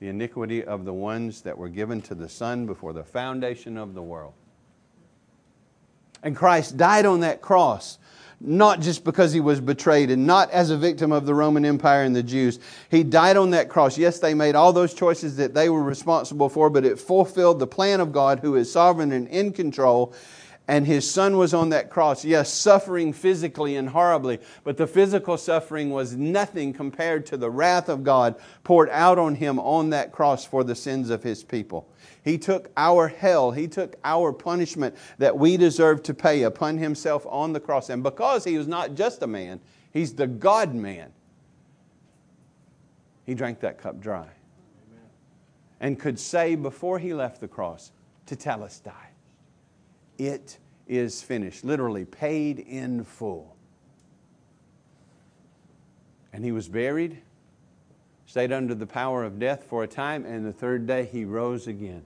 The 0.00 0.08
iniquity 0.08 0.62
of 0.62 0.84
the 0.84 0.92
ones 0.92 1.42
that 1.42 1.56
were 1.56 1.68
given 1.68 2.02
to 2.02 2.14
the 2.14 2.28
Son 2.28 2.66
before 2.66 2.92
the 2.92 3.04
foundation 3.04 3.78
of 3.78 3.94
the 3.94 4.02
world. 4.02 4.34
And 6.22 6.36
Christ 6.36 6.76
died 6.76 7.06
on 7.06 7.20
that 7.20 7.40
cross, 7.40 7.98
not 8.40 8.80
just 8.80 9.02
because 9.04 9.32
he 9.32 9.40
was 9.40 9.60
betrayed 9.60 10.10
and 10.10 10.26
not 10.26 10.50
as 10.50 10.70
a 10.70 10.76
victim 10.76 11.10
of 11.10 11.26
the 11.26 11.34
Roman 11.34 11.64
Empire 11.64 12.02
and 12.02 12.14
the 12.14 12.22
Jews. 12.22 12.58
He 12.90 13.02
died 13.02 13.36
on 13.36 13.50
that 13.50 13.68
cross. 13.68 13.96
Yes, 13.96 14.18
they 14.18 14.34
made 14.34 14.54
all 14.54 14.72
those 14.72 14.94
choices 14.94 15.36
that 15.36 15.54
they 15.54 15.68
were 15.68 15.82
responsible 15.82 16.48
for, 16.48 16.68
but 16.68 16.84
it 16.84 16.98
fulfilled 16.98 17.58
the 17.58 17.66
plan 17.66 18.00
of 18.00 18.12
God 18.12 18.40
who 18.40 18.56
is 18.56 18.70
sovereign 18.70 19.12
and 19.12 19.26
in 19.28 19.52
control 19.52 20.12
and 20.68 20.86
his 20.86 21.10
son 21.10 21.38
was 21.38 21.54
on 21.54 21.70
that 21.70 21.88
cross, 21.88 22.26
yes, 22.26 22.52
suffering 22.52 23.14
physically 23.14 23.76
and 23.76 23.88
horribly, 23.88 24.38
but 24.64 24.76
the 24.76 24.86
physical 24.86 25.38
suffering 25.38 25.88
was 25.88 26.14
nothing 26.14 26.74
compared 26.74 27.24
to 27.26 27.38
the 27.38 27.50
wrath 27.50 27.88
of 27.88 28.04
God 28.04 28.34
poured 28.64 28.90
out 28.90 29.18
on 29.18 29.34
him 29.34 29.58
on 29.58 29.88
that 29.90 30.12
cross 30.12 30.44
for 30.44 30.62
the 30.62 30.74
sins 30.74 31.08
of 31.08 31.22
his 31.22 31.42
people. 31.42 31.88
He 32.22 32.36
took 32.36 32.70
our 32.76 33.08
hell, 33.08 33.50
he 33.50 33.66
took 33.66 33.96
our 34.04 34.30
punishment 34.30 34.94
that 35.16 35.38
we 35.38 35.56
deserved 35.56 36.04
to 36.04 36.14
pay 36.14 36.42
upon 36.42 36.76
himself 36.76 37.26
on 37.30 37.54
the 37.54 37.60
cross. 37.60 37.88
And 37.88 38.02
because 38.02 38.44
he 38.44 38.58
was 38.58 38.68
not 38.68 38.94
just 38.94 39.22
a 39.22 39.26
man, 39.26 39.60
he's 39.90 40.12
the 40.12 40.26
God 40.26 40.74
man, 40.74 41.12
he 43.24 43.32
drank 43.32 43.60
that 43.60 43.78
cup 43.78 44.00
dry 44.00 44.28
and 45.80 45.98
could 45.98 46.18
say 46.18 46.56
before 46.56 46.98
he 46.98 47.14
left 47.14 47.40
the 47.40 47.48
cross, 47.48 47.92
Tetelestai. 48.26 48.92
It 50.18 50.58
is 50.86 51.22
finished, 51.22 51.64
literally, 51.64 52.04
paid 52.04 52.58
in 52.58 53.04
full. 53.04 53.56
And 56.32 56.44
he 56.44 56.52
was 56.52 56.68
buried, 56.68 57.18
stayed 58.26 58.52
under 58.52 58.74
the 58.74 58.86
power 58.86 59.24
of 59.24 59.38
death 59.38 59.64
for 59.64 59.84
a 59.84 59.86
time, 59.86 60.26
and 60.26 60.44
the 60.44 60.52
third 60.52 60.86
day 60.86 61.04
he 61.04 61.24
rose 61.24 61.66
again 61.66 62.04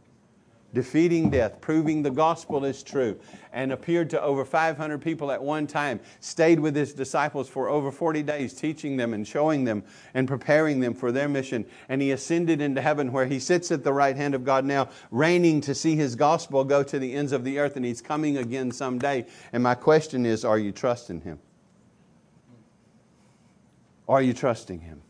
defeating 0.75 1.31
death, 1.31 1.61
proving 1.61 2.03
the 2.03 2.11
gospel 2.11 2.65
is 2.65 2.83
true, 2.83 3.19
and 3.53 3.73
appeared 3.73 4.11
to 4.11 4.23
over 4.23 4.45
500 4.45 5.01
people 5.01 5.31
at 5.31 5.43
one 5.43 5.67
time, 5.67 6.01
stayed 6.21 6.59
with 6.59 6.75
his 6.75 6.93
disciples 6.93 7.49
for 7.49 7.69
over 7.69 7.91
40 7.93 8.23
days, 8.23 8.55
teaching 8.55 8.97
them 8.97 9.13
and 9.13 9.27
showing 9.27 9.65
them 9.65 9.85
and 10.15 10.27
preparing 10.27 10.81
them 10.81 10.95
for 10.95 11.13
their 11.13 11.29
mission. 11.29 11.67
And 11.89 12.01
he 12.01 12.11
ascended 12.13 12.61
into 12.61 12.81
heaven 12.81 13.13
where 13.13 13.27
he 13.27 13.39
sits 13.39 13.71
at 13.71 13.85
the 13.85 13.93
right 13.93 14.17
hand 14.17 14.35
of 14.35 14.45
God 14.45 14.65
now, 14.65 14.89
reigning 15.11 15.61
to 15.63 15.75
see 15.75 15.97
his 15.97 16.15
gospel 16.15 16.65
go 16.65 16.83
to 16.83 16.99
the 16.99 17.15
ends 17.15 17.33
of 17.33 17.45
the 17.45 17.59
earth, 17.59 17.77
and 17.77 17.85
he's 17.85 18.01
coming 18.01 18.39
again 18.39 18.73
someday. 18.73 19.27
And 19.53 19.63
my 19.63 19.75
question 19.75 20.25
is 20.27 20.45
are 20.45 20.59
you 20.59 20.73
trusting 20.73 21.21
him? 21.21 21.39
Are 24.09 24.23
you 24.23 24.33
trusting 24.33 24.81
him? 24.81 25.03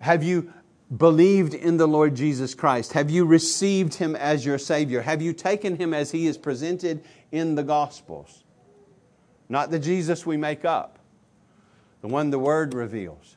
Have 0.00 0.22
you 0.22 0.52
believed 0.96 1.54
in 1.54 1.76
the 1.76 1.86
Lord 1.86 2.14
Jesus 2.14 2.54
Christ? 2.54 2.92
Have 2.94 3.10
you 3.10 3.24
received 3.24 3.94
Him 3.94 4.16
as 4.16 4.44
your 4.46 4.58
Savior? 4.58 5.02
Have 5.02 5.20
you 5.20 5.32
taken 5.32 5.76
Him 5.76 5.92
as 5.92 6.10
He 6.10 6.26
is 6.26 6.38
presented 6.38 7.04
in 7.30 7.54
the 7.54 7.62
Gospels? 7.62 8.44
Not 9.48 9.70
the 9.70 9.78
Jesus 9.78 10.24
we 10.24 10.36
make 10.36 10.64
up, 10.64 10.98
the 12.00 12.08
one 12.08 12.30
the 12.30 12.38
Word 12.38 12.74
reveals. 12.74 13.36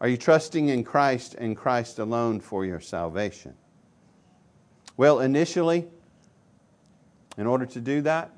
Are 0.00 0.08
you 0.08 0.16
trusting 0.16 0.68
in 0.68 0.84
Christ 0.84 1.34
and 1.34 1.56
Christ 1.56 1.98
alone 1.98 2.40
for 2.40 2.64
your 2.64 2.80
salvation? 2.80 3.54
Well, 4.96 5.20
initially, 5.20 5.86
in 7.36 7.46
order 7.46 7.66
to 7.66 7.80
do 7.80 8.02
that, 8.02 8.30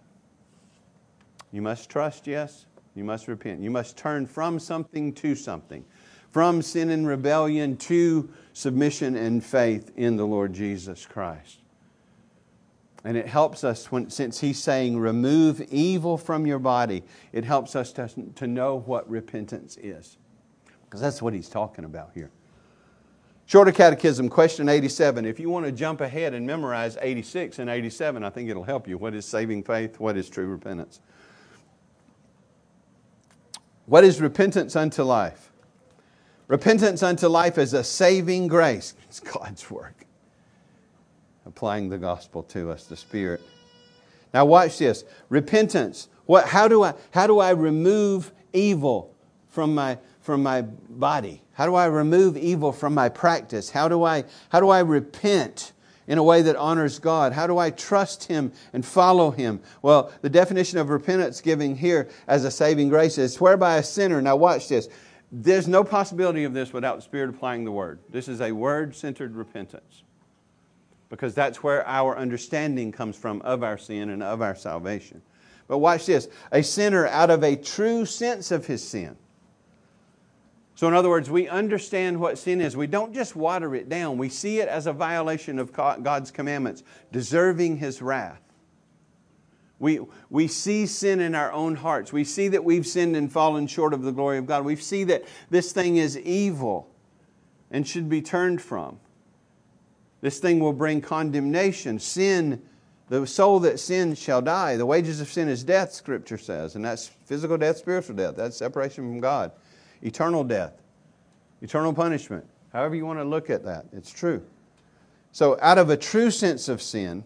you 1.53 1.63
must 1.63 1.91
trust, 1.91 2.27
yes. 2.27 2.67
You 2.95 3.05
must 3.05 3.29
repent. 3.29 3.61
You 3.61 3.71
must 3.71 3.97
turn 3.97 4.27
from 4.27 4.59
something 4.59 5.13
to 5.15 5.35
something 5.35 5.85
from 6.31 6.63
sin 6.63 6.91
and 6.91 7.07
rebellion 7.07 7.77
to 7.77 8.31
submission 8.53 9.17
and 9.17 9.45
faith 9.45 9.93
in 9.97 10.17
the 10.17 10.27
Lord 10.27 10.53
Jesus 10.53 11.07
Christ. 11.07 11.59
And 13.05 13.17
it 13.17 13.27
helps 13.27 13.65
us, 13.65 13.91
when, 13.91 14.11
since 14.11 14.41
he's 14.41 14.63
saying, 14.63 14.99
remove 14.99 15.61
evil 15.71 16.19
from 16.19 16.47
your 16.47 16.59
body, 16.59 17.03
it 17.33 17.45
helps 17.45 17.75
us 17.75 17.93
to, 17.93 18.09
to 18.35 18.47
know 18.47 18.77
what 18.81 19.09
repentance 19.09 19.79
is. 19.79 20.19
Because 20.85 21.01
that's 21.01 21.23
what 21.23 21.33
he's 21.33 21.49
talking 21.49 21.85
about 21.85 22.11
here. 22.15 22.31
Shorter 23.47 23.73
Catechism, 23.73 24.29
question 24.29 24.69
87. 24.69 25.25
If 25.25 25.41
you 25.41 25.51
want 25.51 25.67
to 25.67 25.73
jump 25.73 26.01
ahead 26.01 26.35
and 26.35 26.47
memorize 26.47 26.97
86 27.01 27.59
and 27.59 27.71
87, 27.71 28.23
I 28.23 28.31
think 28.31 28.49
it'll 28.49 28.63
help 28.63 28.87
you. 28.87 28.99
What 28.99 29.15
is 29.15 29.25
saving 29.25 29.65
faith? 29.65 29.99
What 29.99 30.17
is 30.17 30.29
true 30.29 30.47
repentance? 30.47 31.01
What 33.87 34.05
is 34.05 34.21
repentance 34.21 34.77
unto 34.77 35.03
life? 35.03 35.50
Repentance 36.51 37.05
unto 37.05 37.29
life 37.29 37.59
is 37.59 37.75
a 37.75 37.85
saving 37.85 38.49
grace. 38.49 38.95
It's 39.05 39.21
God's 39.21 39.71
work. 39.71 40.05
Applying 41.47 41.89
the 41.89 41.97
gospel 41.97 42.43
to 42.43 42.73
us, 42.73 42.87
the 42.87 42.97
Spirit. 42.97 43.41
Now 44.35 44.47
watch 44.47 44.79
this. 44.79 45.05
Repentance. 45.29 46.09
What, 46.27 46.49
how, 46.49 46.67
do 46.67 46.83
I, 46.83 46.95
how 47.13 47.29
do 47.29 47.39
I 47.39 47.51
remove 47.51 48.33
evil 48.53 49.15
from 49.49 49.77
my, 49.77 49.97
from 50.23 50.43
my 50.43 50.63
body? 50.63 51.41
How 51.53 51.67
do 51.67 51.77
I 51.77 51.87
remove 51.87 52.37
evil 52.37 52.73
from 52.73 52.95
my 52.95 53.09
practice? 53.09 53.71
How 53.71 53.87
do 53.87 54.03
I, 54.03 54.25
how 54.49 54.59
do 54.59 54.71
I 54.71 54.81
repent 54.81 55.73
in 56.09 56.19
a 56.19 56.25
way 56.25 56.43
that 56.43 56.57
honors 56.57 56.99
God? 56.99 57.33
How 57.33 57.47
do 57.47 57.59
I 57.59 57.71
trust 57.71 58.25
Him 58.25 58.51
and 58.73 58.85
follow 58.85 59.31
Him? 59.31 59.61
Well, 59.83 60.11
the 60.21 60.29
definition 60.29 60.79
of 60.79 60.89
repentance 60.89 61.41
giving 61.41 61.77
here 61.77 62.09
as 62.27 62.45
a 62.45 62.51
saving 62.51 62.89
grace 62.89 63.19
is 63.19 63.41
whereby 63.41 63.77
a 63.77 63.85
sinner, 63.85 64.21
now 64.21 64.35
watch 64.35 64.67
this, 64.67 64.89
there's 65.33 65.69
no 65.69 65.85
possibility 65.85 66.45
of 66.45 66.55
this 66.55 66.73
without 66.73 66.97
the 66.97 67.03
Spirit 67.03 67.31
applying 67.31 67.65
the 67.65 67.73
Word. 67.73 68.01
This 68.09 68.29
is 68.29 68.41
a 68.41 68.53
word 68.53 68.97
centered 68.97 69.37
repentance 69.37 70.03
because 71.09 71.35
that's 71.35 71.63
where 71.63 71.87
our 71.87 72.17
understanding 72.17 72.93
comes 72.93 73.17
from 73.17 73.43
of 73.43 73.63
our 73.63 73.79
sin 73.79 74.11
and 74.11 74.23
of 74.23 74.43
our 74.43 74.55
salvation. 74.55 75.23
But 75.69 75.79
watch 75.79 76.07
this 76.07 76.29
a 76.51 76.63
sinner 76.63 77.07
out 77.07 77.31
of 77.31 77.45
a 77.45 77.55
true 77.55 78.05
sense 78.07 78.51
of 78.51 78.67
his 78.67 78.87
sin. 78.87 79.17
So, 80.75 80.89
in 80.89 80.95
other 80.95 81.11
words, 81.11 81.31
we 81.31 81.47
understand 81.47 82.19
what 82.19 82.39
sin 82.39 82.61
is. 82.61 82.77
We 82.77 82.87
don't 82.87 83.13
just 83.13 83.37
water 83.37 83.75
it 83.75 83.89
down, 83.89 84.19
we 84.19 84.31
see 84.31 84.61
it 84.61 84.69
as 84.69 84.87
a 84.87 84.93
violation 84.93 85.59
of 85.59 85.73
God's 85.73 86.31
commandments, 86.31 86.83
deserving 87.13 87.77
his 87.77 88.01
wrath. 88.01 88.41
We, 89.81 90.01
we 90.29 90.47
see 90.47 90.87
sin 90.87 91.21
in 91.21 91.35
our 91.35 91.51
own 91.53 91.75
hearts. 91.75 92.13
We 92.13 92.23
see 92.23 92.49
that 92.49 92.63
we've 92.63 92.87
sinned 92.87 93.17
and 93.17 93.33
fallen 93.33 93.67
short 93.67 93.95
of 93.95 94.03
the 94.03 94.13
glory 94.13 94.37
of 94.37 94.47
God. 94.47 94.65
We 94.65 94.77
see 94.77 95.05
that 95.05 95.25
this 95.49 95.73
thing 95.73 95.97
is 95.97 96.19
evil 96.19 96.89
and 97.71 97.89
should 97.89 98.09
be 98.09 98.21
turned 98.21 98.61
from. 98.61 99.01
This 100.21 100.39
thing 100.39 100.61
will 100.61 100.75
bring 100.75 101.01
condemnation. 101.01 101.99
Sin, 101.99 102.61
the 103.09 103.27
soul 103.27 103.59
that 103.61 103.81
sins 103.81 104.19
shall 104.19 104.43
die. 104.43 104.77
The 104.77 104.85
wages 104.85 105.19
of 105.19 105.29
sin 105.29 105.49
is 105.49 105.65
death, 105.65 105.93
Scripture 105.93 106.37
says, 106.37 106.77
and 106.77 106.85
that's 106.85 107.09
physical 107.25 107.57
death, 107.57 107.79
spiritual 107.79 108.17
death. 108.17 108.37
That's 108.37 108.59
separation 108.59 109.05
from 109.05 109.21
God. 109.21 109.51
Eternal 110.03 110.45
death, 110.45 110.75
eternal 111.63 111.95
punishment. 111.95 112.45
However, 112.71 112.95
you 112.95 113.07
want 113.07 113.19
to 113.19 113.25
look 113.25 113.49
at 113.49 113.65
that, 113.65 113.87
it's 113.95 114.11
true. 114.11 114.43
So, 115.33 115.59
out 115.63 115.79
of 115.79 115.89
a 115.89 115.97
true 115.97 116.31
sense 116.31 116.69
of 116.69 116.83
sin, 116.83 117.25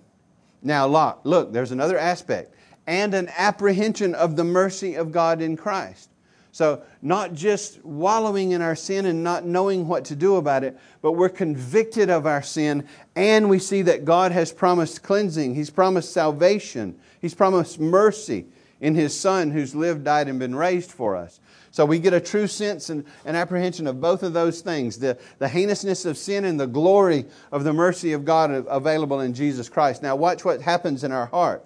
now 0.65 0.87
look, 1.25 1.53
there's 1.53 1.71
another 1.71 1.99
aspect, 1.99 2.55
and 2.87 3.15
an 3.15 3.31
apprehension 3.37 4.15
of 4.15 4.37
the 4.37 4.45
mercy 4.45 4.95
of 4.95 5.13
God 5.13 5.41
in 5.41 5.57
Christ. 5.57 6.11
So, 6.55 6.83
not 7.03 7.35
just 7.35 7.85
wallowing 7.85 8.53
in 8.53 8.63
our 8.63 8.77
sin 8.77 9.07
and 9.07 9.25
not 9.25 9.45
knowing 9.45 9.89
what 9.89 10.05
to 10.05 10.15
do 10.15 10.37
about 10.37 10.63
it, 10.63 10.79
but 11.03 11.13
we're 11.13 11.29
convicted 11.29 12.11
of 12.11 12.27
our 12.27 12.43
sin 12.43 12.87
and 13.17 13.51
we 13.51 13.59
see 13.59 13.83
that 13.83 14.05
God 14.05 14.31
has 14.31 14.53
promised 14.53 15.03
cleansing. 15.03 15.57
He's 15.57 15.71
promised 15.71 16.13
salvation. 16.13 16.97
He's 17.21 17.35
promised 17.35 17.81
mercy 17.81 18.47
in 18.81 18.95
His 18.95 19.19
Son 19.19 19.51
who's 19.51 19.75
lived, 19.75 20.05
died, 20.05 20.29
and 20.29 20.39
been 20.39 20.55
raised 20.55 20.93
for 20.93 21.17
us. 21.17 21.41
So 21.75 21.85
we 21.85 21.99
get 21.99 22.15
a 22.15 22.21
true 22.21 22.47
sense 22.47 22.89
and, 22.89 23.05
and 23.25 23.37
apprehension 23.37 23.89
of 23.89 24.01
both 24.01 24.23
of 24.23 24.33
those 24.33 24.61
things 24.61 24.97
the, 25.01 25.19
the 25.41 25.49
heinousness 25.49 26.05
of 26.05 26.17
sin 26.17 26.45
and 26.45 26.61
the 26.61 26.69
glory 26.69 27.25
of 27.51 27.65
the 27.65 27.73
mercy 27.73 28.13
of 28.13 28.25
God 28.25 28.53
available 28.69 29.19
in 29.19 29.35
Jesus 29.35 29.69
Christ. 29.69 30.01
Now, 30.01 30.15
watch 30.15 30.45
what 30.45 30.63
happens 30.63 31.03
in 31.03 31.11
our 31.11 31.27
heart. 31.27 31.65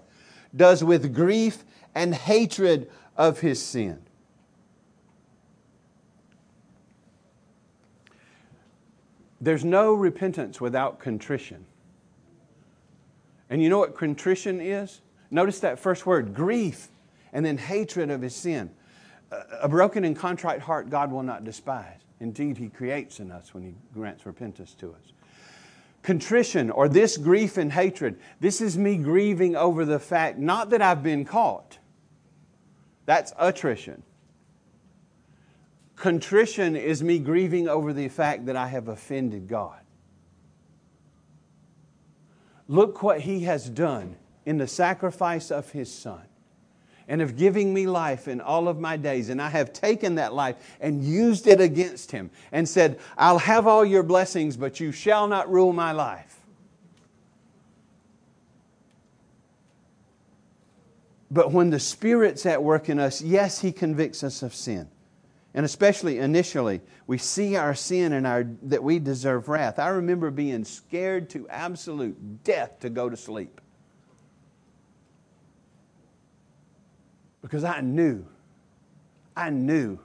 Does 0.57 0.83
with 0.83 1.14
grief 1.14 1.62
and 1.94 2.14
hatred 2.14 2.90
of 3.18 3.40
His 3.40 3.62
sin. 3.62 4.01
There's 9.42 9.62
no 9.62 9.92
repentance 9.92 10.59
without 10.59 11.01
contrition. 11.01 11.66
And 13.51 13.62
you 13.62 13.68
know 13.68 13.81
what 13.81 13.94
contrition 13.94 14.59
is? 14.59 15.03
Notice 15.31 15.61
that 15.61 15.79
first 15.79 16.07
word, 16.07 16.33
grief, 16.33 16.88
and 17.31 17.44
then 17.44 17.59
hatred 17.59 18.11
of 18.11 18.23
his 18.23 18.35
sin. 18.35 18.71
A 19.31 19.69
broken 19.69 20.05
and 20.05 20.17
contrite 20.17 20.61
heart 20.61 20.88
God 20.91 21.12
will 21.12 21.23
not 21.23 21.45
despise. 21.45 22.01
Indeed, 22.21 22.59
he 22.59 22.69
creates 22.69 23.21
in 23.21 23.31
us 23.31 23.53
when 23.55 23.62
he 23.62 23.75
grants 23.95 24.27
repentance 24.27 24.75
to 24.75 24.88
us. 24.91 25.12
Contrition, 26.03 26.71
or 26.71 26.88
this 26.88 27.17
grief 27.17 27.57
and 27.57 27.73
hatred, 27.73 28.19
this 28.41 28.61
is 28.61 28.79
me 28.79 28.97
grieving 28.97 29.55
over 29.55 29.85
the 29.85 29.99
fact 29.99 30.38
not 30.38 30.71
that 30.71 30.81
I've 30.81 31.03
been 31.03 31.25
caught. 31.25 31.79
That's 33.05 33.33
attrition. 33.38 34.03
Contrition 35.97 36.77
is 36.77 37.03
me 37.03 37.19
grieving 37.19 37.69
over 37.69 37.93
the 37.93 38.09
fact 38.09 38.47
that 38.47 38.57
I 38.57 38.69
have 38.69 38.88
offended 38.88 39.49
God. 39.49 39.81
Look 42.69 43.03
what 43.03 43.23
He 43.23 43.41
has 43.41 43.69
done 43.69 44.17
in 44.47 44.59
the 44.59 44.69
sacrifice 44.69 45.51
of 45.51 45.73
His 45.73 45.93
Son 45.93 46.23
and 47.09 47.23
of 47.23 47.37
giving 47.37 47.73
me 47.73 47.87
life 47.87 48.29
in 48.29 48.40
all 48.40 48.68
of 48.68 48.79
my 48.79 48.97
days. 48.97 49.31
And 49.31 49.40
I 49.40 49.49
have 49.49 49.73
taken 49.73 50.16
that 50.16 50.35
life 50.35 50.57
and 50.81 51.03
used 51.03 51.47
it 51.47 51.61
against 51.61 52.12
Him 52.12 52.31
and 52.53 52.68
said, 52.68 53.01
I'll 53.16 53.38
have 53.38 53.66
all 53.66 53.85
your 53.85 54.03
blessings, 54.03 54.57
but 54.57 54.79
you 54.79 54.92
shall 54.92 55.27
not 55.27 55.51
rule 55.51 55.73
my 55.73 55.92
life. 55.92 56.38
But 61.31 61.53
when 61.53 61.71
the 61.71 61.81
Spirit's 61.81 62.47
at 62.47 62.62
work 62.62 62.88
in 62.88 62.99
us, 62.99 63.21
yes, 63.21 63.61
He 63.61 63.73
convicts 63.73 64.23
us 64.23 64.42
of 64.42 64.55
sin. 64.55 64.88
And 65.55 65.64
especially 65.64 66.18
initially, 66.18 66.81
we 67.07 67.18
see 67.18 67.57
our 67.57 67.75
sin 67.75 68.12
and 68.12 68.27
our, 68.27 68.44
that 68.62 68.83
we 68.83 68.99
deserve 68.99 69.49
wrath. 69.49 69.79
I 69.79 69.88
remember 69.88 70.31
being 70.31 70.64
scared 70.64 71.31
to 71.31 71.49
absolute 71.49 72.44
death 72.44 72.81
to 72.81 72.90
go 72.90 73.09
to 73.09 73.16
sleep. 73.16 73.61
Because 77.48 77.64
I 77.64 77.80
knew, 77.80 78.26
I 79.34 79.48
knew 79.48 79.98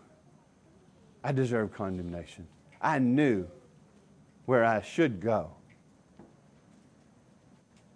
I 1.25 1.33
deserved 1.33 1.73
condemnation. 1.73 2.47
I 2.79 2.99
knew 2.99 3.49
where 4.45 4.63
I 4.63 4.81
should 4.81 5.19
go. 5.19 5.51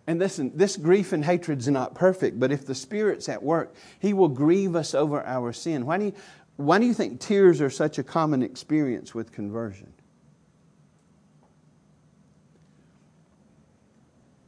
And 0.06 0.20
listen, 0.20 0.52
this 0.54 0.76
grief 0.76 1.14
and 1.14 1.24
hatred 1.24 1.60
is 1.60 1.70
not 1.70 1.96
perfect, 1.96 2.42
but 2.42 2.52
if 2.52 2.66
the 2.66 2.76
Spirit's 2.76 3.30
at 3.30 3.42
work, 3.42 3.74
He 4.00 4.12
will 4.12 4.28
grieve 4.28 4.76
us 4.76 4.94
over 4.94 5.26
our 5.26 5.54
sin. 5.54 5.86
Why 5.86 5.98
do 5.98 6.06
you, 6.08 6.14
why 6.58 6.78
do 6.78 6.86
you 6.86 6.94
think 6.94 7.22
tears 7.22 7.62
are 7.62 7.70
such 7.70 7.98
a 7.98 8.04
common 8.04 8.44
experience 8.44 9.16
with 9.16 9.32
conversion? 9.32 9.94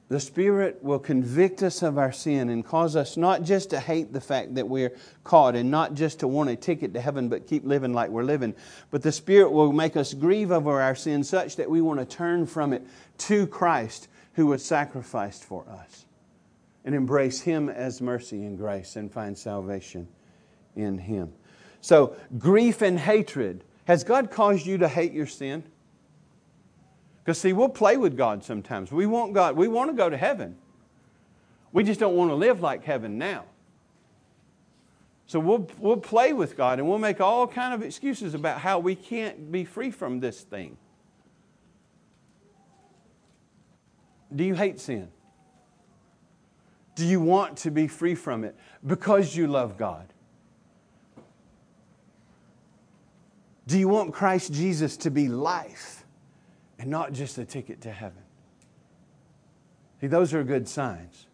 The 0.09 0.19
Spirit 0.19 0.83
will 0.83 0.97
convict 0.97 1.61
us 1.61 1.83
of 1.83 1.99
our 1.99 2.11
sin 2.11 2.49
and 2.49 2.65
cause 2.65 2.95
us 2.95 3.15
not 3.15 3.43
just 3.43 3.69
to 3.69 3.79
hate 3.79 4.11
the 4.11 4.19
fact 4.19 4.55
that 4.55 4.67
we're 4.67 4.97
caught 5.23 5.55
and 5.55 5.69
not 5.69 5.93
just 5.93 6.19
to 6.21 6.27
want 6.27 6.49
a 6.49 6.55
ticket 6.55 6.95
to 6.95 7.01
heaven 7.01 7.29
but 7.29 7.45
keep 7.45 7.63
living 7.63 7.93
like 7.93 8.09
we're 8.09 8.23
living, 8.23 8.55
but 8.89 9.03
the 9.03 9.11
Spirit 9.11 9.51
will 9.51 9.71
make 9.71 9.95
us 9.95 10.15
grieve 10.15 10.51
over 10.51 10.81
our 10.81 10.95
sin 10.95 11.23
such 11.23 11.57
that 11.57 11.69
we 11.69 11.79
want 11.79 11.99
to 11.99 12.05
turn 12.05 12.47
from 12.47 12.73
it 12.73 12.85
to 13.19 13.45
Christ 13.45 14.07
who 14.33 14.47
was 14.47 14.65
sacrificed 14.65 15.43
for 15.43 15.63
us 15.69 16.05
and 16.83 16.95
embrace 16.95 17.41
Him 17.41 17.69
as 17.69 18.01
mercy 18.01 18.43
and 18.43 18.57
grace 18.57 18.95
and 18.95 19.11
find 19.11 19.37
salvation 19.37 20.07
in 20.75 20.97
Him. 20.97 21.33
So, 21.81 22.15
grief 22.37 22.81
and 22.81 22.99
hatred. 22.99 23.63
Has 23.85 24.03
God 24.03 24.31
caused 24.31 24.65
you 24.65 24.77
to 24.79 24.87
hate 24.87 25.13
your 25.13 25.27
sin? 25.27 25.63
Because, 27.23 27.39
see, 27.39 27.53
we'll 27.53 27.69
play 27.69 27.97
with 27.97 28.17
God 28.17 28.43
sometimes. 28.43 28.91
We 28.91 29.05
want 29.05 29.33
God, 29.33 29.55
we 29.55 29.67
want 29.67 29.91
to 29.91 29.95
go 29.95 30.09
to 30.09 30.17
heaven. 30.17 30.55
We 31.71 31.83
just 31.83 31.99
don't 31.99 32.15
want 32.15 32.31
to 32.31 32.35
live 32.35 32.61
like 32.61 32.83
heaven 32.83 33.17
now. 33.17 33.45
So 35.27 35.39
we'll, 35.39 35.69
we'll 35.77 35.97
play 35.97 36.33
with 36.33 36.57
God 36.57 36.79
and 36.79 36.89
we'll 36.89 36.97
make 36.97 37.21
all 37.21 37.45
kind 37.47 37.73
of 37.73 37.83
excuses 37.83 38.33
about 38.33 38.61
how 38.61 38.79
we 38.79 38.95
can't 38.95 39.51
be 39.51 39.63
free 39.63 39.91
from 39.91 40.19
this 40.19 40.41
thing. 40.41 40.75
Do 44.35 44.43
you 44.43 44.55
hate 44.55 44.79
sin? 44.79 45.09
Do 46.95 47.05
you 47.05 47.21
want 47.21 47.57
to 47.59 47.71
be 47.71 47.87
free 47.87 48.15
from 48.15 48.43
it 48.43 48.55
because 48.85 49.35
you 49.35 49.47
love 49.47 49.77
God? 49.77 50.11
Do 53.67 53.77
you 53.77 53.87
want 53.87 54.13
Christ 54.13 54.51
Jesus 54.51 54.97
to 54.97 55.11
be 55.11 55.27
life 55.27 55.98
and 56.79 56.89
not 56.89 57.13
just 57.13 57.37
a 57.37 57.45
ticket 57.45 57.81
to 57.81 57.91
heaven? 57.91 58.23
See, 60.01 60.07
those 60.07 60.33
are 60.33 60.43
good 60.43 60.67
signs. 60.67 61.27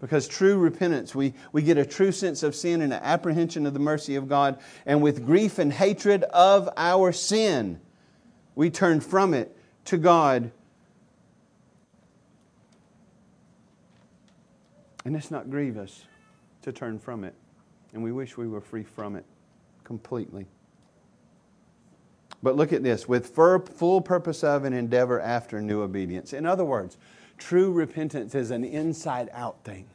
Because 0.00 0.28
true 0.28 0.58
repentance, 0.58 1.14
we, 1.14 1.32
we 1.52 1.62
get 1.62 1.78
a 1.78 1.86
true 1.86 2.12
sense 2.12 2.42
of 2.42 2.54
sin 2.54 2.82
and 2.82 2.92
an 2.92 3.00
apprehension 3.02 3.64
of 3.64 3.72
the 3.72 3.80
mercy 3.80 4.16
of 4.16 4.28
God, 4.28 4.58
and 4.84 5.02
with 5.02 5.24
grief 5.24 5.58
and 5.58 5.72
hatred 5.72 6.24
of 6.24 6.68
our 6.76 7.10
sin, 7.10 7.80
we 8.54 8.68
turn 8.68 9.00
from 9.00 9.32
it 9.32 9.56
to 9.86 9.96
God. 9.96 10.50
And 15.06 15.16
it's 15.16 15.30
not 15.30 15.50
grievous 15.50 16.04
to 16.62 16.72
turn 16.72 16.98
from 16.98 17.24
it, 17.24 17.34
and 17.94 18.02
we 18.02 18.12
wish 18.12 18.36
we 18.36 18.46
were 18.46 18.60
free 18.60 18.84
from 18.84 19.16
it 19.16 19.24
completely. 19.84 20.46
But 22.44 22.56
look 22.56 22.74
at 22.74 22.82
this 22.82 23.08
with 23.08 23.28
full 23.28 24.02
purpose 24.02 24.44
of 24.44 24.64
and 24.64 24.74
endeavor 24.74 25.18
after 25.18 25.62
new 25.62 25.80
obedience. 25.80 26.34
In 26.34 26.44
other 26.44 26.64
words, 26.64 26.98
true 27.38 27.72
repentance 27.72 28.34
is 28.34 28.50
an 28.50 28.64
inside 28.64 29.30
out 29.32 29.64
thing. 29.64 29.88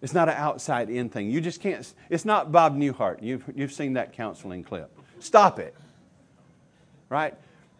It's 0.00 0.14
not 0.14 0.30
an 0.30 0.36
outside 0.38 0.88
in 0.88 1.10
thing. 1.10 1.30
You 1.30 1.42
just 1.42 1.60
can't, 1.60 1.92
it's 2.08 2.24
not 2.24 2.50
Bob 2.50 2.78
Newhart. 2.78 3.22
You've, 3.22 3.44
you've 3.54 3.74
seen 3.74 3.92
that 3.92 4.14
counseling 4.14 4.64
clip. 4.64 4.90
Stop 5.18 5.58
it. 5.58 5.74
Right? 7.10 7.34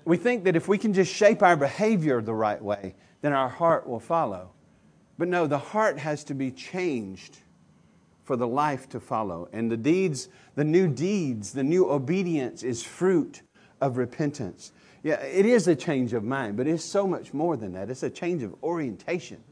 We 0.04 0.18
think 0.18 0.44
that 0.44 0.56
if 0.56 0.68
we 0.68 0.76
can 0.76 0.92
just 0.92 1.10
shape 1.10 1.42
our 1.42 1.56
behavior 1.56 2.20
the 2.20 2.34
right 2.34 2.60
way, 2.60 2.94
then 3.22 3.32
our 3.32 3.48
heart 3.48 3.88
will 3.88 3.98
follow. 3.98 4.50
But 5.16 5.28
no, 5.28 5.46
the 5.46 5.58
heart 5.58 5.98
has 5.98 6.22
to 6.24 6.34
be 6.34 6.50
changed 6.50 7.38
for 8.24 8.36
the 8.36 8.46
life 8.46 8.90
to 8.90 9.00
follow. 9.00 9.48
And 9.54 9.70
the 9.70 9.78
deeds, 9.78 10.28
the 10.54 10.64
new 10.64 10.86
deeds, 10.86 11.52
the 11.54 11.64
new 11.64 11.90
obedience 11.90 12.62
is 12.62 12.82
fruit 12.82 13.40
of 13.84 13.98
repentance. 13.98 14.72
Yeah, 15.02 15.20
it 15.20 15.44
is 15.44 15.68
a 15.68 15.76
change 15.76 16.14
of 16.14 16.24
mind, 16.24 16.56
but 16.56 16.66
it's 16.66 16.82
so 16.82 17.06
much 17.06 17.34
more 17.34 17.54
than 17.56 17.74
that. 17.74 17.90
It's 17.90 18.02
a 18.02 18.08
change 18.08 18.42
of 18.42 18.54
orientation, 18.62 19.44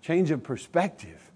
change 0.00 0.30
of 0.30 0.42
perspective 0.42 1.30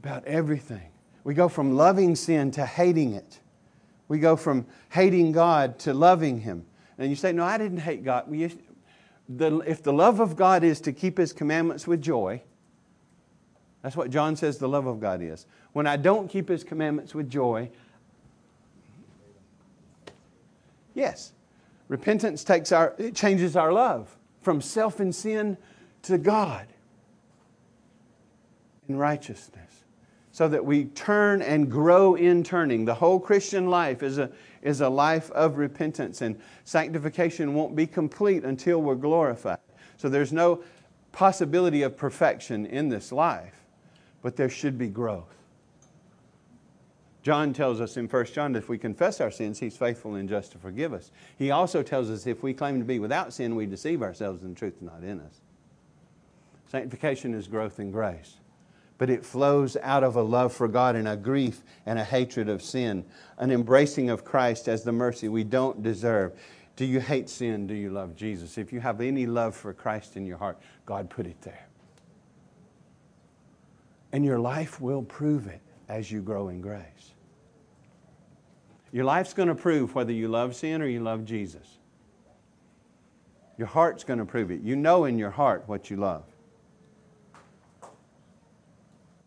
about 0.00 0.24
everything. 0.24 0.90
We 1.22 1.34
go 1.34 1.48
from 1.48 1.76
loving 1.76 2.16
sin 2.16 2.50
to 2.52 2.66
hating 2.66 3.12
it. 3.12 3.38
We 4.08 4.18
go 4.18 4.34
from 4.34 4.66
hating 4.90 5.30
God 5.30 5.78
to 5.80 5.94
loving 5.94 6.40
Him. 6.40 6.66
And 6.98 7.08
you 7.08 7.16
say, 7.16 7.32
No, 7.32 7.44
I 7.44 7.58
didn't 7.58 7.78
hate 7.78 8.02
God. 8.04 8.26
if 8.32 9.82
the 9.82 9.92
love 9.92 10.18
of 10.18 10.34
God 10.34 10.64
is 10.64 10.80
to 10.80 10.92
keep 10.92 11.18
His 11.18 11.32
commandments 11.32 11.86
with 11.86 12.02
joy, 12.02 12.42
that's 13.82 13.96
what 13.96 14.10
John 14.10 14.34
says 14.34 14.58
the 14.58 14.68
love 14.68 14.86
of 14.86 14.98
God 14.98 15.22
is. 15.22 15.46
When 15.72 15.86
I 15.86 15.96
don't 15.96 16.28
keep 16.28 16.48
His 16.48 16.64
commandments 16.64 17.14
with 17.14 17.30
joy, 17.30 17.70
yes, 20.96 21.32
repentance 21.86 22.42
takes 22.42 22.72
our, 22.72 22.94
it 22.98 23.14
changes 23.14 23.54
our 23.54 23.72
love 23.72 24.16
from 24.40 24.60
self 24.60 24.98
and 24.98 25.14
sin 25.14 25.56
to 26.02 26.18
God 26.18 26.66
and 28.88 28.98
righteousness. 28.98 29.62
So 30.32 30.48
that 30.48 30.66
we 30.66 30.86
turn 30.86 31.40
and 31.40 31.70
grow 31.70 32.14
in 32.14 32.44
turning. 32.44 32.84
The 32.84 32.94
whole 32.94 33.18
Christian 33.18 33.70
life 33.70 34.02
is 34.02 34.18
a, 34.18 34.30
is 34.60 34.82
a 34.82 34.88
life 34.88 35.30
of 35.30 35.56
repentance, 35.56 36.20
and 36.20 36.38
sanctification 36.64 37.54
won't 37.54 37.74
be 37.74 37.86
complete 37.86 38.44
until 38.44 38.82
we're 38.82 38.96
glorified. 38.96 39.58
So 39.96 40.10
there's 40.10 40.34
no 40.34 40.62
possibility 41.10 41.80
of 41.82 41.96
perfection 41.96 42.66
in 42.66 42.90
this 42.90 43.12
life 43.12 43.66
but 44.26 44.34
there 44.34 44.48
should 44.48 44.76
be 44.76 44.88
growth. 44.88 45.35
John 47.26 47.52
tells 47.52 47.80
us 47.80 47.96
in 47.96 48.06
1 48.06 48.26
John 48.26 48.52
that 48.52 48.60
if 48.60 48.68
we 48.68 48.78
confess 48.78 49.20
our 49.20 49.32
sins, 49.32 49.58
he's 49.58 49.76
faithful 49.76 50.14
and 50.14 50.28
just 50.28 50.52
to 50.52 50.58
forgive 50.58 50.92
us. 50.92 51.10
He 51.36 51.50
also 51.50 51.82
tells 51.82 52.08
us 52.08 52.24
if 52.24 52.44
we 52.44 52.54
claim 52.54 52.78
to 52.78 52.84
be 52.84 53.00
without 53.00 53.32
sin, 53.32 53.56
we 53.56 53.66
deceive 53.66 54.00
ourselves 54.00 54.44
and 54.44 54.54
the 54.54 54.58
truth 54.60 54.76
is 54.76 54.82
not 54.82 55.02
in 55.02 55.18
us. 55.18 55.40
Sanctification 56.68 57.34
is 57.34 57.48
growth 57.48 57.80
in 57.80 57.90
grace, 57.90 58.36
but 58.96 59.10
it 59.10 59.26
flows 59.26 59.76
out 59.82 60.04
of 60.04 60.14
a 60.14 60.22
love 60.22 60.52
for 60.52 60.68
God 60.68 60.94
and 60.94 61.08
a 61.08 61.16
grief 61.16 61.64
and 61.84 61.98
a 61.98 62.04
hatred 62.04 62.48
of 62.48 62.62
sin, 62.62 63.04
an 63.38 63.50
embracing 63.50 64.08
of 64.08 64.24
Christ 64.24 64.68
as 64.68 64.84
the 64.84 64.92
mercy 64.92 65.28
we 65.28 65.42
don't 65.42 65.82
deserve. 65.82 66.32
Do 66.76 66.84
you 66.84 67.00
hate 67.00 67.28
sin? 67.28 67.66
Do 67.66 67.74
you 67.74 67.90
love 67.90 68.14
Jesus? 68.14 68.56
If 68.56 68.72
you 68.72 68.78
have 68.78 69.00
any 69.00 69.26
love 69.26 69.56
for 69.56 69.72
Christ 69.72 70.16
in 70.16 70.26
your 70.26 70.38
heart, 70.38 70.60
God 70.84 71.10
put 71.10 71.26
it 71.26 71.42
there. 71.42 71.66
And 74.12 74.24
your 74.24 74.38
life 74.38 74.80
will 74.80 75.02
prove 75.02 75.48
it 75.48 75.60
as 75.88 76.12
you 76.12 76.22
grow 76.22 76.50
in 76.50 76.60
grace. 76.60 77.14
Your 78.92 79.04
life's 79.04 79.34
going 79.34 79.48
to 79.48 79.54
prove 79.54 79.94
whether 79.94 80.12
you 80.12 80.28
love 80.28 80.54
sin 80.54 80.80
or 80.80 80.86
you 80.86 81.00
love 81.00 81.24
Jesus. 81.24 81.78
Your 83.58 83.66
heart's 83.66 84.04
going 84.04 84.18
to 84.18 84.24
prove 84.24 84.50
it. 84.50 84.60
You 84.60 84.76
know 84.76 85.04
in 85.04 85.18
your 85.18 85.30
heart 85.30 85.64
what 85.66 85.90
you 85.90 85.96
love. 85.96 86.24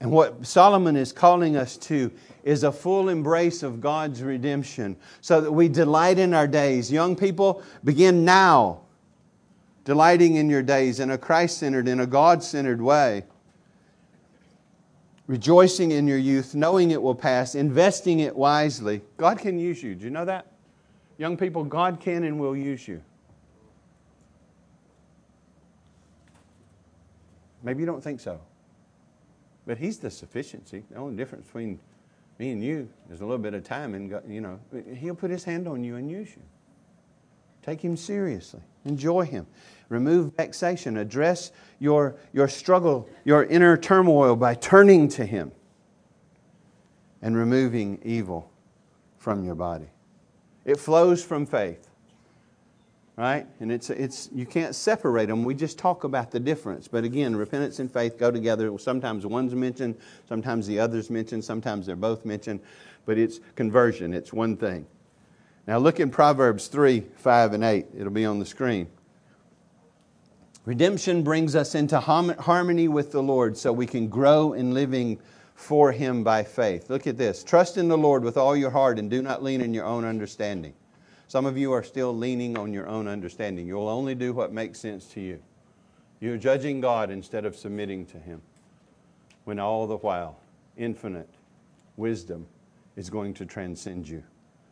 And 0.01 0.11
what 0.11 0.45
Solomon 0.45 0.95
is 0.95 1.11
calling 1.11 1.57
us 1.57 1.75
to 1.77 2.11
is 2.43 2.63
a 2.63 2.71
full 2.71 3.09
embrace 3.09 3.63
of 3.63 3.81
God's 3.81 4.23
redemption 4.23 4.95
so 5.19 5.41
that 5.41 5.51
we 5.51 5.67
delight 5.67 6.19
in 6.19 6.33
our 6.33 6.47
days. 6.47 6.91
Young 6.91 7.15
people, 7.15 7.63
begin 7.83 8.23
now 8.23 8.81
delighting 9.83 10.35
in 10.35 10.49
your 10.49 10.61
days 10.61 10.99
in 10.99 11.11
a 11.11 11.17
Christ 11.17 11.57
centered, 11.57 11.87
in 11.87 11.99
a 11.99 12.05
God 12.05 12.43
centered 12.43 12.81
way 12.81 13.25
rejoicing 15.29 15.91
in 15.91 16.07
your 16.07 16.17
youth, 16.17 16.55
knowing 16.55 16.89
it 16.89 16.99
will 16.99 17.13
pass, 17.13 17.53
investing 17.53 18.19
it 18.19 18.35
wisely. 18.35 18.99
God 19.15 19.37
can 19.37 19.59
use 19.59 19.83
you. 19.83 19.93
Do 19.93 20.03
you 20.03 20.09
know 20.09 20.25
that? 20.25 20.47
Young 21.19 21.37
people, 21.37 21.63
God 21.63 21.99
can 21.99 22.23
and 22.23 22.39
will 22.39 22.57
use 22.57 22.87
you. 22.87 22.99
Maybe 27.61 27.81
you 27.81 27.85
don't 27.85 28.03
think 28.03 28.19
so. 28.19 28.41
But 29.67 29.77
He's 29.77 29.99
the 29.99 30.09
sufficiency. 30.09 30.83
The 30.89 30.97
only 30.97 31.15
difference 31.15 31.45
between 31.45 31.79
me 32.39 32.49
and 32.49 32.63
you 32.63 32.89
is 33.11 33.21
a 33.21 33.23
little 33.23 33.37
bit 33.37 33.53
of 33.53 33.63
time, 33.63 33.93
and 33.93 34.11
you 34.27 34.41
know, 34.41 34.59
He'll 34.95 35.13
put 35.13 35.29
His 35.29 35.43
hand 35.43 35.67
on 35.67 35.83
you 35.83 35.97
and 35.97 36.09
use 36.09 36.29
you. 36.29 36.41
Take 37.61 37.81
Him 37.81 37.95
seriously. 37.95 38.61
Enjoy 38.83 39.25
Him. 39.25 39.45
Remove 39.89 40.35
vexation. 40.35 40.97
Address 40.97 41.51
your, 41.79 42.15
your 42.31 42.47
struggle, 42.47 43.09
your 43.25 43.43
inner 43.45 43.75
turmoil 43.75 44.35
by 44.35 44.53
turning 44.53 45.07
to 45.09 45.25
Him 45.25 45.51
and 47.21 47.35
removing 47.35 47.99
evil 48.03 48.51
from 49.17 49.43
your 49.43 49.55
body. 49.55 49.89
It 50.65 50.79
flows 50.79 51.23
from 51.23 51.45
faith. 51.45 51.89
Right? 53.15 53.45
And 53.59 53.69
it's, 53.69 53.89
it's, 53.89 54.29
you 54.33 54.45
can't 54.45 54.73
separate 54.73 55.25
them. 55.25 55.43
We 55.43 55.53
just 55.53 55.77
talk 55.77 56.05
about 56.05 56.31
the 56.31 56.39
difference. 56.39 56.87
But 56.87 57.03
again, 57.03 57.35
repentance 57.35 57.79
and 57.79 57.91
faith 57.91 58.17
go 58.17 58.31
together. 58.31 58.71
Sometimes 58.77 59.25
one's 59.25 59.53
mentioned, 59.53 59.97
sometimes 60.29 60.67
the 60.67 60.79
other's 60.79 61.09
mentioned, 61.09 61.43
sometimes 61.43 61.85
they're 61.85 61.97
both 61.97 62.23
mentioned. 62.23 62.61
But 63.05 63.17
it's 63.17 63.41
conversion, 63.55 64.13
it's 64.13 64.31
one 64.31 64.55
thing. 64.55 64.85
Now 65.67 65.79
look 65.79 65.99
in 65.99 66.09
Proverbs 66.09 66.67
3 66.67 67.01
5 67.17 67.53
and 67.53 67.63
8. 67.63 67.87
It'll 67.97 68.09
be 68.09 68.25
on 68.25 68.39
the 68.39 68.45
screen. 68.45 68.87
Redemption 70.65 71.23
brings 71.23 71.55
us 71.55 71.73
into 71.73 71.99
harmony 71.99 72.87
with 72.87 73.11
the 73.11 73.23
Lord 73.23 73.57
so 73.57 73.71
we 73.71 73.85
can 73.85 74.07
grow 74.07 74.53
in 74.53 74.73
living 74.73 75.19
for 75.55 75.91
Him 75.91 76.23
by 76.23 76.43
faith. 76.43 76.89
Look 76.89 77.07
at 77.07 77.17
this. 77.17 77.43
Trust 77.43 77.77
in 77.77 77.87
the 77.87 77.97
Lord 77.97 78.23
with 78.23 78.37
all 78.37 78.55
your 78.55 78.69
heart 78.69 78.99
and 78.99 79.09
do 79.09 79.21
not 79.21 79.41
lean 79.41 79.61
in 79.61 79.73
your 79.73 79.85
own 79.85 80.05
understanding. 80.05 80.73
Some 81.27 81.45
of 81.45 81.57
you 81.57 81.71
are 81.71 81.83
still 81.83 82.15
leaning 82.15 82.57
on 82.57 82.73
your 82.73 82.87
own 82.87 83.07
understanding. 83.07 83.67
You'll 83.67 83.87
only 83.87 84.15
do 84.15 84.33
what 84.33 84.51
makes 84.51 84.79
sense 84.79 85.05
to 85.13 85.21
you. 85.21 85.41
You're 86.19 86.37
judging 86.37 86.81
God 86.81 87.09
instead 87.09 87.45
of 87.45 87.55
submitting 87.55 88.05
to 88.07 88.17
Him. 88.17 88.41
When 89.45 89.59
all 89.59 89.87
the 89.87 89.97
while, 89.97 90.39
infinite 90.75 91.29
wisdom 91.97 92.47
is 92.95 93.09
going 93.09 93.33
to 93.35 93.45
transcend 93.45 94.07
you. 94.07 94.23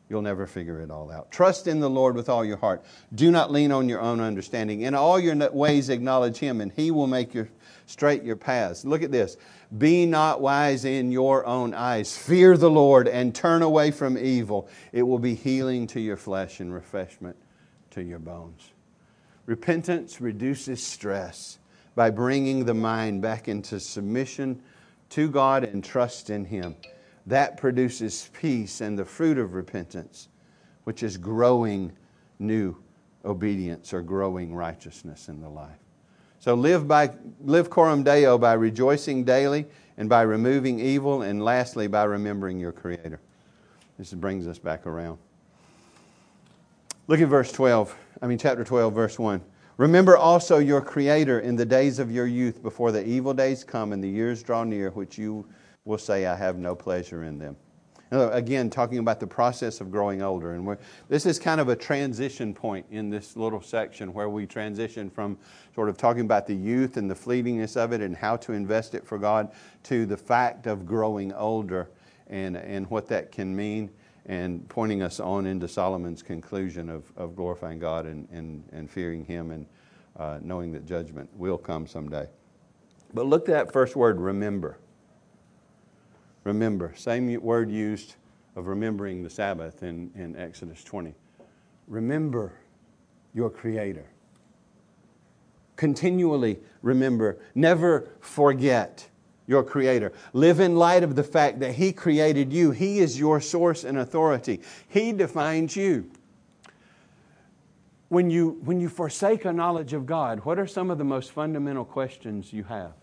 You'll 0.09 0.21
never 0.21 0.47
figure 0.47 0.79
it 0.79 0.89
all 0.89 1.11
out. 1.11 1.31
Trust 1.31 1.67
in 1.67 1.81
the 1.81 1.89
Lord 1.89 2.15
with 2.15 2.29
all 2.29 2.45
your 2.45 2.57
heart. 2.57 2.83
Do 3.13 3.29
not 3.29 3.51
lean 3.51 3.73
on 3.73 3.89
your 3.89 3.99
own 3.99 4.21
understanding. 4.21 4.81
In 4.81 4.95
all 4.95 5.19
your 5.19 5.35
ways, 5.51 5.89
acknowledge 5.89 6.37
Him, 6.37 6.61
and 6.61 6.71
He 6.71 6.91
will 6.91 7.07
make 7.07 7.33
your 7.33 7.49
straight 7.87 8.23
your 8.23 8.37
paths. 8.37 8.85
Look 8.85 9.03
at 9.03 9.11
this. 9.11 9.35
Be 9.77 10.05
not 10.05 10.39
wise 10.39 10.85
in 10.85 11.11
your 11.11 11.45
own 11.45 11.73
eyes. 11.73 12.17
Fear 12.17 12.55
the 12.55 12.69
Lord 12.69 13.09
and 13.09 13.35
turn 13.35 13.61
away 13.61 13.91
from 13.91 14.17
evil. 14.17 14.69
It 14.93 15.03
will 15.03 15.19
be 15.19 15.35
healing 15.35 15.87
to 15.87 15.99
your 15.99 16.17
flesh 16.17 16.61
and 16.61 16.73
refreshment 16.73 17.35
to 17.91 18.01
your 18.01 18.19
bones. 18.19 18.71
Repentance 19.45 20.21
reduces 20.21 20.81
stress 20.81 21.59
by 21.95 22.11
bringing 22.11 22.63
the 22.63 22.73
mind 22.73 23.21
back 23.21 23.49
into 23.49 23.79
submission 23.79 24.61
to 25.09 25.29
God 25.29 25.65
and 25.65 25.83
trust 25.83 26.29
in 26.29 26.45
Him 26.45 26.75
that 27.27 27.57
produces 27.57 28.29
peace 28.33 28.81
and 28.81 28.97
the 28.97 29.05
fruit 29.05 29.37
of 29.37 29.53
repentance, 29.53 30.29
which 30.85 31.03
is 31.03 31.17
growing 31.17 31.91
new 32.39 32.75
obedience 33.25 33.93
or 33.93 34.01
growing 34.01 34.55
righteousness 34.55 35.27
in 35.27 35.41
the 35.41 35.49
life. 35.49 35.77
So 36.39 36.53
live, 36.53 36.87
by, 36.87 37.11
live 37.43 37.69
coram 37.69 38.03
deo 38.03 38.37
by 38.37 38.53
rejoicing 38.53 39.25
daily 39.25 39.65
and 39.97 40.07
by 40.07 40.21
removing 40.21 40.79
evil, 40.79 41.23
and 41.23 41.43
lastly, 41.43 41.87
by 41.87 42.03
remembering 42.03 42.59
your 42.59 42.71
Creator. 42.71 43.19
This 43.97 44.13
brings 44.13 44.47
us 44.47 44.59
back 44.59 44.85
around. 44.85 45.17
Look 47.07 47.19
at 47.19 47.27
verse 47.27 47.51
12, 47.51 47.97
I 48.21 48.27
mean, 48.27 48.37
chapter 48.37 48.63
12, 48.63 48.93
verse 48.93 49.17
1. 49.17 49.41
Remember 49.77 50.15
also 50.15 50.59
your 50.59 50.81
Creator 50.81 51.39
in 51.39 51.55
the 51.55 51.65
days 51.65 51.99
of 51.99 52.11
your 52.11 52.27
youth 52.27 52.61
before 52.61 52.91
the 52.91 53.05
evil 53.05 53.33
days 53.33 53.63
come 53.63 53.91
and 53.91 54.03
the 54.03 54.09
years 54.09 54.43
draw 54.43 54.63
near, 54.63 54.91
which 54.91 55.17
you 55.17 55.45
will 55.87 55.97
say, 55.97 56.25
I 56.25 56.35
have 56.35 56.57
no 56.57 56.75
pleasure 56.75 57.23
in 57.23 57.39
them. 57.39 57.55
Again, 58.11 58.69
talking 58.69 58.99
about 58.99 59.19
the 59.19 59.27
process 59.27 59.81
of 59.81 59.91
growing 59.91 60.21
older. 60.21 60.53
And 60.53 60.77
this 61.09 61.25
is 61.25 61.39
kind 61.39 61.59
of 61.59 61.67
a 61.67 61.75
transition 61.75 62.53
point 62.53 62.85
in 62.89 63.09
this 63.09 63.35
little 63.35 63.61
section 63.61 64.13
where 64.13 64.29
we 64.29 64.45
transition 64.45 65.09
from 65.09 65.37
sort 65.75 65.89
of 65.89 65.97
talking 65.97 66.21
about 66.21 66.47
the 66.47 66.55
youth 66.55 66.95
and 66.95 67.11
the 67.11 67.15
fleetingness 67.15 67.75
of 67.75 67.91
it 67.91 67.99
and 67.99 68.15
how 68.15 68.37
to 68.37 68.53
invest 68.53 68.95
it 68.95 69.05
for 69.05 69.17
God 69.17 69.51
to 69.83 70.05
the 70.05 70.15
fact 70.15 70.67
of 70.67 70.85
growing 70.85 71.33
older 71.33 71.89
and, 72.27 72.55
and 72.55 72.89
what 72.89 73.07
that 73.07 73.31
can 73.31 73.53
mean 73.53 73.89
and 74.25 74.67
pointing 74.69 75.01
us 75.01 75.19
on 75.19 75.45
into 75.45 75.67
Solomon's 75.67 76.21
conclusion 76.21 76.89
of, 76.89 77.11
of 77.17 77.35
glorifying 77.35 77.79
God 77.79 78.05
and, 78.05 78.27
and, 78.31 78.63
and 78.71 78.89
fearing 78.89 79.25
Him 79.25 79.51
and 79.51 79.65
uh, 80.17 80.39
knowing 80.41 80.71
that 80.73 80.85
judgment 80.85 81.29
will 81.35 81.57
come 81.57 81.87
someday. 81.87 82.27
But 83.13 83.25
look 83.25 83.47
at 83.49 83.53
that 83.53 83.73
first 83.73 83.95
word, 83.95 84.19
remember. 84.19 84.77
Remember. 86.47 86.93
Same 86.95 87.41
word 87.41 87.69
used 87.69 88.15
of 88.55 88.67
remembering 88.67 89.21
the 89.21 89.29
Sabbath 89.29 89.83
in, 89.83 90.09
in 90.15 90.33
Exodus 90.37 90.81
20. 90.81 91.13
Remember 91.89 92.53
your 93.33 93.49
Creator. 93.49 94.05
Continually 95.75 96.57
remember. 96.81 97.37
Never 97.53 98.07
forget 98.21 99.09
your 99.45 99.61
Creator. 99.61 100.13
Live 100.31 100.61
in 100.61 100.77
light 100.77 101.03
of 101.03 101.17
the 101.17 101.23
fact 101.23 101.59
that 101.59 101.75
He 101.75 101.91
created 101.91 102.53
you. 102.53 102.71
He 102.71 102.99
is 102.99 103.19
your 103.19 103.41
source 103.41 103.83
and 103.83 103.97
authority. 103.97 104.61
He 104.87 105.11
defines 105.11 105.75
you. 105.75 106.09
When 108.07 108.29
you, 108.29 108.57
when 108.63 108.79
you 108.79 108.87
forsake 108.87 109.43
a 109.43 109.51
knowledge 109.51 109.91
of 109.91 110.05
God, 110.05 110.45
what 110.45 110.57
are 110.57 110.67
some 110.67 110.91
of 110.91 110.97
the 110.97 111.03
most 111.03 111.33
fundamental 111.33 111.83
questions 111.83 112.53
you 112.53 112.63
have? 112.63 112.93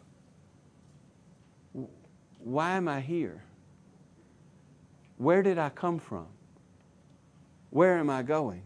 Why 2.45 2.73
am 2.73 2.89
I 2.89 3.01
here? 3.01 3.43
Where 5.17 5.43
did 5.43 5.59
I 5.59 5.71
come 5.71 5.99
from? 5.99 6.27
Where 7.71 7.99
am 7.99 8.11
I 8.11 8.23
going? 8.23 8.63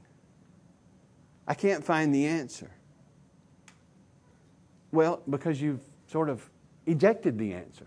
I 1.47 1.55
can't 1.55 1.85
find 1.85 2.13
the 2.13 2.27
answer. 2.27 2.71
Well, 4.91 5.23
because 5.31 5.63
you've 5.63 5.81
sort 6.09 6.29
of 6.29 6.49
ejected 6.87 7.39
the 7.39 7.55
answer. 7.55 7.87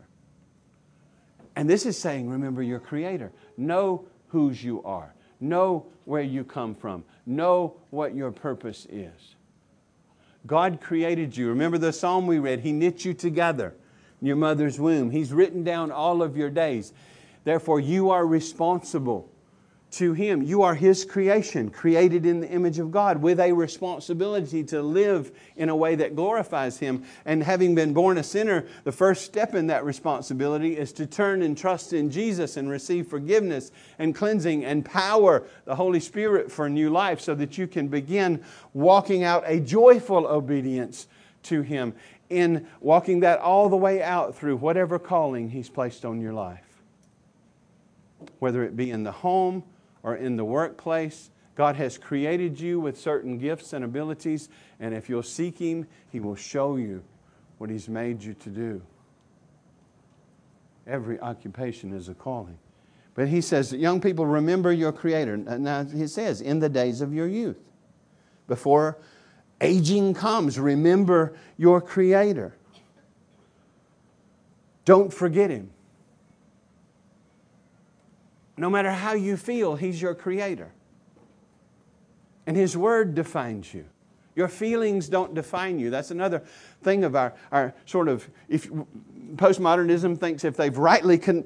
And 1.57 1.69
this 1.69 1.85
is 1.85 1.97
saying, 1.97 2.29
remember 2.29 2.63
your 2.63 2.79
Creator. 2.79 3.33
Know 3.57 4.05
whose 4.29 4.63
you 4.63 4.81
are. 4.83 5.13
Know 5.41 5.87
where 6.05 6.21
you 6.21 6.45
come 6.45 6.73
from. 6.73 7.03
Know 7.25 7.75
what 7.89 8.15
your 8.15 8.31
purpose 8.31 8.87
is. 8.89 9.35
God 10.47 10.79
created 10.79 11.35
you. 11.35 11.49
Remember 11.49 11.77
the 11.77 11.91
psalm 11.91 12.27
we 12.27 12.39
read? 12.39 12.61
He 12.61 12.71
knit 12.71 13.03
you 13.03 13.13
together 13.13 13.75
your 14.21 14.35
mother's 14.35 14.79
womb. 14.79 15.09
He's 15.09 15.33
written 15.33 15.63
down 15.63 15.91
all 15.91 16.21
of 16.21 16.37
your 16.37 16.49
days. 16.49 16.93
Therefore, 17.43 17.79
you 17.79 18.11
are 18.11 18.25
responsible 18.25 19.27
to 19.91 20.13
Him. 20.13 20.41
You 20.41 20.61
are 20.61 20.75
His 20.75 21.03
creation, 21.03 21.69
created 21.69 22.25
in 22.25 22.39
the 22.39 22.49
image 22.49 22.79
of 22.79 22.91
God, 22.91 23.21
with 23.21 23.39
a 23.39 23.51
responsibility 23.51 24.63
to 24.65 24.81
live 24.81 25.31
in 25.57 25.69
a 25.69 25.75
way 25.75 25.95
that 25.95 26.15
glorifies 26.15 26.77
Him. 26.77 27.03
And 27.25 27.43
having 27.43 27.75
been 27.75 27.93
born 27.93 28.17
a 28.17 28.23
sinner, 28.23 28.65
the 28.83 28.91
first 28.91 29.25
step 29.25 29.53
in 29.53 29.67
that 29.67 29.83
responsibility 29.83 30.77
is 30.77 30.93
to 30.93 31.05
turn 31.05 31.41
and 31.41 31.57
trust 31.57 31.91
in 31.91 32.09
Jesus 32.09 32.57
and 32.57 32.69
receive 32.69 33.07
forgiveness 33.07 33.71
and 33.99 34.15
cleansing 34.15 34.63
and 34.63 34.85
power, 34.85 35.43
the 35.65 35.75
Holy 35.75 35.99
Spirit, 35.99 36.51
for 36.51 36.69
new 36.69 36.89
life, 36.89 37.19
so 37.19 37.35
that 37.35 37.57
you 37.57 37.67
can 37.67 37.87
begin 37.87 38.43
walking 38.73 39.23
out 39.23 39.43
a 39.45 39.59
joyful 39.59 40.25
obedience 40.25 41.07
to 41.43 41.63
Him 41.63 41.93
in 42.31 42.67
walking 42.79 43.19
that 43.19 43.39
all 43.39 43.69
the 43.69 43.77
way 43.77 44.01
out 44.01 44.35
through 44.35 44.57
whatever 44.57 44.97
calling 44.97 45.49
He's 45.49 45.69
placed 45.69 46.05
on 46.05 46.21
your 46.21 46.33
life. 46.33 46.81
Whether 48.39 48.63
it 48.63 48.75
be 48.75 48.91
in 48.91 49.03
the 49.03 49.11
home, 49.11 49.63
or 50.03 50.15
in 50.15 50.35
the 50.35 50.45
workplace. 50.45 51.29
God 51.55 51.75
has 51.75 51.97
created 51.97 52.59
you 52.59 52.79
with 52.79 52.99
certain 52.99 53.37
gifts 53.37 53.73
and 53.73 53.83
abilities, 53.83 54.49
and 54.79 54.93
if 54.93 55.09
you'll 55.09 55.23
seek 55.23 55.59
Him, 55.59 55.87
He 56.11 56.19
will 56.19 56.35
show 56.35 56.75
you 56.77 57.03
what 57.57 57.69
He's 57.69 57.87
made 57.87 58.23
you 58.23 58.33
to 58.35 58.49
do. 58.49 58.81
Every 60.87 61.19
occupation 61.19 61.93
is 61.93 62.09
a 62.09 62.13
calling. 62.13 62.57
But 63.13 63.27
He 63.27 63.41
says, 63.41 63.73
Young 63.73 64.01
people, 64.01 64.25
remember 64.25 64.71
your 64.71 64.91
Creator. 64.91 65.37
Now, 65.37 65.83
He 65.83 66.07
says, 66.07 66.41
in 66.41 66.59
the 66.59 66.69
days 66.69 67.01
of 67.01 67.13
your 67.13 67.27
youth, 67.27 67.59
before 68.47 68.97
aging 69.61 70.13
comes, 70.13 70.59
remember 70.59 71.37
your 71.57 71.79
Creator. 71.79 72.55
Don't 74.83 75.13
forget 75.13 75.49
Him. 75.49 75.71
No 78.57 78.69
matter 78.69 78.91
how 78.91 79.13
you 79.13 79.37
feel, 79.37 79.75
He's 79.75 80.01
your 80.01 80.13
creator. 80.13 80.71
And 82.45 82.57
His 82.57 82.75
Word 82.75 83.15
defines 83.15 83.73
you. 83.73 83.85
Your 84.41 84.47
feelings 84.47 85.07
don't 85.07 85.35
define 85.35 85.77
you. 85.77 85.91
That's 85.91 86.09
another 86.09 86.41
thing 86.81 87.03
of 87.03 87.15
our, 87.15 87.35
our 87.51 87.75
sort 87.85 88.07
of, 88.07 88.27
if 88.49 88.71
postmodernism 89.35 90.19
thinks 90.19 90.43
if 90.43 90.57
they've 90.57 90.75
rightly 90.75 91.19
con, 91.19 91.43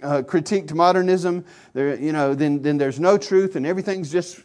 uh, 0.00 0.22
critiqued 0.22 0.72
modernism, 0.72 1.44
you 1.74 2.12
know, 2.12 2.32
then, 2.32 2.62
then 2.62 2.78
there's 2.78 3.00
no 3.00 3.18
truth 3.18 3.56
and 3.56 3.66
everything's 3.66 4.12
just 4.12 4.44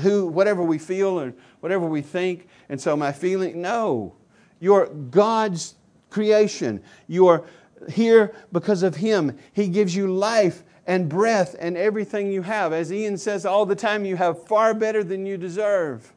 who, 0.00 0.26
whatever 0.26 0.60
we 0.64 0.76
feel 0.76 1.20
or 1.20 1.32
whatever 1.60 1.86
we 1.86 2.02
think. 2.02 2.48
And 2.68 2.80
so 2.80 2.96
my 2.96 3.12
feeling, 3.12 3.62
no. 3.62 4.16
You're 4.58 4.88
God's 4.88 5.76
creation. 6.10 6.82
You're 7.06 7.46
here 7.88 8.34
because 8.50 8.82
of 8.82 8.96
Him. 8.96 9.38
He 9.52 9.68
gives 9.68 9.94
you 9.94 10.12
life 10.12 10.64
and 10.84 11.08
breath 11.08 11.54
and 11.60 11.76
everything 11.76 12.32
you 12.32 12.42
have. 12.42 12.72
As 12.72 12.92
Ian 12.92 13.18
says 13.18 13.46
all 13.46 13.66
the 13.66 13.76
time, 13.76 14.04
you 14.04 14.16
have 14.16 14.48
far 14.48 14.74
better 14.74 15.04
than 15.04 15.26
you 15.26 15.36
deserve. 15.36 16.12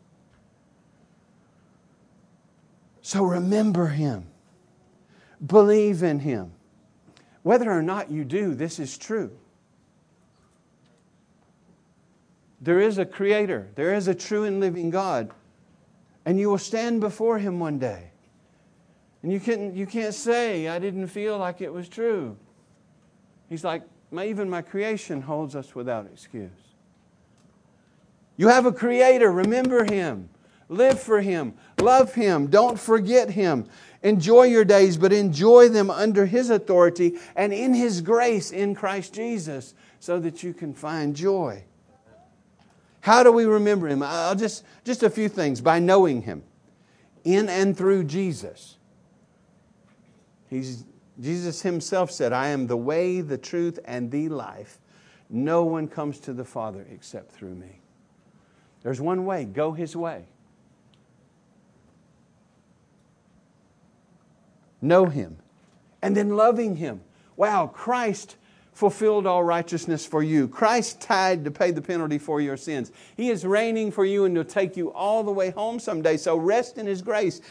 So 3.01 3.23
remember 3.23 3.87
Him, 3.87 4.27
believe 5.45 6.03
in 6.03 6.19
Him. 6.19 6.51
Whether 7.43 7.71
or 7.71 7.81
not 7.81 8.11
you 8.11 8.23
do, 8.23 8.53
this 8.53 8.79
is 8.79 8.97
true. 8.97 9.31
There 12.61 12.79
is 12.79 12.99
a 12.99 13.05
Creator, 13.05 13.69
there 13.75 13.93
is 13.95 14.07
a 14.07 14.13
true 14.13 14.43
and 14.43 14.59
living 14.59 14.91
God, 14.91 15.31
and 16.25 16.39
you 16.39 16.49
will 16.49 16.59
stand 16.59 17.01
before 17.01 17.39
Him 17.39 17.59
one 17.59 17.79
day. 17.79 18.11
And 19.23 19.31
you, 19.31 19.39
can't, 19.39 19.75
you 19.75 19.85
can't 19.85 20.13
say, 20.13 20.67
I 20.67 20.79
didn't 20.79 21.07
feel 21.07 21.37
like 21.37 21.61
it 21.61 21.71
was 21.71 21.87
true. 21.87 22.37
He's 23.49 23.63
like, 23.63 23.83
my, 24.11 24.25
even 24.27 24.49
my 24.49 24.61
creation 24.61 25.21
holds 25.21 25.55
us 25.55 25.75
without 25.75 26.05
excuse. 26.05 26.49
You 28.37 28.47
have 28.47 28.65
a 28.65 28.71
creator, 28.71 29.31
remember 29.31 29.83
him. 29.83 30.29
Live 30.71 31.01
for 31.01 31.19
him. 31.19 31.53
Love 31.81 32.13
him. 32.13 32.47
Don't 32.47 32.79
forget 32.79 33.31
him. 33.31 33.67
Enjoy 34.03 34.43
your 34.43 34.63
days, 34.63 34.95
but 34.95 35.11
enjoy 35.11 35.67
them 35.67 35.91
under 35.91 36.25
his 36.25 36.49
authority 36.49 37.19
and 37.35 37.51
in 37.51 37.73
his 37.73 37.99
grace 37.99 38.51
in 38.51 38.73
Christ 38.73 39.13
Jesus 39.13 39.73
so 39.99 40.17
that 40.21 40.43
you 40.43 40.53
can 40.53 40.73
find 40.73 41.13
joy. 41.13 41.65
How 43.01 43.21
do 43.21 43.33
we 43.33 43.43
remember 43.43 43.89
him? 43.89 44.01
I'll 44.01 44.33
just, 44.33 44.63
just 44.85 45.03
a 45.03 45.09
few 45.09 45.27
things. 45.27 45.59
By 45.59 45.79
knowing 45.79 46.21
him 46.21 46.41
in 47.25 47.49
and 47.49 47.77
through 47.77 48.05
Jesus. 48.05 48.77
He's 50.49 50.85
Jesus 51.19 51.61
himself 51.61 52.11
said, 52.11 52.31
I 52.31 52.47
am 52.47 52.67
the 52.67 52.77
way, 52.77 53.19
the 53.19 53.37
truth, 53.37 53.77
and 53.83 54.09
the 54.09 54.29
life. 54.29 54.79
No 55.29 55.65
one 55.65 55.89
comes 55.89 56.19
to 56.21 56.33
the 56.33 56.45
Father 56.45 56.87
except 56.89 57.33
through 57.33 57.55
me. 57.55 57.81
There's 58.83 59.01
one 59.01 59.25
way 59.25 59.43
go 59.43 59.73
his 59.73 59.97
way. 59.97 60.27
Know 64.81 65.05
him. 65.05 65.37
And 66.01 66.15
then 66.15 66.35
loving 66.35 66.77
him. 66.77 67.01
Wow, 67.35 67.67
Christ 67.67 68.37
fulfilled 68.73 69.27
all 69.27 69.43
righteousness 69.43 70.05
for 70.05 70.23
you. 70.23 70.47
Christ 70.47 71.05
died 71.07 71.43
to 71.45 71.51
pay 71.51 71.71
the 71.71 71.81
penalty 71.81 72.17
for 72.17 72.41
your 72.41 72.57
sins. 72.57 72.91
He 73.15 73.29
is 73.29 73.45
reigning 73.45 73.91
for 73.91 74.05
you 74.05 74.25
and 74.25 74.35
will 74.35 74.43
take 74.43 74.75
you 74.75 74.91
all 74.91 75.23
the 75.23 75.31
way 75.31 75.51
home 75.51 75.79
someday. 75.79 76.17
So 76.17 76.35
rest 76.37 76.77
in 76.77 76.87
His 76.87 77.01
grace 77.01 77.41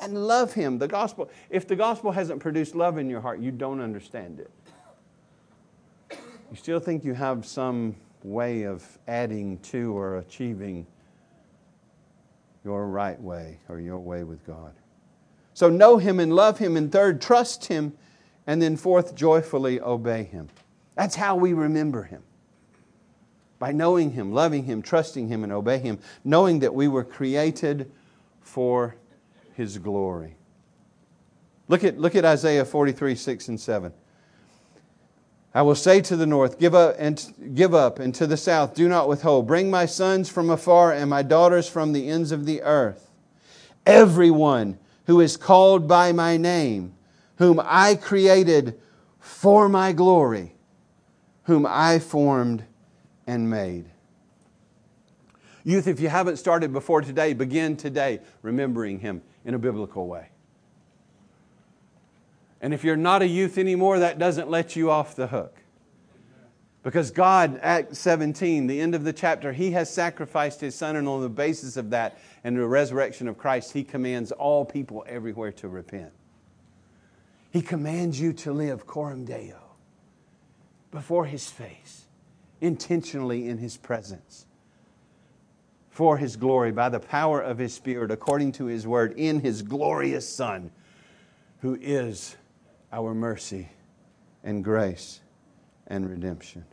and 0.00 0.26
love 0.26 0.52
Him. 0.52 0.78
The 0.78 0.88
gospel, 0.88 1.30
if 1.48 1.66
the 1.66 1.76
gospel 1.76 2.10
hasn't 2.10 2.40
produced 2.40 2.74
love 2.74 2.98
in 2.98 3.08
your 3.08 3.20
heart, 3.20 3.40
you 3.40 3.50
don't 3.50 3.80
understand 3.80 4.40
it. 4.40 4.50
You 6.50 6.56
still 6.56 6.80
think 6.80 7.04
you 7.04 7.14
have 7.14 7.46
some 7.46 7.96
way 8.22 8.64
of 8.64 8.84
adding 9.08 9.58
to 9.60 9.96
or 9.96 10.18
achieving 10.18 10.86
your 12.64 12.88
right 12.88 13.20
way 13.20 13.58
or 13.68 13.80
your 13.80 13.98
way 13.98 14.24
with 14.24 14.44
God. 14.46 14.74
So 15.56 15.70
know 15.70 15.96
Him 15.96 16.20
and 16.20 16.34
love 16.34 16.58
Him. 16.58 16.76
And 16.76 16.92
third, 16.92 17.22
trust 17.22 17.64
Him. 17.64 17.94
And 18.46 18.60
then 18.60 18.76
fourth, 18.76 19.14
joyfully 19.14 19.80
obey 19.80 20.24
Him. 20.24 20.50
That's 20.96 21.16
how 21.16 21.34
we 21.34 21.54
remember 21.54 22.02
Him. 22.02 22.22
By 23.58 23.72
knowing 23.72 24.10
Him, 24.10 24.32
loving 24.32 24.64
Him, 24.64 24.82
trusting 24.82 25.28
Him, 25.28 25.44
and 25.44 25.50
obey 25.50 25.78
Him, 25.78 25.98
knowing 26.24 26.58
that 26.58 26.74
we 26.74 26.88
were 26.88 27.04
created 27.04 27.90
for 28.42 28.96
his 29.54 29.78
glory. 29.78 30.36
Look 31.68 31.84
at, 31.84 31.98
look 31.98 32.14
at 32.14 32.26
Isaiah 32.26 32.66
43, 32.66 33.14
6 33.14 33.48
and 33.48 33.58
7. 33.58 33.94
I 35.54 35.62
will 35.62 35.74
say 35.74 36.02
to 36.02 36.16
the 36.16 36.26
north, 36.26 36.58
give 36.58 36.74
up, 36.74 36.96
and 36.98 37.32
give 37.54 37.72
up, 37.72 37.98
and 37.98 38.14
to 38.16 38.26
the 38.26 38.36
south, 38.36 38.74
do 38.74 38.90
not 38.90 39.08
withhold. 39.08 39.46
Bring 39.46 39.70
my 39.70 39.86
sons 39.86 40.28
from 40.28 40.50
afar 40.50 40.92
and 40.92 41.08
my 41.08 41.22
daughters 41.22 41.66
from 41.66 41.94
the 41.94 42.10
ends 42.10 42.30
of 42.30 42.44
the 42.44 42.60
earth. 42.60 43.10
Everyone 43.86 44.78
who 45.06 45.20
is 45.20 45.36
called 45.36 45.88
by 45.88 46.12
my 46.12 46.36
name, 46.36 46.94
whom 47.36 47.60
I 47.62 47.94
created 47.94 48.78
for 49.18 49.68
my 49.68 49.92
glory, 49.92 50.54
whom 51.44 51.66
I 51.66 51.98
formed 51.98 52.64
and 53.26 53.48
made. 53.50 53.86
Youth, 55.64 55.88
if 55.88 55.98
you 55.98 56.08
haven't 56.08 56.36
started 56.36 56.72
before 56.72 57.00
today, 57.00 57.32
begin 57.32 57.76
today 57.76 58.20
remembering 58.42 59.00
him 59.00 59.22
in 59.44 59.54
a 59.54 59.58
biblical 59.58 60.06
way. 60.06 60.28
And 62.60 62.72
if 62.72 62.84
you're 62.84 62.96
not 62.96 63.22
a 63.22 63.26
youth 63.26 63.58
anymore, 63.58 63.98
that 63.98 64.18
doesn't 64.18 64.48
let 64.48 64.76
you 64.76 64.90
off 64.90 65.16
the 65.16 65.26
hook. 65.28 65.56
Because 66.86 67.10
God, 67.10 67.58
Act 67.62 67.96
17, 67.96 68.68
the 68.68 68.80
end 68.80 68.94
of 68.94 69.02
the 69.02 69.12
chapter, 69.12 69.52
He 69.52 69.72
has 69.72 69.92
sacrificed 69.92 70.60
His 70.60 70.76
Son, 70.76 70.94
and 70.94 71.08
on 71.08 71.20
the 71.20 71.28
basis 71.28 71.76
of 71.76 71.90
that 71.90 72.16
and 72.44 72.56
the 72.56 72.64
resurrection 72.64 73.26
of 73.26 73.36
Christ, 73.36 73.72
He 73.72 73.82
commands 73.82 74.30
all 74.30 74.64
people 74.64 75.04
everywhere 75.08 75.50
to 75.50 75.66
repent. 75.66 76.12
He 77.50 77.60
commands 77.60 78.20
you 78.20 78.32
to 78.34 78.52
live 78.52 78.86
coram 78.86 79.24
deo 79.24 79.58
before 80.92 81.24
His 81.24 81.50
face, 81.50 82.04
intentionally 82.60 83.48
in 83.48 83.58
His 83.58 83.76
presence, 83.76 84.46
for 85.90 86.18
His 86.18 86.36
glory, 86.36 86.70
by 86.70 86.88
the 86.88 87.00
power 87.00 87.40
of 87.40 87.58
His 87.58 87.74
Spirit, 87.74 88.12
according 88.12 88.52
to 88.52 88.66
His 88.66 88.86
word, 88.86 89.12
in 89.16 89.40
His 89.40 89.62
glorious 89.62 90.28
Son, 90.28 90.70
who 91.62 91.76
is 91.82 92.36
our 92.92 93.12
mercy 93.12 93.70
and 94.44 94.62
grace 94.62 95.18
and 95.88 96.08
redemption. 96.08 96.64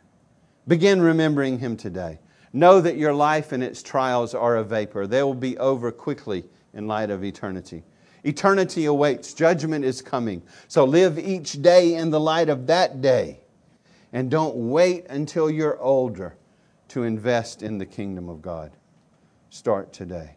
Begin 0.67 1.01
remembering 1.01 1.59
him 1.59 1.75
today. 1.75 2.19
Know 2.53 2.79
that 2.81 2.97
your 2.97 3.13
life 3.13 3.51
and 3.51 3.63
its 3.63 3.81
trials 3.81 4.33
are 4.33 4.57
a 4.57 4.63
vapor. 4.63 5.07
They 5.07 5.23
will 5.23 5.33
be 5.33 5.57
over 5.57 5.91
quickly 5.91 6.45
in 6.73 6.87
light 6.87 7.09
of 7.09 7.23
eternity. 7.23 7.83
Eternity 8.23 8.85
awaits, 8.85 9.33
judgment 9.33 9.83
is 9.83 10.01
coming. 10.01 10.41
So 10.67 10.85
live 10.85 11.19
each 11.19 11.61
day 11.61 11.95
in 11.95 12.09
the 12.09 12.19
light 12.19 12.49
of 12.49 12.67
that 12.67 13.01
day. 13.01 13.39
And 14.13 14.29
don't 14.29 14.55
wait 14.55 15.07
until 15.09 15.49
you're 15.49 15.79
older 15.81 16.37
to 16.89 17.03
invest 17.03 17.63
in 17.63 17.79
the 17.79 17.85
kingdom 17.85 18.29
of 18.29 18.41
God. 18.41 18.71
Start 19.49 19.91
today. 19.91 20.35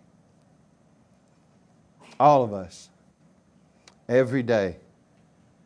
All 2.19 2.43
of 2.43 2.53
us, 2.55 2.89
every 4.09 4.43
day, 4.43 4.79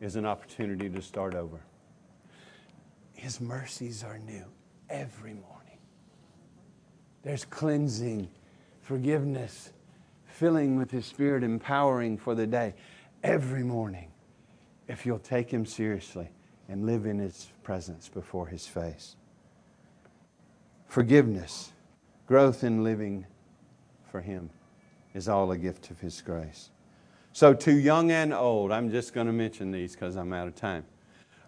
is 0.01 0.17
an 0.17 0.25
opportunity 0.25 0.89
to 0.89 1.01
start 1.01 1.33
over. 1.33 1.61
His 3.21 3.39
mercies 3.39 4.03
are 4.03 4.17
new 4.17 4.45
every 4.89 5.33
morning. 5.33 5.77
There's 7.21 7.45
cleansing, 7.45 8.27
forgiveness, 8.81 9.73
filling 10.25 10.75
with 10.75 10.89
His 10.89 11.05
Spirit, 11.05 11.43
empowering 11.43 12.17
for 12.17 12.33
the 12.33 12.47
day 12.47 12.73
every 13.21 13.63
morning 13.63 14.09
if 14.87 15.05
you'll 15.05 15.19
take 15.19 15.51
Him 15.51 15.67
seriously 15.67 16.31
and 16.67 16.87
live 16.87 17.05
in 17.05 17.19
His 17.19 17.49
presence 17.61 18.09
before 18.09 18.47
His 18.47 18.65
face. 18.65 19.17
Forgiveness, 20.87 21.73
growth 22.25 22.63
in 22.63 22.83
living 22.83 23.27
for 24.09 24.21
Him 24.21 24.49
is 25.13 25.29
all 25.29 25.51
a 25.51 25.59
gift 25.59 25.91
of 25.91 25.99
His 25.99 26.19
grace. 26.23 26.71
So, 27.33 27.53
to 27.53 27.71
young 27.71 28.09
and 28.09 28.33
old, 28.33 28.71
I'm 28.71 28.89
just 28.89 29.13
going 29.13 29.27
to 29.27 29.33
mention 29.33 29.71
these 29.71 29.93
because 29.93 30.15
I'm 30.15 30.33
out 30.33 30.47
of 30.47 30.55
time. 30.55 30.85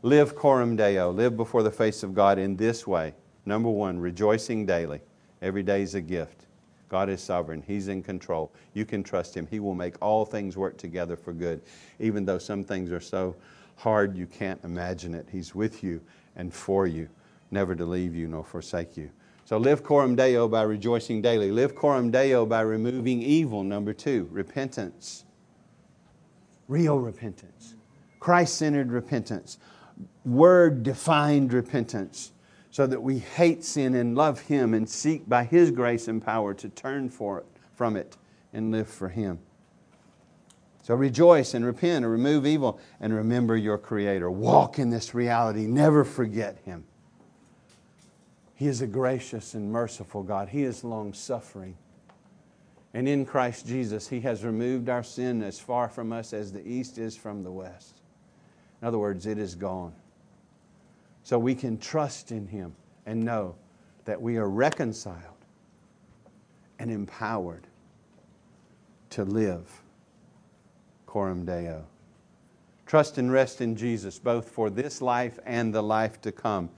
Live 0.03 0.35
coram 0.35 0.75
deo, 0.75 1.11
live 1.11 1.35
before 1.35 1.63
the 1.63 1.71
face 1.71 2.03
of 2.03 2.13
God 2.13 2.37
in 2.37 2.55
this 2.55 2.85
way. 2.85 3.15
Number 3.45 3.69
one, 3.69 3.99
rejoicing 3.99 4.65
daily. 4.65 5.01
Every 5.41 5.63
day 5.63 5.81
is 5.81 5.95
a 5.95 6.01
gift. 6.01 6.45
God 6.89 7.09
is 7.09 7.21
sovereign. 7.21 7.63
He's 7.65 7.87
in 7.87 8.03
control. 8.03 8.51
You 8.73 8.85
can 8.85 9.01
trust 9.01 9.35
Him. 9.35 9.47
He 9.47 9.59
will 9.59 9.73
make 9.73 9.95
all 10.01 10.25
things 10.25 10.55
work 10.55 10.77
together 10.77 11.15
for 11.15 11.33
good, 11.33 11.61
even 11.99 12.25
though 12.25 12.37
some 12.37 12.63
things 12.63 12.91
are 12.91 12.99
so 12.99 13.35
hard 13.77 14.15
you 14.15 14.27
can't 14.27 14.63
imagine 14.63 15.15
it. 15.15 15.27
He's 15.31 15.55
with 15.55 15.83
you 15.83 15.99
and 16.35 16.53
for 16.53 16.85
you, 16.85 17.09
never 17.49 17.75
to 17.75 17.85
leave 17.85 18.13
you 18.13 18.27
nor 18.27 18.43
forsake 18.43 18.95
you. 18.95 19.09
So 19.45 19.57
live 19.57 19.83
coram 19.83 20.15
deo 20.15 20.47
by 20.47 20.61
rejoicing 20.61 21.21
daily. 21.21 21.51
Live 21.51 21.75
coram 21.75 22.11
deo 22.11 22.45
by 22.45 22.61
removing 22.61 23.23
evil. 23.23 23.63
Number 23.63 23.93
two, 23.93 24.29
repentance 24.31 25.25
real 26.67 26.97
repentance, 26.99 27.75
Christ 28.19 28.55
centered 28.55 28.91
repentance, 28.91 29.57
word 30.25 30.83
defined 30.83 31.53
repentance, 31.53 32.31
so 32.71 32.87
that 32.87 33.03
we 33.03 33.19
hate 33.19 33.63
sin 33.63 33.93
and 33.95 34.15
love 34.15 34.41
Him 34.41 34.73
and 34.73 34.89
seek 34.89 35.27
by 35.29 35.43
His 35.43 35.71
grace 35.71 36.07
and 36.07 36.23
power 36.23 36.53
to 36.55 36.69
turn 36.69 37.09
for 37.09 37.39
it, 37.39 37.45
from 37.75 37.95
it 37.95 38.17
and 38.51 38.71
live 38.71 38.87
for 38.87 39.09
Him. 39.09 39.39
So 40.81 40.95
rejoice 40.95 41.53
and 41.53 41.65
repent 41.65 42.03
and 42.03 42.11
remove 42.11 42.45
evil 42.45 42.79
and 42.99 43.13
remember 43.13 43.55
your 43.55 43.77
Creator. 43.77 44.29
Walk 44.29 44.79
in 44.79 44.89
this 44.89 45.13
reality. 45.13 45.65
Never 45.65 46.03
forget 46.03 46.57
Him. 46.65 46.83
He 48.55 48.67
is 48.67 48.81
a 48.81 48.87
gracious 48.87 49.53
and 49.53 49.71
merciful 49.71 50.23
God. 50.23 50.49
He 50.49 50.63
is 50.63 50.83
long 50.83 51.13
suffering. 51.13 51.77
And 52.93 53.07
in 53.07 53.25
Christ 53.25 53.65
Jesus, 53.65 54.07
He 54.07 54.19
has 54.21 54.43
removed 54.43 54.89
our 54.89 55.03
sin 55.03 55.41
as 55.41 55.59
far 55.59 55.89
from 55.89 56.13
us 56.13 56.33
as 56.33 56.51
the 56.51 56.67
east 56.67 56.97
is 56.97 57.15
from 57.15 57.43
the 57.43 57.51
west. 57.51 58.01
In 58.83 58.87
other 58.87 58.99
words, 58.99 59.27
it 59.27 59.37
is 59.37 59.55
gone. 59.55 59.93
So 61.23 61.39
we 61.39 61.55
can 61.55 61.77
trust 61.77 62.33
in 62.33 62.45
Him 62.45 62.75
and 63.05 63.23
know 63.23 63.55
that 64.03 64.21
we 64.21 64.35
are 64.35 64.49
reconciled 64.49 65.37
and 66.79 66.91
empowered 66.91 67.65
to 69.11 69.23
live 69.23 69.71
coram 71.05 71.45
deo. 71.45 71.85
Trust 72.85 73.17
and 73.17 73.31
rest 73.31 73.61
in 73.61 73.77
Jesus, 73.77 74.19
both 74.19 74.49
for 74.49 74.69
this 74.69 75.01
life 75.01 75.39
and 75.45 75.73
the 75.73 75.81
life 75.81 76.19
to 76.19 76.33
come. 76.33 76.69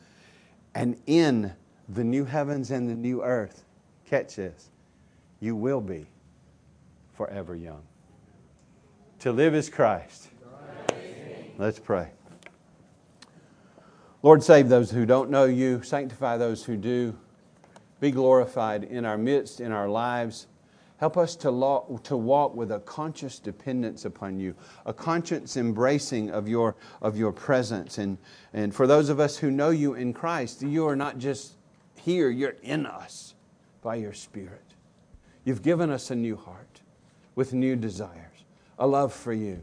And 0.75 1.01
in 1.07 1.53
the 1.89 2.03
new 2.03 2.23
heavens 2.23 2.69
and 2.69 2.87
the 2.87 2.93
new 2.93 3.23
earth, 3.23 3.65
catch 4.05 4.35
this, 4.35 4.69
you 5.39 5.55
will 5.55 5.81
be 5.81 6.05
forever 7.13 7.55
young. 7.55 7.81
To 9.21 9.31
live 9.31 9.55
is 9.55 9.71
Christ. 9.71 10.29
Let's 11.57 11.79
pray. 11.79 12.09
Lord, 14.21 14.43
save 14.43 14.67
those 14.67 14.91
who 14.91 15.05
don't 15.05 15.29
know 15.29 15.45
you, 15.45 15.83
sanctify 15.83 16.37
those 16.37 16.65
who 16.65 16.75
do. 16.75 17.15
Be 18.01 18.11
glorified 18.11 18.83
in 18.83 19.05
our 19.05 19.17
midst, 19.17 19.61
in 19.61 19.71
our 19.71 19.87
lives. 19.87 20.47
Help 20.97 21.15
us 21.15 21.35
to, 21.37 21.99
to 22.03 22.17
walk 22.17 22.55
with 22.55 22.71
a 22.71 22.79
conscious 22.79 23.39
dependence 23.39 24.03
upon 24.03 24.39
you, 24.39 24.55
a 24.85 24.93
conscious 24.93 25.55
embracing 25.55 26.29
of 26.29 26.47
your, 26.49 26.75
of 27.01 27.17
your 27.17 27.31
presence. 27.31 27.99
And, 27.99 28.17
and 28.53 28.73
for 28.73 28.87
those 28.87 29.09
of 29.09 29.19
us 29.19 29.37
who 29.37 29.51
know 29.51 29.69
you 29.69 29.93
in 29.93 30.13
Christ, 30.13 30.61
you 30.61 30.87
are 30.87 30.95
not 30.95 31.17
just 31.17 31.53
here, 31.95 32.29
you're 32.29 32.55
in 32.63 32.85
us 32.85 33.33
by 33.81 33.95
your 33.95 34.13
Spirit. 34.13 34.73
You've 35.45 35.61
given 35.61 35.89
us 35.89 36.11
a 36.11 36.15
new 36.15 36.35
heart 36.35 36.81
with 37.35 37.53
new 37.53 37.75
desires, 37.75 38.43
a 38.79 38.87
love 38.87 39.13
for 39.13 39.33
you. 39.33 39.61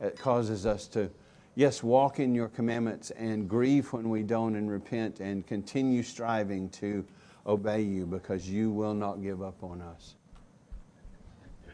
It 0.00 0.18
causes 0.18 0.64
us 0.66 0.86
to, 0.88 1.10
yes, 1.54 1.82
walk 1.82 2.20
in 2.20 2.34
your 2.34 2.48
commandments 2.48 3.10
and 3.10 3.48
grieve 3.48 3.92
when 3.92 4.08
we 4.08 4.22
don't 4.22 4.56
and 4.56 4.70
repent 4.70 5.20
and 5.20 5.46
continue 5.46 6.02
striving 6.02 6.68
to 6.70 7.04
obey 7.46 7.82
you 7.82 8.06
because 8.06 8.48
you 8.48 8.70
will 8.70 8.94
not 8.94 9.22
give 9.22 9.42
up 9.42 9.62
on 9.62 9.80
us. 9.80 10.14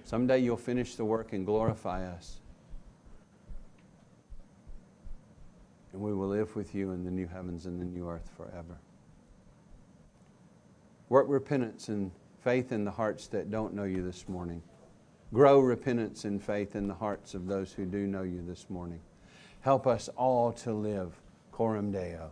Someday 0.05 0.39
you'll 0.39 0.57
finish 0.57 0.95
the 0.95 1.05
work 1.05 1.33
and 1.33 1.45
glorify 1.45 2.07
us. 2.07 2.41
And 5.93 6.01
we 6.03 6.13
will 6.13 6.29
live 6.29 6.55
with 6.55 6.75
you 6.75 6.93
in 6.93 7.05
the 7.05 7.11
new 7.11 7.27
heavens 7.27 7.67
and 7.67 7.81
the 7.81 7.85
new 7.85 8.09
earth 8.09 8.31
forever. 8.37 8.79
Work 11.09 11.27
repentance 11.29 11.89
and 11.89 12.11
faith 12.41 12.71
in 12.71 12.85
the 12.85 12.91
hearts 12.91 13.29
that 13.29 13.51
don't 13.51 13.75
know 13.75 13.85
you 13.85 14.03
this 14.03 14.29
morning. 14.29 14.63
Grow 15.33 15.61
repentance 15.61 16.25
and 16.25 16.43
faith 16.43 16.77
in 16.77 16.87
the 16.87 16.95
hearts 16.95 17.35
of 17.35 17.47
those 17.47 17.73
who 17.73 17.85
do 17.85 18.07
know 18.07 18.23
you 18.23 18.43
this 18.47 18.71
morning. 18.71 19.01
Help 19.61 19.87
us 19.87 20.09
all 20.17 20.53
to 20.53 20.73
live 20.73 21.21
coram 21.51 21.91
deo 21.91 22.31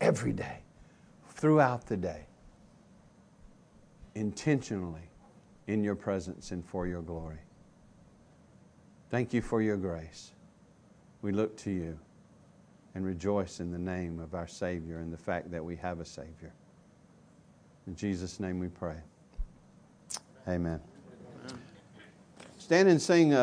every 0.00 0.32
day, 0.32 0.58
throughout 1.30 1.86
the 1.86 1.96
day, 1.96 2.26
intentionally 4.14 5.10
in 5.66 5.82
your 5.82 5.96
presence 5.96 6.52
and 6.52 6.64
for 6.64 6.86
your 6.86 7.02
glory. 7.02 7.40
Thank 9.10 9.32
you 9.32 9.40
for 9.40 9.60
your 9.60 9.76
grace. 9.76 10.32
We 11.22 11.32
look 11.32 11.56
to 11.58 11.70
you 11.70 11.98
and 12.94 13.04
rejoice 13.04 13.60
in 13.60 13.72
the 13.72 13.78
name 13.78 14.20
of 14.20 14.34
our 14.34 14.46
Savior 14.46 14.98
and 14.98 15.12
the 15.12 15.18
fact 15.18 15.50
that 15.50 15.64
we 15.64 15.76
have 15.76 16.00
a 16.00 16.04
Savior. 16.04 16.54
In 17.86 17.94
Jesus' 17.94 18.40
name 18.40 18.58
we 18.58 18.68
pray. 18.68 18.96
Amen. 20.48 20.80
Stand 22.66 22.88
and 22.88 23.00
sing. 23.00 23.32
Uh, 23.32 23.34